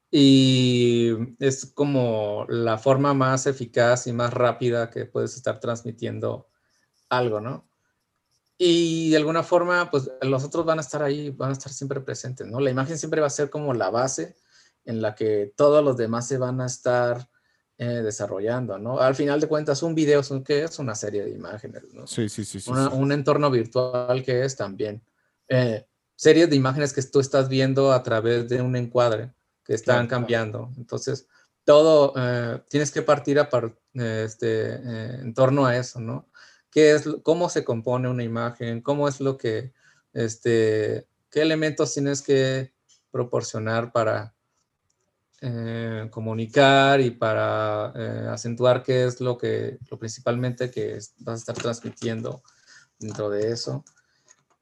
y 0.09 1.11
es 1.39 1.65
como 1.73 2.45
la 2.47 2.77
forma 2.77 3.13
más 3.13 3.45
eficaz 3.45 4.07
y 4.07 4.13
más 4.13 4.33
rápida 4.33 4.89
que 4.89 5.05
puedes 5.05 5.35
estar 5.35 5.59
transmitiendo 5.59 6.47
algo, 7.09 7.41
¿no? 7.41 7.66
Y 8.57 9.11
de 9.11 9.17
alguna 9.17 9.43
forma, 9.43 9.91
pues 9.91 10.09
los 10.21 10.43
otros 10.43 10.65
van 10.65 10.79
a 10.79 10.81
estar 10.81 11.03
ahí, 11.03 11.29
van 11.29 11.51
a 11.51 11.53
estar 11.53 11.71
siempre 11.71 12.01
presentes, 12.01 12.47
¿no? 12.47 12.59
La 12.59 12.71
imagen 12.71 12.97
siempre 12.97 13.21
va 13.21 13.27
a 13.27 13.31
ser 13.31 13.49
como 13.49 13.73
la 13.73 13.91
base 13.91 14.35
en 14.85 15.01
la 15.01 15.13
que 15.13 15.53
todos 15.55 15.83
los 15.83 15.97
demás 15.97 16.27
se 16.27 16.37
van 16.37 16.59
a 16.61 16.65
estar 16.65 17.29
eh, 17.77 18.01
desarrollando, 18.01 18.79
¿no? 18.79 18.99
Al 18.99 19.13
final 19.13 19.39
de 19.39 19.47
cuentas, 19.47 19.83
un 19.83 19.93
video 19.93 20.21
es, 20.21 20.31
¿qué 20.43 20.63
es? 20.63 20.79
Una 20.79 20.95
serie 20.95 21.23
de 21.23 21.29
imágenes, 21.29 21.93
¿no? 21.93 22.07
Sí, 22.07 22.27
sí, 22.29 22.43
sí. 22.43 22.59
sí, 22.59 22.71
Un 22.71 23.11
entorno 23.11 23.51
virtual 23.51 24.23
que 24.23 24.43
es 24.43 24.55
también. 24.55 25.03
Eh, 25.47 25.85
series 26.15 26.49
de 26.49 26.55
imágenes 26.55 26.91
que 26.93 27.03
tú 27.03 27.19
estás 27.19 27.49
viendo 27.49 27.91
a 27.91 28.01
través 28.01 28.49
de 28.49 28.63
un 28.63 28.75
encuadre 28.75 29.31
que 29.63 29.75
están 29.75 30.07
cambiando. 30.07 30.71
Entonces, 30.77 31.27
todo 31.63 32.13
eh, 32.17 32.59
tienes 32.67 32.89
que 32.89 33.03
partir 33.03 33.39
a 33.39 33.47
este, 33.93 34.73
en 35.21 35.33
torno 35.35 35.67
a 35.67 35.77
eso, 35.77 35.99
¿no? 35.99 36.27
¿Qué 36.71 36.91
es, 36.91 37.07
cómo 37.23 37.49
se 37.49 37.63
compone 37.63 38.09
una 38.09 38.23
imagen, 38.23 38.81
cómo 38.81 39.07
es 39.07 39.19
lo 39.19 39.37
que, 39.37 39.73
este, 40.13 41.07
qué 41.29 41.41
elementos 41.41 41.93
tienes 41.93 42.21
que 42.21 42.73
proporcionar 43.11 43.91
para 43.91 44.35
eh, 45.39 46.07
comunicar 46.09 46.99
y 46.99 47.11
para 47.11 47.93
eh, 47.95 48.27
acentuar 48.29 48.81
qué 48.81 49.05
es 49.05 49.21
lo 49.21 49.37
que, 49.37 49.77
lo 49.89 49.99
principalmente 49.99 50.71
que 50.71 50.97
vas 51.19 51.35
a 51.35 51.35
estar 51.35 51.55
transmitiendo 51.55 52.41
dentro 52.97 53.29
de 53.29 53.51
eso. 53.51 53.85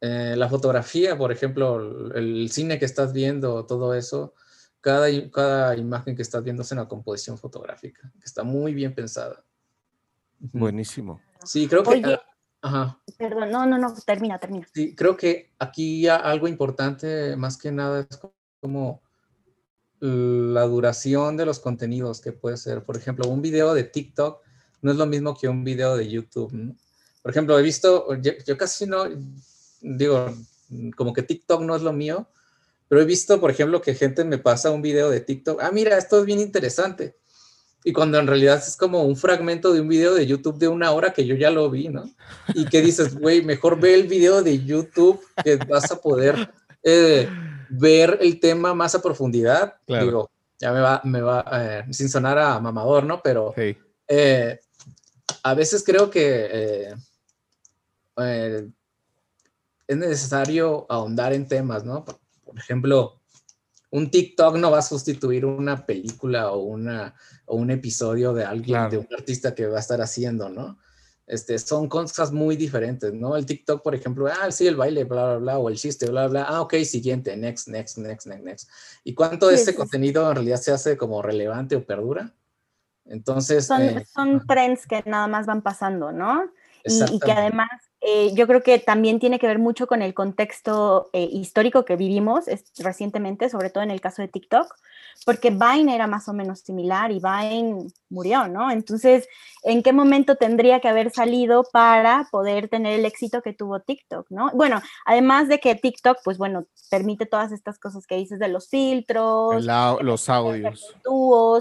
Eh, 0.01 0.35
la 0.35 0.49
fotografía, 0.49 1.17
por 1.17 1.31
ejemplo, 1.31 2.13
el, 2.13 2.49
cine 2.51 2.77
que 2.77 2.85
estás 2.85 3.13
viendo, 3.13 3.65
todo 3.65 3.93
eso, 3.93 4.33
cada, 4.81 5.07
cada 5.31 5.77
imagen 5.77 6.15
que 6.15 6.21
estás 6.21 6.43
viendo 6.43 6.63
es 6.63 6.71
una 6.73 6.87
composición 6.87 7.37
fotográfica, 7.37 8.11
que 8.19 8.25
está 8.25 8.43
muy 8.43 8.73
bien 8.73 8.93
pensada. 8.93 9.45
Buenísimo. 10.39 11.21
Sí, 11.45 11.67
creo 11.67 11.83
que... 11.83 11.89
Oye, 11.89 12.19
ajá. 12.61 12.99
Perdón, 13.17 13.51
no, 13.51 13.65
no, 13.65 13.77
no, 13.77 13.93
termina, 14.05 14.39
termina. 14.39 14.67
Sí, 14.73 14.95
creo 14.95 15.15
que 15.15 15.51
aquí 15.59 16.07
algo 16.07 16.47
importante, 16.47 17.35
más 17.35 17.57
que 17.57 17.71
nada, 17.71 18.07
es 18.09 18.19
como 18.59 19.01
la 19.99 20.63
duración 20.63 21.37
de 21.37 21.45
los 21.45 21.59
contenidos 21.59 22.21
que 22.21 22.31
puede 22.31 22.57
ser. 22.57 22.83
Por 22.83 22.97
ejemplo, 22.97 23.27
un 23.27 23.41
video 23.41 23.73
de 23.73 23.83
TikTok 23.83 24.41
no 24.81 24.91
es 24.91 24.97
lo 24.97 25.05
mismo 25.05 25.35
que 25.35 25.47
un 25.47 25.63
video 25.63 25.95
de 25.95 26.07
YouTube. 26.09 26.75
Por 27.21 27.31
ejemplo, 27.31 27.57
he 27.57 27.61
visto, 27.63 28.13
yo, 28.15 28.57
casi 28.57 28.85
no, 28.85 29.05
digo, 29.81 30.33
como 30.95 31.13
que 31.13 31.23
TikTok 31.23 31.61
no 31.61 31.75
es 31.75 31.81
lo 31.81 31.91
mío, 31.93 32.27
pero 32.87 33.01
he 33.01 33.05
visto, 33.05 33.39
por 33.39 33.49
ejemplo, 33.49 33.81
que 33.81 33.95
gente 33.95 34.23
me 34.23 34.37
pasa 34.37 34.69
un 34.69 34.81
video 34.81 35.09
de 35.09 35.21
TikTok, 35.21 35.61
ah, 35.63 35.71
mira, 35.71 35.97
esto 35.97 36.19
es 36.19 36.25
bien 36.25 36.39
interesante. 36.39 37.17
Y 37.87 37.93
cuando 37.93 38.17
en 38.17 38.25
realidad 38.25 38.57
es 38.57 38.75
como 38.75 39.03
un 39.03 39.15
fragmento 39.15 39.71
de 39.71 39.79
un 39.79 39.87
video 39.87 40.15
de 40.15 40.25
YouTube 40.25 40.57
de 40.57 40.67
una 40.67 40.91
hora 40.91 41.13
que 41.13 41.23
yo 41.23 41.35
ya 41.35 41.51
lo 41.51 41.69
vi, 41.69 41.87
¿no? 41.87 42.09
Y 42.55 42.65
que 42.65 42.81
dices, 42.81 43.15
güey, 43.15 43.43
mejor 43.43 43.79
ve 43.79 43.93
el 43.93 44.07
video 44.07 44.41
de 44.41 44.65
YouTube 44.65 45.21
que 45.43 45.57
vas 45.57 45.91
a 45.91 46.01
poder 46.01 46.51
eh, 46.81 47.29
ver 47.69 48.17
el 48.21 48.39
tema 48.39 48.73
más 48.73 48.95
a 48.95 49.03
profundidad. 49.03 49.75
Digo, 49.85 50.31
ya 50.59 50.73
me 50.73 50.79
va, 50.79 50.99
me 51.03 51.21
va 51.21 51.45
eh, 51.53 51.85
sin 51.93 52.09
sonar 52.09 52.39
a 52.39 52.59
mamador, 52.59 53.03
¿no? 53.03 53.21
Pero 53.21 53.53
eh, 54.07 54.59
a 55.43 55.53
veces 55.53 55.83
creo 55.83 56.09
que 56.09 56.91
es 59.87 59.97
necesario 59.97 60.87
ahondar 60.89 61.33
en 61.33 61.47
temas, 61.47 61.83
¿no? 61.83 62.03
Por, 62.03 62.17
ejemplo, 62.57 63.21
un 63.95 64.11
TikTok 64.11 64.57
no 64.57 64.71
va 64.71 64.79
a 64.79 64.81
sustituir 64.81 65.45
una 65.45 65.85
película 65.85 66.51
o, 66.51 66.63
una, 66.63 67.15
o 67.45 67.55
un 67.55 67.71
episodio 67.71 68.33
de 68.33 68.43
alguien, 68.43 68.89
de 68.89 68.97
un 68.97 69.07
artista 69.17 69.55
que 69.55 69.67
va 69.67 69.77
a 69.77 69.79
estar 69.79 70.01
haciendo, 70.01 70.49
¿no? 70.49 70.77
Este, 71.25 71.57
son 71.57 71.87
cosas 71.87 72.33
muy 72.33 72.57
diferentes, 72.57 73.13
¿no? 73.13 73.37
El 73.37 73.45
TikTok, 73.45 73.81
por 73.81 73.95
ejemplo, 73.95 74.27
ah, 74.27 74.51
sí, 74.51 74.67
el 74.67 74.75
baile, 74.75 75.05
bla, 75.05 75.25
bla, 75.25 75.37
bla, 75.37 75.59
o 75.59 75.69
el 75.69 75.77
chiste, 75.77 76.09
bla, 76.09 76.27
bla, 76.27 76.43
ah, 76.43 76.59
ok, 76.59 76.73
siguiente, 76.83 77.37
next, 77.37 77.69
next, 77.69 77.97
next, 77.97 78.27
next, 78.27 78.45
next. 78.45 78.69
¿Y 79.05 79.13
cuánto 79.13 79.47
de 79.47 79.55
este 79.55 79.73
contenido 79.73 80.27
en 80.29 80.35
realidad 80.35 80.57
se 80.57 80.73
hace 80.73 80.97
como 80.97 81.21
relevante 81.21 81.77
o 81.77 81.85
perdura? 81.85 82.33
Entonces... 83.05 83.65
Son, 83.65 83.81
eh, 83.81 84.05
son 84.13 84.45
trends 84.45 84.85
que 84.87 85.03
nada 85.05 85.27
más 85.27 85.45
van 85.45 85.61
pasando, 85.61 86.11
¿no? 86.11 86.51
y, 86.83 87.19
que 87.19 87.31
además 87.31 87.69
eh, 88.07 88.35
yo 88.35 88.45
creo 88.45 88.61
que 88.61 88.77
también 88.77 89.19
tiene 89.19 89.39
que 89.39 89.47
ver 89.47 89.57
mucho 89.57 89.87
con 89.87 90.03
el 90.03 90.13
contexto 90.13 91.09
eh, 91.11 91.27
histórico 91.31 91.85
que 91.85 91.95
vivimos 91.95 92.45
recientemente, 92.77 93.49
sobre 93.49 93.71
todo 93.71 93.83
en 93.83 93.89
el 93.89 93.99
caso 93.99 94.21
de 94.21 94.27
TikTok, 94.27 94.75
porque 95.25 95.49
Vine 95.49 95.95
era 95.95 96.05
más 96.05 96.27
o 96.29 96.33
menos 96.33 96.59
similar 96.59 97.11
y 97.11 97.19
Vine 97.19 97.87
murió, 98.09 98.47
¿no? 98.47 98.69
Entonces, 98.69 99.27
¿en 99.63 99.81
qué 99.81 99.91
momento 99.91 100.35
tendría 100.35 100.81
que 100.81 100.87
haber 100.87 101.09
salido 101.09 101.63
para 101.73 102.27
poder 102.29 102.67
tener 102.69 102.99
el 102.99 103.05
éxito 103.05 103.41
que 103.41 103.53
tuvo 103.53 103.79
TikTok, 103.79 104.27
¿no? 104.29 104.51
Bueno, 104.53 104.83
además 105.07 105.47
de 105.47 105.59
que 105.59 105.73
TikTok, 105.73 106.19
pues 106.23 106.37
bueno, 106.37 106.67
permite 106.91 107.25
todas 107.25 107.51
estas 107.51 107.79
cosas 107.79 108.05
que 108.05 108.17
dices 108.17 108.37
de 108.37 108.49
los 108.49 108.69
filtros, 108.69 109.65
los 109.65 110.29
audios, 110.29 110.93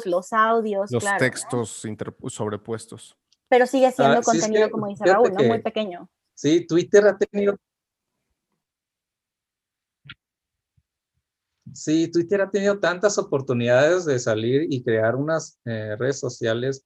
los 0.05 0.33
audios, 0.35 0.91
los 0.91 1.05
textos 1.17 1.87
sobrepuestos 2.27 3.17
pero 3.49 3.67
sigue 3.67 3.93
siendo 3.93 4.19
ah, 4.19 4.23
contenido, 4.23 4.69
como 4.69 4.89
dice 4.89 5.05
Raúl, 5.05 5.33
¿no? 5.33 5.45
Muy 5.45 5.61
pequeño. 5.61 6.09
Sí, 6.35 6.67
Twitter 6.67 7.07
ha 7.07 7.17
tenido... 7.17 7.57
Sí, 11.73 12.11
Twitter 12.11 12.41
ha 12.41 12.51
tenido 12.51 12.79
tantas 12.79 13.19
oportunidades 13.19 14.05
de 14.05 14.19
salir 14.19 14.67
y 14.71 14.83
crear 14.83 15.17
unas 15.17 15.59
eh, 15.65 15.97
redes 15.99 16.21
sociales 16.21 16.85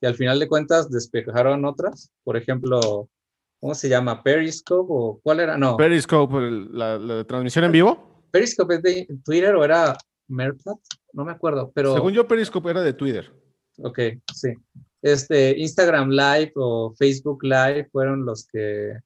que 0.00 0.06
al 0.06 0.14
final 0.14 0.38
de 0.38 0.48
cuentas 0.48 0.90
despejaron 0.90 1.64
otras. 1.64 2.10
Por 2.22 2.36
ejemplo, 2.36 3.08
¿cómo 3.60 3.74
se 3.74 3.88
llama? 3.88 4.22
Periscope 4.22 4.88
o 4.90 5.20
cuál 5.22 5.40
era? 5.40 5.56
No. 5.56 5.76
Periscope, 5.76 6.36
la, 6.70 7.24
transmisión 7.24 7.64
en 7.64 7.72
vivo. 7.72 8.24
Periscope 8.30 8.74
es 8.74 8.82
de 8.82 9.08
Twitter 9.24 9.54
o 9.54 9.64
era 9.64 9.96
Mercat, 10.28 10.78
no 11.12 11.24
me 11.24 11.32
acuerdo, 11.32 11.70
pero... 11.74 11.94
Según 11.94 12.12
yo, 12.12 12.26
Periscope 12.26 12.70
era 12.70 12.82
de 12.82 12.92
Twitter. 12.92 13.32
Ok, 13.78 14.00
sí 14.34 14.52
este, 15.12 15.56
Instagram 15.58 16.10
Live 16.10 16.52
o 16.56 16.92
Facebook 16.98 17.44
Live 17.44 17.88
fueron 17.92 18.26
los 18.26 18.46
que 18.46 18.98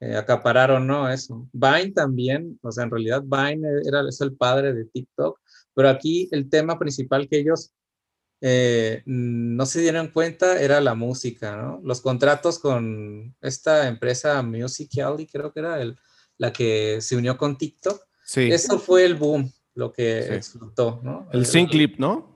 eh, 0.00 0.16
acapararon, 0.16 0.86
¿no? 0.86 1.10
Eso. 1.10 1.48
Vine 1.52 1.92
también, 1.92 2.58
o 2.62 2.70
sea, 2.70 2.84
en 2.84 2.90
realidad 2.90 3.22
Vine 3.24 3.66
era, 3.84 4.08
es 4.08 4.20
el 4.20 4.36
padre 4.36 4.72
de 4.72 4.84
TikTok, 4.84 5.40
pero 5.74 5.88
aquí 5.88 6.28
el 6.30 6.48
tema 6.48 6.78
principal 6.78 7.28
que 7.28 7.38
ellos 7.38 7.72
eh, 8.40 9.02
no 9.04 9.66
se 9.66 9.80
dieron 9.80 10.08
cuenta 10.08 10.60
era 10.60 10.80
la 10.80 10.94
música, 10.94 11.56
¿no? 11.56 11.80
Los 11.82 12.00
contratos 12.00 12.58
con 12.58 13.34
esta 13.40 13.88
empresa 13.88 14.42
Musical.ly, 14.42 15.26
creo 15.26 15.52
que 15.52 15.60
era 15.60 15.82
el, 15.82 15.96
la 16.38 16.52
que 16.52 17.00
se 17.00 17.16
unió 17.16 17.36
con 17.36 17.58
TikTok. 17.58 18.00
Sí. 18.24 18.50
Eso 18.52 18.78
fue 18.78 19.04
el 19.04 19.16
boom, 19.16 19.52
lo 19.74 19.92
que 19.92 20.34
explotó, 20.36 21.00
¿no? 21.02 21.28
El 21.32 21.46
sync 21.46 21.70
clip, 21.70 21.98
¿no? 21.98 22.31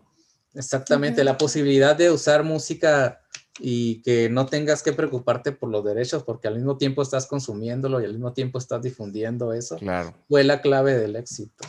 Exactamente, 0.57 1.23
la 1.23 1.37
posibilidad 1.37 1.95
de 1.95 2.11
usar 2.11 2.43
música 2.43 3.21
y 3.59 4.03
que 4.03 4.29
no 4.29 4.47
tengas 4.47 4.83
que 4.83 4.93
preocuparte 4.93 5.53
por 5.53 5.71
los 5.71 5.85
derechos 5.85 6.23
porque 6.23 6.49
al 6.49 6.57
mismo 6.57 6.77
tiempo 6.77 7.03
estás 7.03 7.27
consumiéndolo 7.27 8.01
y 8.01 8.05
al 8.05 8.13
mismo 8.13 8.33
tiempo 8.33 8.59
estás 8.59 8.83
difundiendo 8.83 9.53
eso, 9.53 9.77
claro. 9.77 10.15
fue 10.29 10.45
la 10.45 10.61
clave 10.61 10.95
del 10.95 11.17
éxito. 11.17 11.67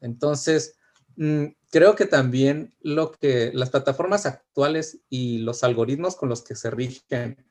Entonces, 0.00 0.76
mm, 1.16 1.46
creo 1.70 1.94
que 1.94 2.06
también 2.06 2.74
lo 2.80 3.12
que 3.12 3.50
las 3.54 3.70
plataformas 3.70 4.26
actuales 4.26 5.00
y 5.08 5.38
los 5.38 5.64
algoritmos 5.64 6.16
con 6.16 6.28
los 6.28 6.42
que 6.42 6.54
se 6.54 6.70
rigen, 6.70 7.44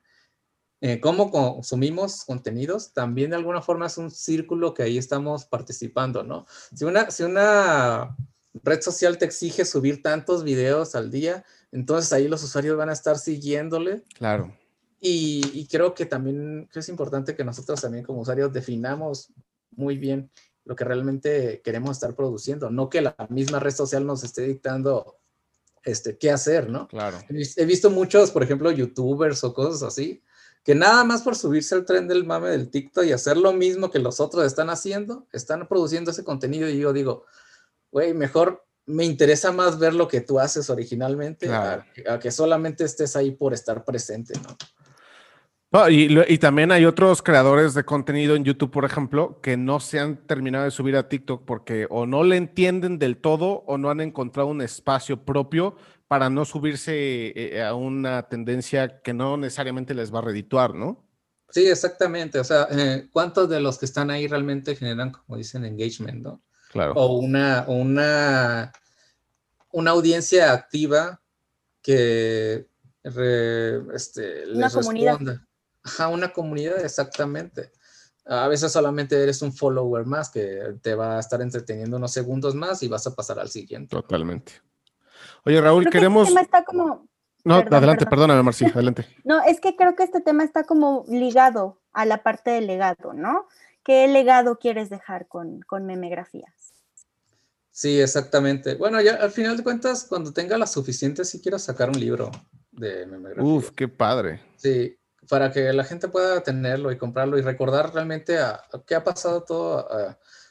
eh, 0.80 1.00
cómo 1.00 1.30
consumimos 1.30 2.24
contenidos, 2.24 2.92
también 2.92 3.30
de 3.30 3.36
alguna 3.36 3.62
forma 3.62 3.86
es 3.86 3.98
un 3.98 4.10
círculo 4.10 4.74
que 4.74 4.82
ahí 4.82 4.98
estamos 4.98 5.46
participando, 5.46 6.22
¿no? 6.22 6.46
Si 6.74 6.84
una, 6.84 7.10
si 7.10 7.22
una 7.22 8.14
red 8.62 8.80
social 8.80 9.18
te 9.18 9.24
exige 9.24 9.64
subir 9.64 10.02
tantos 10.02 10.44
videos 10.44 10.94
al 10.94 11.10
día, 11.10 11.44
entonces 11.72 12.12
ahí 12.12 12.28
los 12.28 12.42
usuarios 12.42 12.76
van 12.76 12.90
a 12.90 12.92
estar 12.92 13.18
siguiéndole. 13.18 14.02
Claro. 14.14 14.56
Y, 15.00 15.68
creo 15.70 15.94
que 15.94 16.06
también 16.06 16.68
es 16.74 16.88
importante 16.88 17.36
que 17.36 17.44
nosotros 17.44 17.80
también 17.80 18.04
como 18.04 18.22
usuarios 18.22 18.52
definamos 18.52 19.32
muy 19.70 19.98
bien 19.98 20.30
lo 20.64 20.74
que 20.74 20.84
realmente 20.84 21.60
queremos 21.62 21.92
estar 21.92 22.16
produciendo, 22.16 22.70
no 22.70 22.88
que 22.88 23.00
la 23.00 23.14
misma 23.28 23.60
red 23.60 23.72
social 23.72 24.04
nos 24.04 24.24
esté 24.24 24.42
dictando 24.42 25.18
este, 25.84 26.18
qué 26.18 26.32
hacer, 26.32 26.68
¿no? 26.68 26.88
Claro. 26.88 27.18
He 27.28 27.64
visto 27.64 27.90
muchos, 27.90 28.32
por 28.32 28.42
ejemplo, 28.42 28.72
youtubers 28.72 29.44
o 29.44 29.54
cosas 29.54 29.84
así, 29.84 30.24
que 30.64 30.74
nada 30.74 31.04
más 31.04 31.22
por 31.22 31.36
subirse 31.36 31.76
al 31.76 31.84
tren 31.84 32.08
del 32.08 32.24
mame 32.24 32.48
del 32.48 32.70
TikTok 32.70 33.04
y 33.04 33.12
hacer 33.12 33.36
lo 33.36 33.52
mismo 33.52 33.92
que 33.92 34.00
los 34.00 34.18
otros 34.18 34.44
están 34.44 34.68
haciendo, 34.68 35.28
están 35.32 35.68
produciendo 35.68 36.10
ese 36.10 36.24
contenido 36.24 36.68
y 36.68 36.78
yo 36.78 36.92
digo, 36.92 37.26
güey, 37.96 38.12
mejor 38.12 38.62
me 38.84 39.06
interesa 39.06 39.52
más 39.52 39.78
ver 39.78 39.94
lo 39.94 40.06
que 40.06 40.20
tú 40.20 40.38
haces 40.38 40.68
originalmente 40.68 41.48
a, 41.48 41.82
que 42.20 42.30
solamente 42.30 42.84
estés 42.84 43.16
ahí 43.16 43.30
por 43.30 43.54
estar 43.54 43.86
presente, 43.86 44.34
¿no? 44.42 45.88
y, 45.88 46.38
también 46.38 46.72
hay 46.72 46.84
otros 46.84 47.22
creadores 47.22 47.72
de 47.72 47.84
contenido 47.84 48.36
en 48.36 48.44
YouTube, 48.44 48.70
por 48.70 48.84
ejemplo, 48.84 49.40
que 49.40 49.56
no 49.56 49.80
se 49.80 49.98
han 49.98 50.26
terminado 50.26 50.66
de 50.66 50.72
subir 50.72 50.94
a 50.94 51.08
TikTok 51.08 51.46
porque 51.46 51.86
o 51.88 52.04
no 52.04 52.22
le 52.22 52.36
entienden 52.36 52.98
del 52.98 53.16
todo 53.16 53.64
o 53.66 53.78
no 53.78 53.88
han 53.88 54.02
encontrado 54.02 54.48
un 54.48 54.60
espacio 54.60 55.24
propio 55.24 55.76
para 56.06 56.28
no 56.28 56.44
subirse 56.44 57.32
eh, 57.34 57.62
a 57.64 57.74
una 57.74 58.28
tendencia 58.28 59.00
que 59.00 59.14
no 59.14 59.38
necesariamente 59.38 59.94
les 59.94 60.14
va 60.14 60.18
a 60.18 60.22
redituar, 60.22 60.74
¿no? 60.74 61.02
Sí, 61.48 61.66
exactamente. 61.66 62.38
O 62.40 62.44
sea, 62.44 62.68
eh, 62.70 63.08
¿cuántos 63.10 63.48
de 63.48 63.60
los 63.60 63.78
que 63.78 63.86
están 63.86 64.10
ahí 64.10 64.26
realmente 64.26 64.76
generan, 64.76 65.12
como 65.12 65.38
dicen, 65.38 65.64
engagement, 65.64 66.22
¿no? 66.22 66.42
Claro. 66.76 66.92
O 66.94 67.18
una, 67.18 67.64
una, 67.68 68.72
una 69.72 69.90
audiencia 69.90 70.52
activa 70.52 71.20
que 71.82 72.66
este, 73.94 74.46
les 74.46 74.74
responda. 74.74 75.46
Ajá, 75.82 76.08
una 76.08 76.32
comunidad, 76.32 76.84
exactamente. 76.84 77.70
A 78.26 78.48
veces 78.48 78.72
solamente 78.72 79.22
eres 79.22 79.40
un 79.42 79.52
follower 79.52 80.04
más 80.04 80.30
que 80.30 80.74
te 80.82 80.96
va 80.96 81.16
a 81.16 81.20
estar 81.20 81.40
entreteniendo 81.40 81.96
unos 81.96 82.10
segundos 82.10 82.56
más 82.56 82.82
y 82.82 82.88
vas 82.88 83.06
a 83.06 83.14
pasar 83.14 83.38
al 83.38 83.48
siguiente. 83.48 83.94
Totalmente. 83.94 84.52
Oye, 85.44 85.60
Raúl, 85.60 85.84
este 85.84 85.92
queremos. 85.92 86.26
tema 86.28 86.40
está 86.40 86.64
como... 86.64 87.06
No, 87.44 87.54
adelante, 87.54 88.04
perdóname, 88.06 88.42
Marci, 88.42 88.64
adelante. 88.64 89.06
no, 89.24 89.40
es 89.44 89.60
que 89.60 89.76
creo 89.76 89.94
que 89.94 90.02
este 90.02 90.20
tema 90.20 90.42
está 90.42 90.64
como 90.64 91.04
ligado 91.06 91.80
a 91.92 92.04
la 92.04 92.24
parte 92.24 92.50
del 92.50 92.66
legado, 92.66 93.12
¿no? 93.14 93.46
¿Qué 93.86 94.08
legado 94.08 94.58
quieres 94.58 94.90
dejar 94.90 95.28
con, 95.28 95.60
con 95.60 95.86
memegrafías? 95.86 96.74
Sí, 97.70 98.00
exactamente. 98.00 98.74
Bueno, 98.74 99.00
ya 99.00 99.14
al 99.14 99.30
final 99.30 99.56
de 99.56 99.62
cuentas, 99.62 100.06
cuando 100.08 100.32
tenga 100.32 100.58
la 100.58 100.66
suficiente, 100.66 101.24
sí 101.24 101.40
quiero 101.40 101.56
sacar 101.56 101.90
un 101.90 102.00
libro 102.00 102.32
de 102.72 103.06
memegrafía. 103.06 103.44
Uf, 103.44 103.70
qué 103.76 103.86
padre. 103.86 104.40
Sí, 104.56 104.98
para 105.28 105.52
que 105.52 105.72
la 105.72 105.84
gente 105.84 106.08
pueda 106.08 106.42
tenerlo 106.42 106.90
y 106.90 106.98
comprarlo 106.98 107.38
y 107.38 107.42
recordar 107.42 107.94
realmente 107.94 108.38
a, 108.38 108.60
qué 108.88 108.96
ha 108.96 109.04
pasado 109.04 109.44
todo 109.44 109.88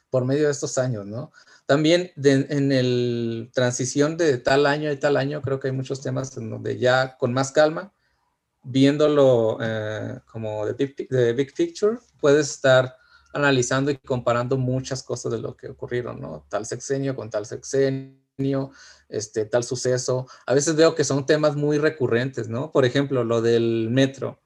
por 0.10 0.24
medio 0.24 0.46
de 0.46 0.52
estos 0.52 0.78
años, 0.78 1.06
¿no? 1.06 1.34
También 1.66 2.14
en 2.16 2.72
el 2.72 3.52
transición 3.54 4.16
de 4.16 4.38
tal 4.38 4.66
año 4.66 4.90
y 4.94 4.96
tal 4.96 5.18
año, 5.18 5.42
creo 5.42 5.60
que 5.60 5.68
hay 5.68 5.74
muchos 5.74 6.02
temas 6.02 6.38
en 6.38 6.50
donde 6.50 6.78
ya 6.78 7.18
con 7.18 7.34
más 7.34 7.52
calma, 7.52 7.92
viéndolo 8.64 9.58
eh, 9.62 10.20
como 10.32 10.66
de 10.66 10.72
big, 10.72 11.10
de 11.10 11.34
big 11.34 11.54
picture, 11.54 11.98
puedes 12.22 12.50
estar 12.50 12.96
analizando 13.36 13.92
y 13.92 13.98
comparando 13.98 14.58
muchas 14.58 15.04
cosas 15.04 15.34
de 15.34 15.40
lo 15.40 15.58
que 15.58 15.68
ocurrieron, 15.68 16.22
¿no? 16.22 16.46
Tal 16.50 16.66
sexenio 16.66 17.16
con 17.18 17.30
tal 17.30 17.46
sexenio, 17.46 18.72
este, 19.10 19.46
tal 19.46 19.66
suceso. 19.66 20.26
A 20.46 20.54
veces 20.54 20.78
veo 20.78 20.96
que 20.96 21.04
son 21.04 21.26
temas 21.26 21.58
muy 21.58 21.78
recurrentes, 21.78 22.48
¿no? 22.48 22.72
Por 22.72 22.86
ejemplo, 22.86 23.26
lo 23.26 23.42
del 23.42 23.90
metro. 23.92 24.42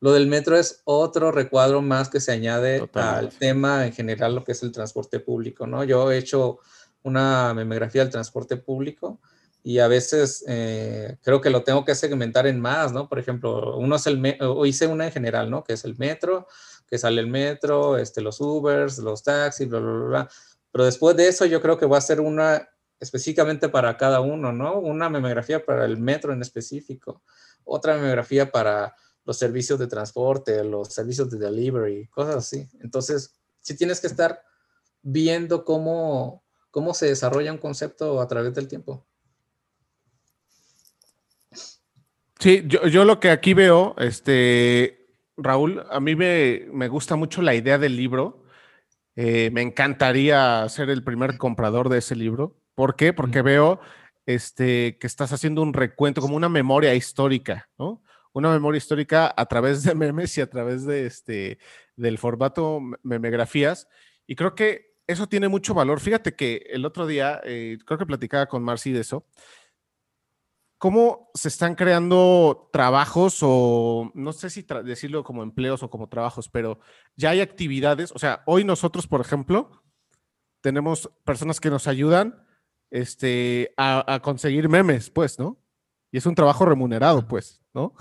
Lo 0.00 0.12
del 0.12 0.26
metro 0.26 0.58
es 0.58 0.82
otro 0.84 1.32
recuadro 1.32 1.80
más 1.80 2.10
que 2.10 2.20
se 2.20 2.30
añade 2.30 2.86
al 2.92 3.30
tema 3.30 3.86
en 3.86 3.94
general, 3.94 4.34
lo 4.34 4.44
que 4.44 4.52
es 4.52 4.62
el 4.62 4.70
transporte 4.70 5.18
público, 5.18 5.66
¿no? 5.66 5.82
Yo 5.84 6.12
he 6.12 6.18
hecho 6.18 6.58
una 7.02 7.54
memografía 7.54 8.02
del 8.02 8.12
transporte 8.12 8.58
público 8.58 9.18
y 9.62 9.80
a 9.80 9.88
veces 9.88 10.44
eh, 10.46 11.16
creo 11.22 11.40
que 11.40 11.50
lo 11.50 11.64
tengo 11.64 11.84
que 11.84 11.94
segmentar 11.94 12.46
en 12.46 12.60
más, 12.60 12.92
¿no? 12.92 13.08
Por 13.08 13.18
ejemplo, 13.18 13.76
uno 13.78 13.96
es 13.96 14.06
el, 14.06 14.36
o 14.40 14.66
hice 14.66 14.86
una 14.86 15.06
en 15.06 15.12
general, 15.12 15.50
¿no? 15.50 15.64
Que 15.64 15.72
es 15.72 15.84
el 15.84 15.96
metro, 15.96 16.46
que 16.86 16.98
sale 16.98 17.20
el 17.20 17.26
metro, 17.26 17.96
este, 17.96 18.20
los 18.20 18.40
Ubers, 18.40 18.98
los 18.98 19.22
taxis, 19.22 19.68
bla, 19.68 19.80
bla, 19.80 19.92
bla, 19.92 20.06
bla. 20.06 20.30
Pero 20.70 20.84
después 20.84 21.16
de 21.16 21.28
eso 21.28 21.44
yo 21.44 21.60
creo 21.60 21.78
que 21.78 21.86
voy 21.86 21.96
a 21.96 21.98
hacer 21.98 22.20
una 22.20 22.68
específicamente 22.98 23.68
para 23.68 23.96
cada 23.96 24.20
uno, 24.20 24.52
¿no? 24.52 24.78
Una 24.78 25.10
memografía 25.10 25.64
para 25.64 25.84
el 25.84 25.98
metro 25.98 26.32
en 26.32 26.42
específico, 26.42 27.22
otra 27.64 27.94
memografía 27.96 28.50
para 28.50 28.94
los 29.24 29.38
servicios 29.38 29.78
de 29.78 29.86
transporte, 29.86 30.64
los 30.64 30.88
servicios 30.94 31.30
de 31.30 31.38
delivery, 31.38 32.06
cosas 32.08 32.36
así. 32.36 32.68
Entonces, 32.80 33.34
sí 33.60 33.76
tienes 33.76 34.00
que 34.00 34.06
estar 34.06 34.40
viendo 35.02 35.64
cómo, 35.64 36.44
cómo 36.70 36.94
se 36.94 37.06
desarrolla 37.06 37.52
un 37.52 37.58
concepto 37.58 38.20
a 38.20 38.28
través 38.28 38.54
del 38.54 38.68
tiempo. 38.68 39.04
Sí, 42.38 42.64
yo, 42.66 43.04
lo 43.04 43.18
que 43.18 43.30
aquí 43.30 43.54
veo, 43.54 43.96
este, 43.98 45.05
Raúl, 45.36 45.84
a 45.90 46.00
mí 46.00 46.14
me, 46.16 46.88
gusta 46.88 47.16
mucho 47.16 47.42
la 47.42 47.54
idea 47.54 47.78
del 47.78 47.96
libro. 47.96 48.44
Eh, 49.16 49.50
me 49.52 49.62
encantaría 49.62 50.68
ser 50.68 50.90
el 50.90 51.04
primer 51.04 51.38
comprador 51.38 51.88
de 51.88 51.98
ese 51.98 52.16
libro. 52.16 52.56
¿Por 52.74 52.96
qué? 52.96 53.12
Porque 53.12 53.42
veo 53.42 53.80
este, 54.26 54.98
que 54.98 55.06
estás 55.06 55.32
haciendo 55.32 55.62
un 55.62 55.72
recuento, 55.72 56.20
como 56.20 56.36
una 56.36 56.48
memoria 56.48 56.94
histórica, 56.94 57.68
¿no? 57.78 58.02
una 58.32 58.50
memoria 58.50 58.76
histórica 58.76 59.32
a 59.34 59.46
través 59.46 59.82
de 59.82 59.94
memes 59.94 60.36
y 60.36 60.42
a 60.42 60.50
través 60.50 60.84
de 60.84 61.06
este, 61.06 61.58
del 61.96 62.18
formato 62.18 62.80
memegrafías. 63.02 63.88
Y 64.26 64.36
creo 64.36 64.54
que 64.54 64.94
eso 65.06 65.26
tiene 65.26 65.48
mucho 65.48 65.72
valor. 65.72 66.00
Fíjate 66.00 66.34
que 66.34 66.66
el 66.68 66.84
otro 66.84 67.06
día, 67.06 67.40
eh, 67.44 67.78
creo 67.86 67.98
que 67.98 68.04
platicaba 68.04 68.46
con 68.46 68.62
Marcy 68.62 68.92
de 68.92 69.00
eso, 69.00 69.26
cómo 70.78 71.30
se 71.34 71.48
están 71.48 71.74
creando 71.74 72.68
trabajos 72.72 73.38
o 73.42 74.10
no 74.14 74.32
sé 74.32 74.50
si 74.50 74.66
decirlo 74.84 75.24
como 75.24 75.42
empleos 75.42 75.82
o 75.82 75.90
como 75.90 76.08
trabajos, 76.08 76.48
pero 76.48 76.80
ya 77.16 77.30
hay 77.30 77.40
actividades. 77.40 78.12
O 78.12 78.18
sea, 78.18 78.42
hoy 78.46 78.64
nosotros, 78.64 79.06
por 79.06 79.20
ejemplo, 79.20 79.82
tenemos 80.60 81.10
personas 81.24 81.60
que 81.60 81.70
nos 81.70 81.86
ayudan 81.86 82.46
este, 82.90 83.72
a, 83.76 84.14
a 84.14 84.20
conseguir 84.20 84.68
memes, 84.68 85.10
pues, 85.10 85.38
¿no? 85.38 85.58
Y 86.12 86.18
es 86.18 86.26
un 86.26 86.34
trabajo 86.34 86.64
remunerado, 86.64 87.26
pues, 87.26 87.62
¿no? 87.74 87.94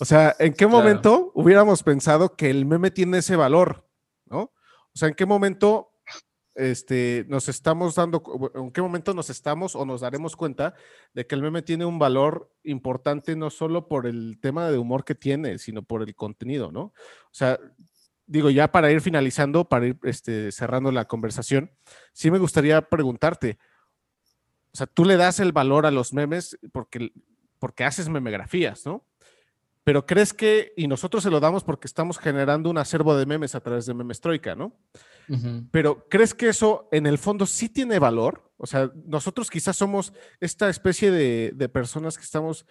O 0.00 0.04
sea, 0.04 0.34
¿en 0.38 0.54
qué 0.54 0.66
momento 0.66 1.30
hubiéramos 1.34 1.82
pensado 1.82 2.34
que 2.34 2.50
el 2.50 2.66
meme 2.66 2.90
tiene 2.90 3.18
ese 3.18 3.36
valor? 3.36 3.88
¿No? 4.26 4.40
O 4.40 4.94
sea, 4.94 5.08
¿en 5.08 5.14
qué 5.14 5.26
momento 5.26 5.91
este, 6.54 7.24
nos 7.28 7.48
estamos 7.48 7.94
dando, 7.94 8.22
en 8.54 8.70
qué 8.70 8.82
momento 8.82 9.14
nos 9.14 9.30
estamos 9.30 9.74
o 9.74 9.84
nos 9.84 10.02
daremos 10.02 10.36
cuenta 10.36 10.74
de 11.14 11.26
que 11.26 11.34
el 11.34 11.42
meme 11.42 11.62
tiene 11.62 11.84
un 11.84 11.98
valor 11.98 12.50
importante 12.64 13.36
no 13.36 13.50
solo 13.50 13.88
por 13.88 14.06
el 14.06 14.38
tema 14.40 14.70
de 14.70 14.78
humor 14.78 15.04
que 15.04 15.14
tiene, 15.14 15.58
sino 15.58 15.82
por 15.82 16.02
el 16.02 16.14
contenido, 16.14 16.70
¿no? 16.70 16.82
O 16.82 16.94
sea, 17.32 17.58
digo, 18.26 18.50
ya 18.50 18.70
para 18.70 18.90
ir 18.90 19.00
finalizando, 19.00 19.68
para 19.68 19.86
ir 19.86 19.98
este, 20.04 20.52
cerrando 20.52 20.92
la 20.92 21.06
conversación, 21.06 21.70
sí 22.12 22.30
me 22.30 22.38
gustaría 22.38 22.82
preguntarte, 22.82 23.58
o 24.72 24.76
sea, 24.76 24.86
tú 24.86 25.04
le 25.04 25.16
das 25.16 25.40
el 25.40 25.52
valor 25.52 25.86
a 25.86 25.90
los 25.90 26.12
memes 26.12 26.58
porque, 26.72 27.12
porque 27.58 27.84
haces 27.84 28.08
memegrafías, 28.08 28.86
¿no? 28.86 29.06
Pero 29.84 30.06
crees 30.06 30.32
que, 30.32 30.72
y 30.76 30.86
nosotros 30.86 31.22
se 31.24 31.30
lo 31.30 31.40
damos 31.40 31.64
porque 31.64 31.88
estamos 31.88 32.18
generando 32.18 32.70
un 32.70 32.78
acervo 32.78 33.16
de 33.16 33.26
memes 33.26 33.54
a 33.54 33.60
través 33.60 33.84
de 33.84 33.94
Memestroika, 33.94 34.54
¿no? 34.54 34.78
Pero 35.70 36.06
¿crees 36.08 36.34
que 36.34 36.48
eso 36.48 36.88
en 36.92 37.06
el 37.06 37.18
fondo 37.18 37.46
sí 37.46 37.68
tiene 37.68 37.98
valor? 37.98 38.52
O 38.56 38.66
sea, 38.66 38.90
nosotros 39.06 39.50
quizás 39.50 39.76
somos 39.76 40.12
esta 40.40 40.68
especie 40.68 41.10
de, 41.10 41.68
personas 41.68 42.16
que 42.16 42.24
estamos, 42.24 42.66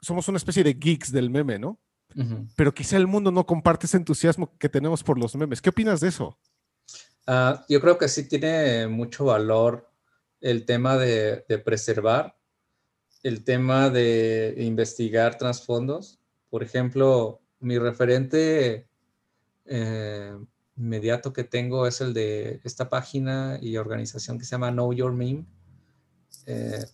somos 0.00 0.28
una 0.28 0.38
especie 0.38 0.64
de 0.64 0.74
geeks 0.74 1.12
del 1.12 1.30
meme, 1.30 1.58
¿no? 1.58 1.80
Pero 2.56 2.72
quizá 2.72 2.96
el 2.96 3.08
mundo 3.08 3.32
no 3.32 3.44
comparte 3.44 3.86
ese 3.86 3.96
entusiasmo 3.96 4.56
que 4.58 4.68
tenemos 4.68 5.02
por 5.02 5.18
los 5.18 5.34
memes. 5.34 5.60
¿Qué 5.60 5.70
opinas 5.70 6.00
de 6.00 6.08
eso? 6.08 6.38
Ah, 7.26 7.64
yo 7.68 7.80
creo 7.80 7.98
que 7.98 8.08
sí 8.08 8.28
tiene 8.28 8.86
mucho 8.86 9.24
valor 9.24 9.90
el 10.40 10.64
tema 10.64 10.96
de 10.96 11.44
preservar 11.64 12.36
el 13.24 13.42
tema 13.42 13.90
de 13.90 14.54
investigar 14.58 15.36
trasfondos. 15.38 16.20
Por 16.50 16.62
ejemplo, 16.62 17.40
mi 17.58 17.78
referente 17.78 18.86
eh, 19.64 20.36
inmediato 20.76 21.32
que 21.32 21.44
tengo 21.44 21.86
es 21.86 22.00
el 22.00 22.14
de 22.14 22.60
esta 22.64 22.88
página 22.88 23.58
y 23.60 23.76
organización 23.76 24.38
que 24.38 24.44
se 24.44 24.52
llama 24.52 24.72
Know 24.72 24.92
Your 24.92 25.12
Meme. 25.12 25.46
Eh, 26.46 26.84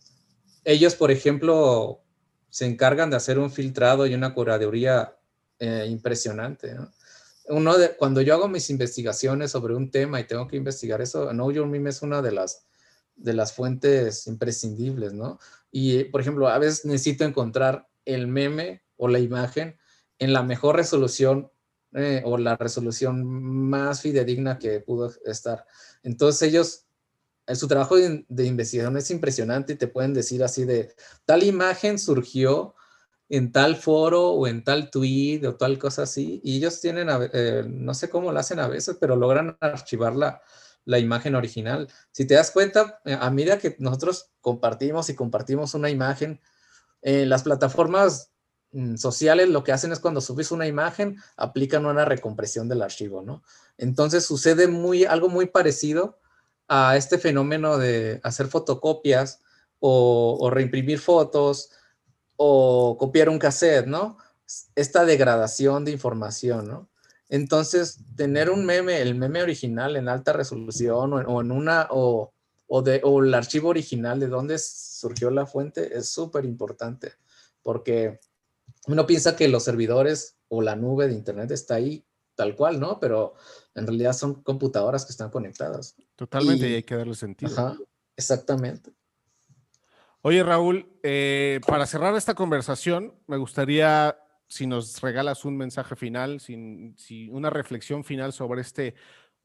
ellos, 0.64 0.94
por 0.94 1.10
ejemplo, 1.10 2.02
se 2.50 2.66
encargan 2.66 3.10
de 3.10 3.16
hacer 3.16 3.38
un 3.38 3.50
filtrado 3.50 4.06
y 4.06 4.14
una 4.14 4.34
curaduría 4.34 5.16
eh, 5.58 5.86
impresionante. 5.88 6.76
Uno 7.48 7.78
de, 7.78 7.96
cuando 7.96 8.20
yo 8.20 8.34
hago 8.34 8.48
mis 8.48 8.70
investigaciones 8.70 9.50
sobre 9.50 9.74
un 9.74 9.90
tema 9.90 10.20
y 10.20 10.24
tengo 10.24 10.46
que 10.46 10.56
investigar 10.56 11.00
eso, 11.00 11.30
Know 11.30 11.50
Your 11.50 11.66
Meme 11.66 11.90
es 11.90 12.02
una 12.02 12.22
de 12.22 12.32
las, 12.32 12.66
de 13.16 13.32
las 13.32 13.52
fuentes 13.52 14.26
imprescindibles, 14.26 15.12
¿no? 15.12 15.38
Y, 15.70 16.04
por 16.04 16.20
ejemplo, 16.20 16.48
a 16.48 16.58
veces 16.58 16.84
necesito 16.84 17.24
encontrar 17.24 17.88
el 18.04 18.26
meme 18.26 18.82
o 18.96 19.08
la 19.08 19.18
imagen 19.18 19.78
en 20.18 20.32
la 20.32 20.42
mejor 20.42 20.76
resolución 20.76 21.50
eh, 21.94 22.22
o 22.24 22.38
la 22.38 22.56
resolución 22.56 23.24
más 23.24 24.02
fidedigna 24.02 24.58
que 24.58 24.80
pudo 24.80 25.12
estar. 25.24 25.66
Entonces 26.02 26.48
ellos, 26.48 26.86
en 27.46 27.56
su 27.56 27.66
trabajo 27.68 27.96
de, 27.96 28.46
investigación 28.46 28.96
es 28.96 29.10
impresionante 29.10 29.72
y 29.72 29.76
te 29.76 29.88
pueden 29.88 30.14
decir 30.14 30.44
así 30.44 30.64
de, 30.64 30.94
tal 31.24 31.42
imagen 31.42 31.98
surgió 31.98 32.74
en 33.28 33.52
tal 33.52 33.76
foro 33.76 34.30
o 34.30 34.46
en 34.46 34.64
tal 34.64 34.90
tweet 34.90 35.46
o 35.46 35.56
tal 35.56 35.78
cosa 35.78 36.02
así, 36.02 36.40
y 36.44 36.56
ellos 36.56 36.80
tienen, 36.80 37.08
eh, 37.32 37.64
no 37.68 37.94
sé 37.94 38.10
cómo 38.10 38.32
lo 38.32 38.38
hacen 38.38 38.58
a 38.58 38.68
veces, 38.68 38.96
pero 39.00 39.16
logran 39.16 39.56
archivarla 39.60 40.42
la 40.84 40.98
imagen 40.98 41.34
original. 41.34 41.88
Si 42.10 42.26
te 42.26 42.34
das 42.34 42.50
cuenta, 42.50 43.00
eh, 43.04 43.16
a 43.18 43.30
medida 43.30 43.58
que 43.58 43.76
nosotros 43.78 44.32
compartimos 44.40 45.08
y 45.10 45.14
compartimos 45.14 45.74
una 45.74 45.90
imagen, 45.90 46.40
en 47.02 47.28
las 47.28 47.42
plataformas 47.44 48.32
sociales 48.96 49.48
lo 49.48 49.64
que 49.64 49.72
hacen 49.72 49.92
es 49.92 49.98
cuando 49.98 50.20
subes 50.20 50.52
una 50.52 50.66
imagen, 50.66 51.18
aplican 51.36 51.86
una 51.86 52.04
recompresión 52.04 52.68
del 52.68 52.82
archivo, 52.82 53.22
¿no? 53.22 53.42
Entonces 53.78 54.24
sucede 54.24 54.68
muy, 54.68 55.04
algo 55.04 55.28
muy 55.28 55.46
parecido 55.46 56.18
a 56.68 56.96
este 56.96 57.18
fenómeno 57.18 57.78
de 57.78 58.20
hacer 58.22 58.46
fotocopias 58.46 59.40
o, 59.80 60.38
o 60.40 60.50
reimprimir 60.50 61.00
fotos 61.00 61.70
o 62.36 62.96
copiar 62.98 63.28
un 63.28 63.38
cassette, 63.38 63.86
¿no? 63.86 64.18
Esta 64.74 65.04
degradación 65.04 65.84
de 65.84 65.92
información, 65.92 66.68
¿no? 66.68 66.90
Entonces, 67.30 68.00
tener 68.16 68.50
un 68.50 68.66
meme, 68.66 69.00
el 69.00 69.14
meme 69.14 69.40
original 69.40 69.96
en 69.96 70.08
alta 70.08 70.32
resolución 70.32 71.12
o 71.12 71.40
en, 71.40 71.52
una, 71.52 71.86
o, 71.90 72.32
de, 72.82 73.00
o 73.04 73.22
el 73.22 73.32
archivo 73.32 73.68
original 73.68 74.18
de 74.18 74.26
dónde 74.26 74.58
surgió 74.58 75.30
la 75.30 75.46
fuente 75.46 75.96
es 75.96 76.08
súper 76.08 76.44
importante, 76.44 77.12
porque 77.62 78.18
uno 78.92 79.06
piensa 79.06 79.36
que 79.36 79.48
los 79.48 79.64
servidores 79.64 80.36
o 80.48 80.62
la 80.62 80.76
nube 80.76 81.06
de 81.06 81.14
Internet 81.14 81.50
está 81.50 81.76
ahí 81.76 82.04
tal 82.34 82.56
cual, 82.56 82.80
¿no? 82.80 82.98
Pero 83.00 83.34
en 83.74 83.86
realidad 83.86 84.12
son 84.14 84.42
computadoras 84.42 85.04
que 85.04 85.12
están 85.12 85.30
conectadas. 85.30 85.94
Totalmente, 86.16 86.68
y, 86.68 86.74
hay 86.74 86.82
que 86.82 86.96
darle 86.96 87.14
sentido. 87.14 87.52
Ajá, 87.52 87.76
exactamente. 88.16 88.92
Oye, 90.22 90.42
Raúl, 90.42 90.86
eh, 91.02 91.60
para 91.66 91.86
cerrar 91.86 92.14
esta 92.14 92.34
conversación, 92.34 93.14
me 93.26 93.38
gustaría 93.38 94.16
si 94.50 94.66
nos 94.66 95.00
regalas 95.00 95.44
un 95.44 95.56
mensaje 95.56 95.94
final, 95.94 96.40
si, 96.40 97.28
una 97.30 97.50
reflexión 97.50 98.02
final 98.04 98.32
sobre 98.32 98.60
este 98.60 98.94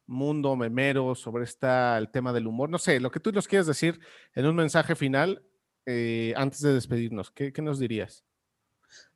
mundo 0.08 0.56
memero, 0.56 1.16
sobre 1.16 1.44
esta, 1.44 1.98
el 1.98 2.10
tema 2.10 2.34
del 2.34 2.48
humor, 2.48 2.70
no 2.70 2.80
sé, 2.80 3.00
lo 3.00 3.12
que 3.12 3.20
tú 3.20 3.32
nos 3.32 3.48
quieras 3.48 3.68
decir 3.68 4.00
en 4.34 4.48
un 4.48 4.56
mensaje 4.56 4.96
final 4.96 5.44
eh, 5.86 6.34
antes 6.36 6.62
de 6.62 6.74
despedirnos, 6.74 7.32
¿qué, 7.32 7.54
nos 7.62 7.80
dirías? 7.80 8.25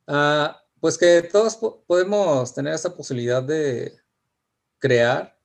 Ah, 0.06 0.62
pues 0.80 0.98
que 0.98 1.22
todos 1.22 1.56
podemos 1.86 2.54
tener 2.54 2.74
esa 2.74 2.96
posibilidad 2.96 3.42
de 3.42 3.98
crear 4.78 5.38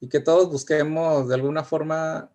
y 0.00 0.08
que 0.08 0.20
todos 0.20 0.50
busquemos 0.50 1.28
de 1.28 1.34
alguna 1.34 1.64
forma 1.64 2.30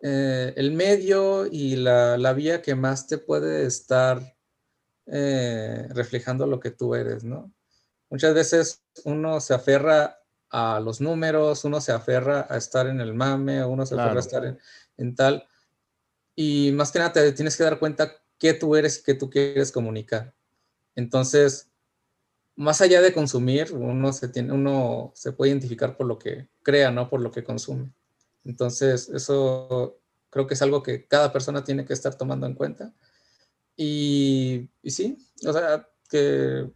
eh, 0.00 0.54
el 0.56 0.72
medio 0.72 1.46
y 1.46 1.76
la, 1.76 2.16
la, 2.16 2.32
vía 2.32 2.62
que 2.62 2.74
más 2.74 3.06
te 3.06 3.18
puede 3.18 3.66
estar 3.66 4.34
eh, 5.06 5.86
reflejando 5.90 6.46
lo 6.46 6.60
que 6.60 6.70
tú 6.70 6.94
eres, 6.94 7.24
¿no? 7.24 7.52
Muchas 8.08 8.32
veces 8.32 8.82
uno 9.04 9.40
se 9.40 9.54
aferra 9.54 10.20
a 10.50 10.80
los 10.80 11.00
números, 11.00 11.64
uno 11.64 11.80
se 11.80 11.92
aferra 11.92 12.46
a 12.48 12.56
estar 12.56 12.86
en 12.86 13.00
el 13.00 13.14
mame, 13.14 13.64
uno 13.64 13.86
se 13.86 13.94
aferra 13.94 14.16
a 14.16 14.20
estar 14.20 14.58
en, 14.96 15.14
tal. 15.14 15.46
Y 16.34 16.72
más 16.72 16.90
que 16.90 16.98
nada 16.98 17.12
te 17.12 17.32
tienes 17.32 17.56
que 17.56 17.64
dar 17.64 17.78
cuenta 17.78 18.12
qué 18.38 18.54
tú 18.54 18.74
eres 18.74 18.98
y 18.98 19.02
qué 19.02 19.14
tú 19.14 19.30
quieres 19.30 19.70
comunicar. 19.70 20.34
Entonces, 20.96 21.70
más 22.56 22.80
allá 22.80 23.00
de 23.00 23.12
consumir, 23.12 23.72
uno 23.72 24.12
se, 24.12 24.28
tiene, 24.28 24.52
uno 24.52 25.12
se 25.14 25.32
puede 25.32 25.50
identificar 25.50 25.96
por 25.96 26.06
lo 26.06 26.18
que 26.18 26.48
crea, 26.62 26.90
no 26.90 27.08
por 27.08 27.20
lo 27.20 27.30
que 27.30 27.44
consume. 27.44 27.92
Entonces, 28.44 29.08
eso 29.08 30.00
creo 30.30 30.46
que 30.46 30.54
es 30.54 30.62
algo 30.62 30.82
que 30.82 31.06
cada 31.06 31.32
persona 31.32 31.64
tiene 31.64 31.84
que 31.84 31.92
estar 31.92 32.14
tomando 32.14 32.46
en 32.46 32.54
cuenta 32.54 32.94
y, 33.82 34.68
sí, 34.84 35.16
o 35.46 35.52
sea, 35.54 35.88
que 36.10 36.70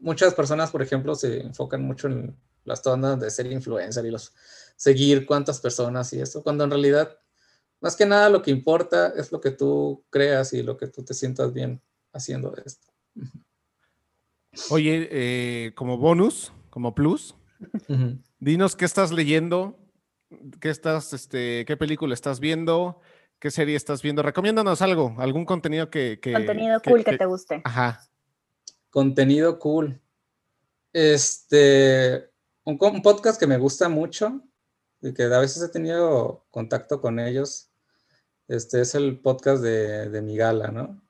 muchas 0.00 0.34
personas, 0.34 0.70
por 0.72 0.82
ejemplo, 0.82 1.14
se 1.14 1.42
enfocan 1.42 1.82
mucho 1.84 2.08
en 2.08 2.36
las 2.64 2.82
zonas 2.82 3.20
de 3.20 3.30
ser 3.30 3.46
influencer 3.52 4.04
y 4.04 4.10
los 4.10 4.34
seguir 4.74 5.26
cuántas 5.26 5.60
personas 5.60 6.12
y 6.12 6.20
esto, 6.20 6.42
cuando 6.42 6.64
en 6.64 6.70
realidad, 6.70 7.16
más 7.80 7.94
que 7.94 8.04
nada, 8.04 8.30
lo 8.30 8.42
que 8.42 8.50
importa 8.50 9.12
es 9.16 9.30
lo 9.30 9.40
que 9.40 9.52
tú 9.52 10.04
creas 10.10 10.52
y 10.52 10.64
lo 10.64 10.76
que 10.76 10.88
tú 10.88 11.04
te 11.04 11.14
sientas 11.14 11.52
bien 11.52 11.80
haciendo 12.12 12.52
esto. 12.64 12.88
Oye, 14.70 15.08
eh, 15.10 15.72
como 15.74 15.98
bonus, 15.98 16.52
como 16.70 16.94
plus, 16.94 17.36
dinos 18.38 18.76
qué 18.76 18.84
estás 18.84 19.12
leyendo, 19.12 19.78
qué 20.60 20.70
estás, 20.70 21.12
este, 21.12 21.64
qué 21.64 21.76
película 21.76 22.14
estás 22.14 22.40
viendo, 22.40 23.00
¿Qué 23.40 23.52
serie 23.52 23.76
estás 23.76 24.02
viendo? 24.02 24.22
Recomiéndanos 24.22 24.82
algo, 24.82 25.14
algún 25.18 25.44
contenido 25.44 25.90
que... 25.90 26.18
contenido 26.20 26.80
cool 26.84 27.04
que, 27.04 27.16
te 27.16 27.24
guste. 27.24 27.62
Ajá. 27.64 28.00
Contenido 28.90 29.60
cool. 29.60 30.00
Este, 30.92 32.30
un, 32.64 32.78
podcast 32.78 33.38
que 33.38 33.46
me 33.46 33.58
gusta 33.58 33.88
mucho 33.88 34.42
y 35.00 35.14
que 35.14 35.22
a 35.22 35.38
veces 35.38 35.62
he 35.62 35.68
tenido 35.68 36.46
contacto 36.50 37.00
con 37.00 37.20
ellos, 37.20 37.70
este 38.48 38.80
es 38.80 38.96
el 38.96 39.20
podcast 39.20 39.62
de, 39.62 40.08
de 40.08 40.22
Migala, 40.22 40.72
¿no? 40.72 41.00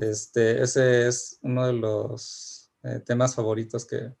Este, 0.00 0.62
ese 0.62 1.08
es 1.08 1.38
uno 1.40 1.66
de 1.66 1.72
los 1.72 2.70
eh, 2.82 3.00
temas 3.00 3.34
favoritos 3.34 3.86
que, 3.86 4.12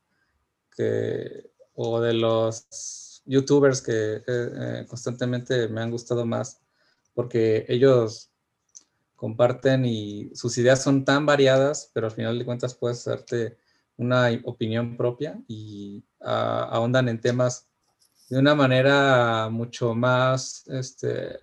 o 1.74 2.00
de 2.00 2.14
los 2.14 3.22
youtubers 3.26 3.82
que 3.82 4.16
eh, 4.16 4.22
eh, 4.26 4.86
constantemente 4.88 5.68
me 5.68 5.82
han 5.82 5.90
gustado 5.90 6.24
más 6.24 6.62
porque 7.12 7.66
ellos 7.68 8.30
comparten 9.16 9.84
y 9.84 10.30
sus 10.34 10.56
ideas 10.58 10.82
son 10.82 11.04
tan 11.04 11.26
variadas, 11.26 11.90
pero 11.92 12.06
al 12.06 12.12
final 12.12 12.38
de 12.38 12.44
cuentas 12.44 12.74
puedes 12.74 13.00
hacerte 13.00 13.58
una 13.98 14.28
opinión 14.44 14.96
propia 14.96 15.38
y 15.46 16.04
ah, 16.20 16.68
ahondan 16.70 17.08
en 17.08 17.20
temas 17.20 17.68
de 18.30 18.38
una 18.38 18.54
manera 18.54 19.48
mucho 19.50 19.94
más 19.94 20.66
este, 20.68 21.38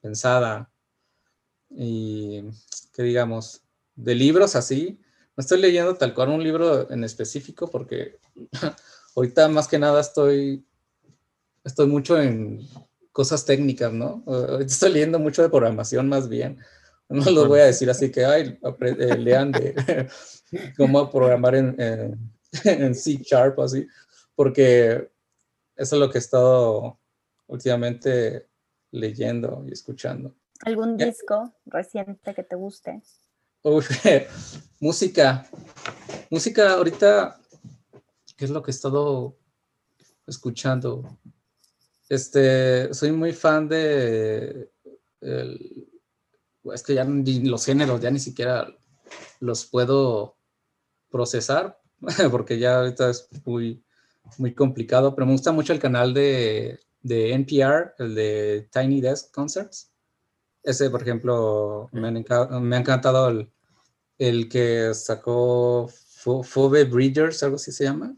pensada 0.00 0.70
y 1.70 2.42
que 2.92 3.02
digamos, 3.02 3.67
de 3.98 4.14
libros 4.14 4.54
así, 4.54 5.00
no 5.36 5.42
estoy 5.42 5.60
leyendo 5.60 5.94
tal 5.96 6.14
cual 6.14 6.30
un 6.30 6.42
libro 6.42 6.90
en 6.90 7.04
específico 7.04 7.68
porque 7.68 8.18
ahorita 9.16 9.48
más 9.48 9.66
que 9.66 9.78
nada 9.78 10.00
estoy, 10.00 10.64
estoy 11.64 11.86
mucho 11.88 12.20
en 12.20 12.60
cosas 13.12 13.44
técnicas, 13.44 13.92
¿no? 13.92 14.24
Estoy 14.60 14.92
leyendo 14.92 15.18
mucho 15.18 15.42
de 15.42 15.48
programación 15.48 16.08
más 16.08 16.28
bien. 16.28 16.58
No 17.08 17.28
lo 17.30 17.48
voy 17.48 17.60
a 17.60 17.64
decir 17.64 17.90
así 17.90 18.12
que, 18.12 18.24
ay, 18.24 18.58
eh, 18.80 19.18
lean 19.18 19.50
de 19.50 19.74
cómo 20.76 21.10
programar 21.10 21.56
en, 21.56 21.74
en, 22.64 22.94
C 22.94 23.18
Sharp, 23.22 23.58
así, 23.60 23.86
porque 24.36 25.10
eso 25.74 25.96
es 25.96 26.00
lo 26.00 26.10
que 26.10 26.18
he 26.18 26.20
estado 26.20 27.00
últimamente 27.48 28.46
leyendo 28.92 29.64
y 29.66 29.72
escuchando. 29.72 30.36
¿Algún 30.64 30.96
disco 30.96 31.54
reciente 31.66 32.34
que 32.34 32.44
te 32.44 32.56
guste? 32.56 33.02
música. 34.80 35.48
Música 36.30 36.74
ahorita, 36.74 37.40
¿qué 38.36 38.44
es 38.44 38.50
lo 38.50 38.62
que 38.62 38.70
he 38.70 38.74
estado 38.74 39.36
escuchando? 40.26 41.18
Este, 42.08 42.92
soy 42.94 43.12
muy 43.12 43.32
fan 43.32 43.68
de. 43.68 44.70
es 45.20 46.82
que 46.82 46.94
ya 46.94 47.04
los 47.04 47.64
géneros 47.64 48.00
ya 48.00 48.10
ni 48.10 48.20
siquiera 48.20 48.68
los 49.40 49.66
puedo 49.66 50.36
procesar, 51.10 51.80
porque 52.30 52.58
ya 52.58 52.78
ahorita 52.78 53.10
es 53.10 53.28
muy, 53.44 53.82
muy 54.38 54.54
complicado, 54.54 55.14
pero 55.14 55.26
me 55.26 55.32
gusta 55.32 55.52
mucho 55.52 55.72
el 55.72 55.80
canal 55.80 56.14
de, 56.14 56.80
de 57.02 57.32
NPR, 57.32 57.94
el 57.98 58.14
de 58.14 58.68
Tiny 58.72 59.00
Desk 59.00 59.32
Concerts. 59.32 59.92
Ese, 60.62 60.90
por 60.90 61.02
ejemplo, 61.02 61.88
me, 61.92 62.10
me 62.10 62.76
ha 62.76 62.78
encantado 62.80 63.28
el, 63.28 63.50
el 64.18 64.48
que 64.48 64.92
sacó 64.94 65.88
Phoebe 65.88 66.84
Bridgers, 66.84 67.42
algo 67.42 67.56
así 67.56 67.72
se 67.72 67.84
llama. 67.84 68.16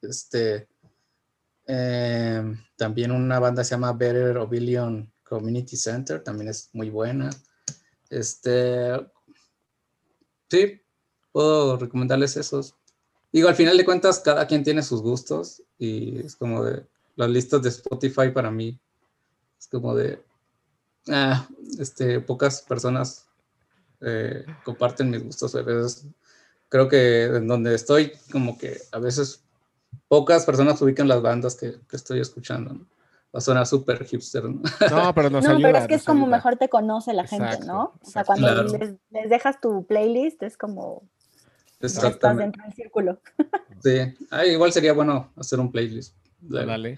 Este, 0.00 0.68
Em, 1.72 2.58
también 2.76 3.12
una 3.12 3.38
banda 3.38 3.62
se 3.62 3.70
llama 3.70 3.92
Better 3.92 4.38
Oblivion 4.38 5.08
Community 5.22 5.76
Center, 5.76 6.20
también 6.20 6.48
es 6.48 6.68
muy 6.72 6.90
buena. 6.90 7.30
Este, 8.08 8.90
sí, 10.50 10.80
puedo 11.30 11.76
recomendarles 11.76 12.36
esos. 12.36 12.74
Digo, 13.32 13.48
al 13.48 13.54
final 13.54 13.76
de 13.76 13.84
cuentas, 13.84 14.18
cada 14.18 14.48
quien 14.48 14.64
tiene 14.64 14.82
sus 14.82 15.00
gustos 15.00 15.62
y 15.78 16.18
es 16.18 16.34
como 16.34 16.64
de 16.64 16.84
las 17.14 17.30
listas 17.30 17.62
de 17.62 17.68
Spotify 17.68 18.30
para 18.34 18.50
mí. 18.50 18.80
Es 19.56 19.68
como 19.68 19.94
de, 19.94 20.20
ah, 21.08 21.46
este, 21.78 22.20
pocas 22.20 22.62
personas 22.62 23.26
eh, 24.00 24.44
comparten 24.64 25.10
mis 25.10 25.22
gustos. 25.22 25.54
A 25.54 25.62
veces 25.62 26.06
creo 26.68 26.88
que 26.88 27.24
en 27.24 27.46
donde 27.46 27.74
estoy, 27.74 28.12
como 28.32 28.56
que 28.56 28.78
a 28.92 28.98
veces 28.98 29.44
pocas 30.08 30.44
personas 30.46 30.80
ubican 30.80 31.08
las 31.08 31.20
bandas 31.20 31.56
que, 31.56 31.74
estoy 31.92 32.20
escuchando, 32.20 32.72
¿no? 32.72 32.86
Va 33.32 33.38
a 33.38 33.40
sonar 33.40 33.64
súper 33.66 34.04
hipster, 34.06 34.42
¿no? 34.44 34.60
No, 34.90 35.14
pero 35.14 35.30
nos 35.30 35.44
no, 35.44 35.56
pero 35.60 35.78
es 35.78 35.86
que 35.86 35.94
es 35.94 36.04
como 36.04 36.26
mejor 36.26 36.56
te 36.56 36.68
conoce 36.68 37.12
la 37.12 37.26
gente, 37.26 37.60
¿no? 37.64 37.92
O 38.02 38.10
sea, 38.10 38.24
cuando 38.24 38.64
les, 38.64 38.96
dejas 39.28 39.60
tu 39.60 39.86
playlist 39.86 40.42
es 40.42 40.56
como... 40.56 41.04
Estás 41.78 42.36
dentro 42.36 42.62
del 42.64 42.74
círculo. 42.74 43.20
Sí, 43.82 43.98
ah, 44.30 44.44
igual 44.44 44.72
sería 44.72 44.92
bueno 44.92 45.32
hacer 45.36 45.60
un 45.60 45.70
playlist. 45.70 46.14
Dale. 46.40 46.96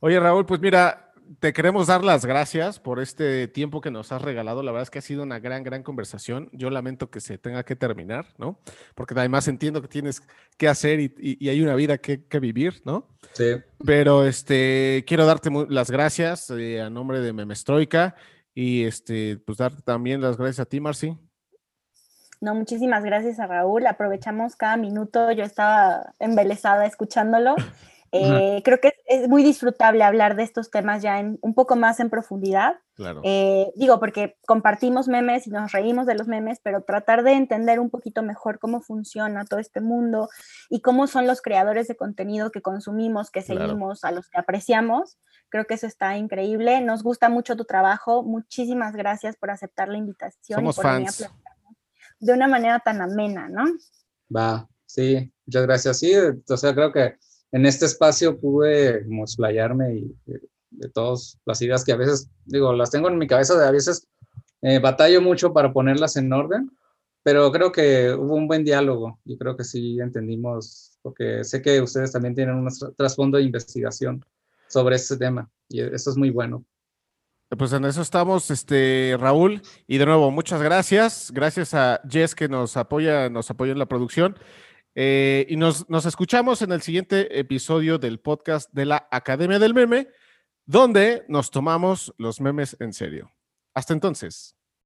Oye, 0.00 0.18
Raúl, 0.18 0.44
pues 0.44 0.60
mira, 0.60 1.09
te 1.38 1.52
queremos 1.52 1.86
dar 1.86 2.02
las 2.02 2.26
gracias 2.26 2.80
por 2.80 2.98
este 2.98 3.46
tiempo 3.46 3.80
que 3.80 3.90
nos 3.90 4.10
has 4.10 4.20
regalado. 4.20 4.62
La 4.62 4.72
verdad 4.72 4.82
es 4.82 4.90
que 4.90 4.98
ha 4.98 5.02
sido 5.02 5.22
una 5.22 5.38
gran, 5.38 5.62
gran 5.62 5.82
conversación. 5.82 6.48
Yo 6.52 6.70
lamento 6.70 7.10
que 7.10 7.20
se 7.20 7.38
tenga 7.38 7.62
que 7.62 7.76
terminar, 7.76 8.26
¿no? 8.36 8.58
Porque 8.96 9.14
además 9.16 9.46
entiendo 9.46 9.80
que 9.80 9.88
tienes 9.88 10.22
que 10.56 10.66
hacer 10.66 10.98
y, 10.98 11.48
hay 11.48 11.62
una 11.62 11.74
vida 11.76 11.98
que, 11.98 12.18
vivir, 12.40 12.82
¿no? 12.84 13.06
Sí. 13.34 13.56
Pero 13.84 14.26
este, 14.26 15.04
quiero 15.06 15.24
darte 15.24 15.50
las 15.68 15.90
gracias 15.90 16.50
eh, 16.50 16.80
a 16.80 16.90
nombre 16.90 17.20
de 17.20 17.32
Memestroika 17.32 18.16
y 18.52 18.84
este, 18.84 19.36
pues 19.38 19.58
darte 19.58 19.82
también 19.82 20.20
las 20.20 20.36
gracias 20.36 20.60
a 20.60 20.66
ti, 20.66 20.80
Marci. 20.80 21.16
No, 22.40 22.54
muchísimas 22.54 23.04
gracias 23.04 23.38
a 23.38 23.46
Raúl. 23.46 23.86
Aprovechamos 23.86 24.56
cada 24.56 24.76
minuto. 24.76 25.30
Yo 25.30 25.44
estaba 25.44 26.14
embelesada 26.18 26.86
escuchándolo. 26.86 27.54
Eh, 28.12 28.62
creo 28.64 28.80
que 28.80 28.94
es, 29.06 29.28
muy 29.28 29.44
disfrutable 29.44 30.02
hablar 30.02 30.34
de 30.34 30.42
estos 30.42 30.70
temas 30.70 31.00
ya 31.00 31.20
en, 31.20 31.38
un 31.42 31.54
poco 31.54 31.76
más 31.76 32.00
en 32.00 32.10
profundidad. 32.10 32.76
Claro. 32.94 33.20
Eh, 33.24 33.70
digo, 33.76 34.00
porque 34.00 34.36
compartimos 34.46 35.06
memes 35.06 35.46
y 35.46 35.50
nos 35.50 35.70
reímos 35.70 36.06
de 36.06 36.16
los 36.16 36.26
memes, 36.26 36.58
pero 36.62 36.82
tratar 36.82 37.22
de 37.22 37.32
entender 37.32 37.78
un 37.78 37.88
poquito 37.88 38.22
mejor 38.22 38.58
cómo 38.58 38.80
funciona 38.80 39.44
todo 39.44 39.60
este 39.60 39.80
mundo 39.80 40.28
y 40.68 40.80
cómo 40.80 41.06
son 41.06 41.26
los 41.26 41.40
creadores 41.40 41.86
de 41.86 41.96
contenido 41.96 42.50
que 42.50 42.62
consumimos, 42.62 43.30
que 43.30 43.42
seguimos, 43.42 44.02
a 44.02 44.10
los 44.10 44.28
que 44.28 44.38
apreciamos. 44.38 45.18
Creo 45.48 45.66
que 45.66 45.74
eso 45.74 45.86
está 45.86 46.16
increíble. 46.16 46.80
Nos 46.80 47.02
gusta 47.02 47.28
mucho 47.28 47.56
tu 47.56 47.64
trabajo. 47.64 48.24
Muchísimas 48.24 48.94
gracias 48.94 49.36
por 49.36 49.50
aceptar 49.50 49.88
la 49.88 49.98
invitación. 49.98 50.58
Somos 50.58 50.78
y 50.78 50.82
fans. 50.82 51.30
De 52.18 52.32
una 52.32 52.48
manera 52.48 52.80
tan 52.80 53.00
amena, 53.00 53.48
¿no? 53.48 53.64
Va, 54.34 54.68
sí, 54.84 55.32
muchas 55.46 55.62
gracias. 55.62 55.98
Sí, 55.98 56.12
o 56.16 56.56
sea, 56.56 56.74
creo 56.74 56.92
que 56.92 57.16
en 57.52 57.66
este 57.66 57.86
espacio 57.86 58.38
pude 58.38 59.04
como 59.04 59.24
explayarme 59.24 59.94
y 59.94 60.16
de, 60.26 60.88
todas 60.94 61.38
las 61.44 61.60
ideas 61.62 61.84
que 61.84 61.92
a 61.92 61.96
veces, 61.96 62.30
digo, 62.46 62.72
las 62.72 62.90
tengo 62.90 63.08
en 63.08 63.18
mi 63.18 63.26
cabeza, 63.26 63.58
de 63.58 63.66
a 63.66 63.70
veces 63.70 64.06
eh, 64.62 64.78
batallo 64.78 65.20
mucho 65.20 65.52
para 65.52 65.72
ponerlas 65.72 66.16
en 66.16 66.32
orden, 66.32 66.70
pero 67.22 67.50
creo 67.52 67.70
que 67.70 68.12
hubo 68.12 68.34
un 68.34 68.46
buen 68.46 68.64
diálogo 68.64 69.18
y 69.24 69.36
creo 69.36 69.56
que 69.56 69.64
sí 69.64 69.98
entendimos, 70.00 70.98
porque 71.02 71.44
sé 71.44 71.60
que 71.60 71.80
ustedes 71.80 72.12
también 72.12 72.34
tienen 72.34 72.54
un 72.54 72.68
trasfondo 72.96 73.36
de 73.36 73.44
investigación 73.44 74.24
sobre 74.68 74.96
este 74.96 75.16
tema 75.16 75.50
y 75.68 75.80
eso 75.80 76.10
es 76.10 76.16
muy 76.16 76.30
bueno. 76.30 76.64
Pues 77.58 77.72
en 77.72 77.84
eso 77.84 78.00
estamos, 78.00 78.48
este 78.52 79.16
Raúl, 79.18 79.60
y 79.88 79.98
de 79.98 80.06
nuevo 80.06 80.30
muchas 80.30 80.62
gracias, 80.62 81.32
gracias 81.34 81.74
a 81.74 82.00
Jess 82.08 82.36
que 82.36 82.48
nos 82.48 82.76
apoya, 82.76 83.28
nos 83.28 83.50
apoya 83.50 83.72
en 83.72 83.78
la 83.80 83.86
producción. 83.86 84.38
Eh, 84.94 85.46
y 85.48 85.56
nos, 85.56 85.88
nos 85.88 86.06
escuchamos 86.06 86.62
en 86.62 86.72
el 86.72 86.82
siguiente 86.82 87.38
episodio 87.38 87.98
del 87.98 88.20
podcast 88.20 88.70
de 88.72 88.86
la 88.86 89.08
Academia 89.10 89.58
del 89.58 89.74
Meme, 89.74 90.08
donde 90.66 91.24
nos 91.28 91.50
tomamos 91.50 92.14
los 92.18 92.40
memes 92.40 92.76
en 92.80 92.92
serio. 92.92 93.32
Hasta 93.74 93.92
entonces. 93.92 94.56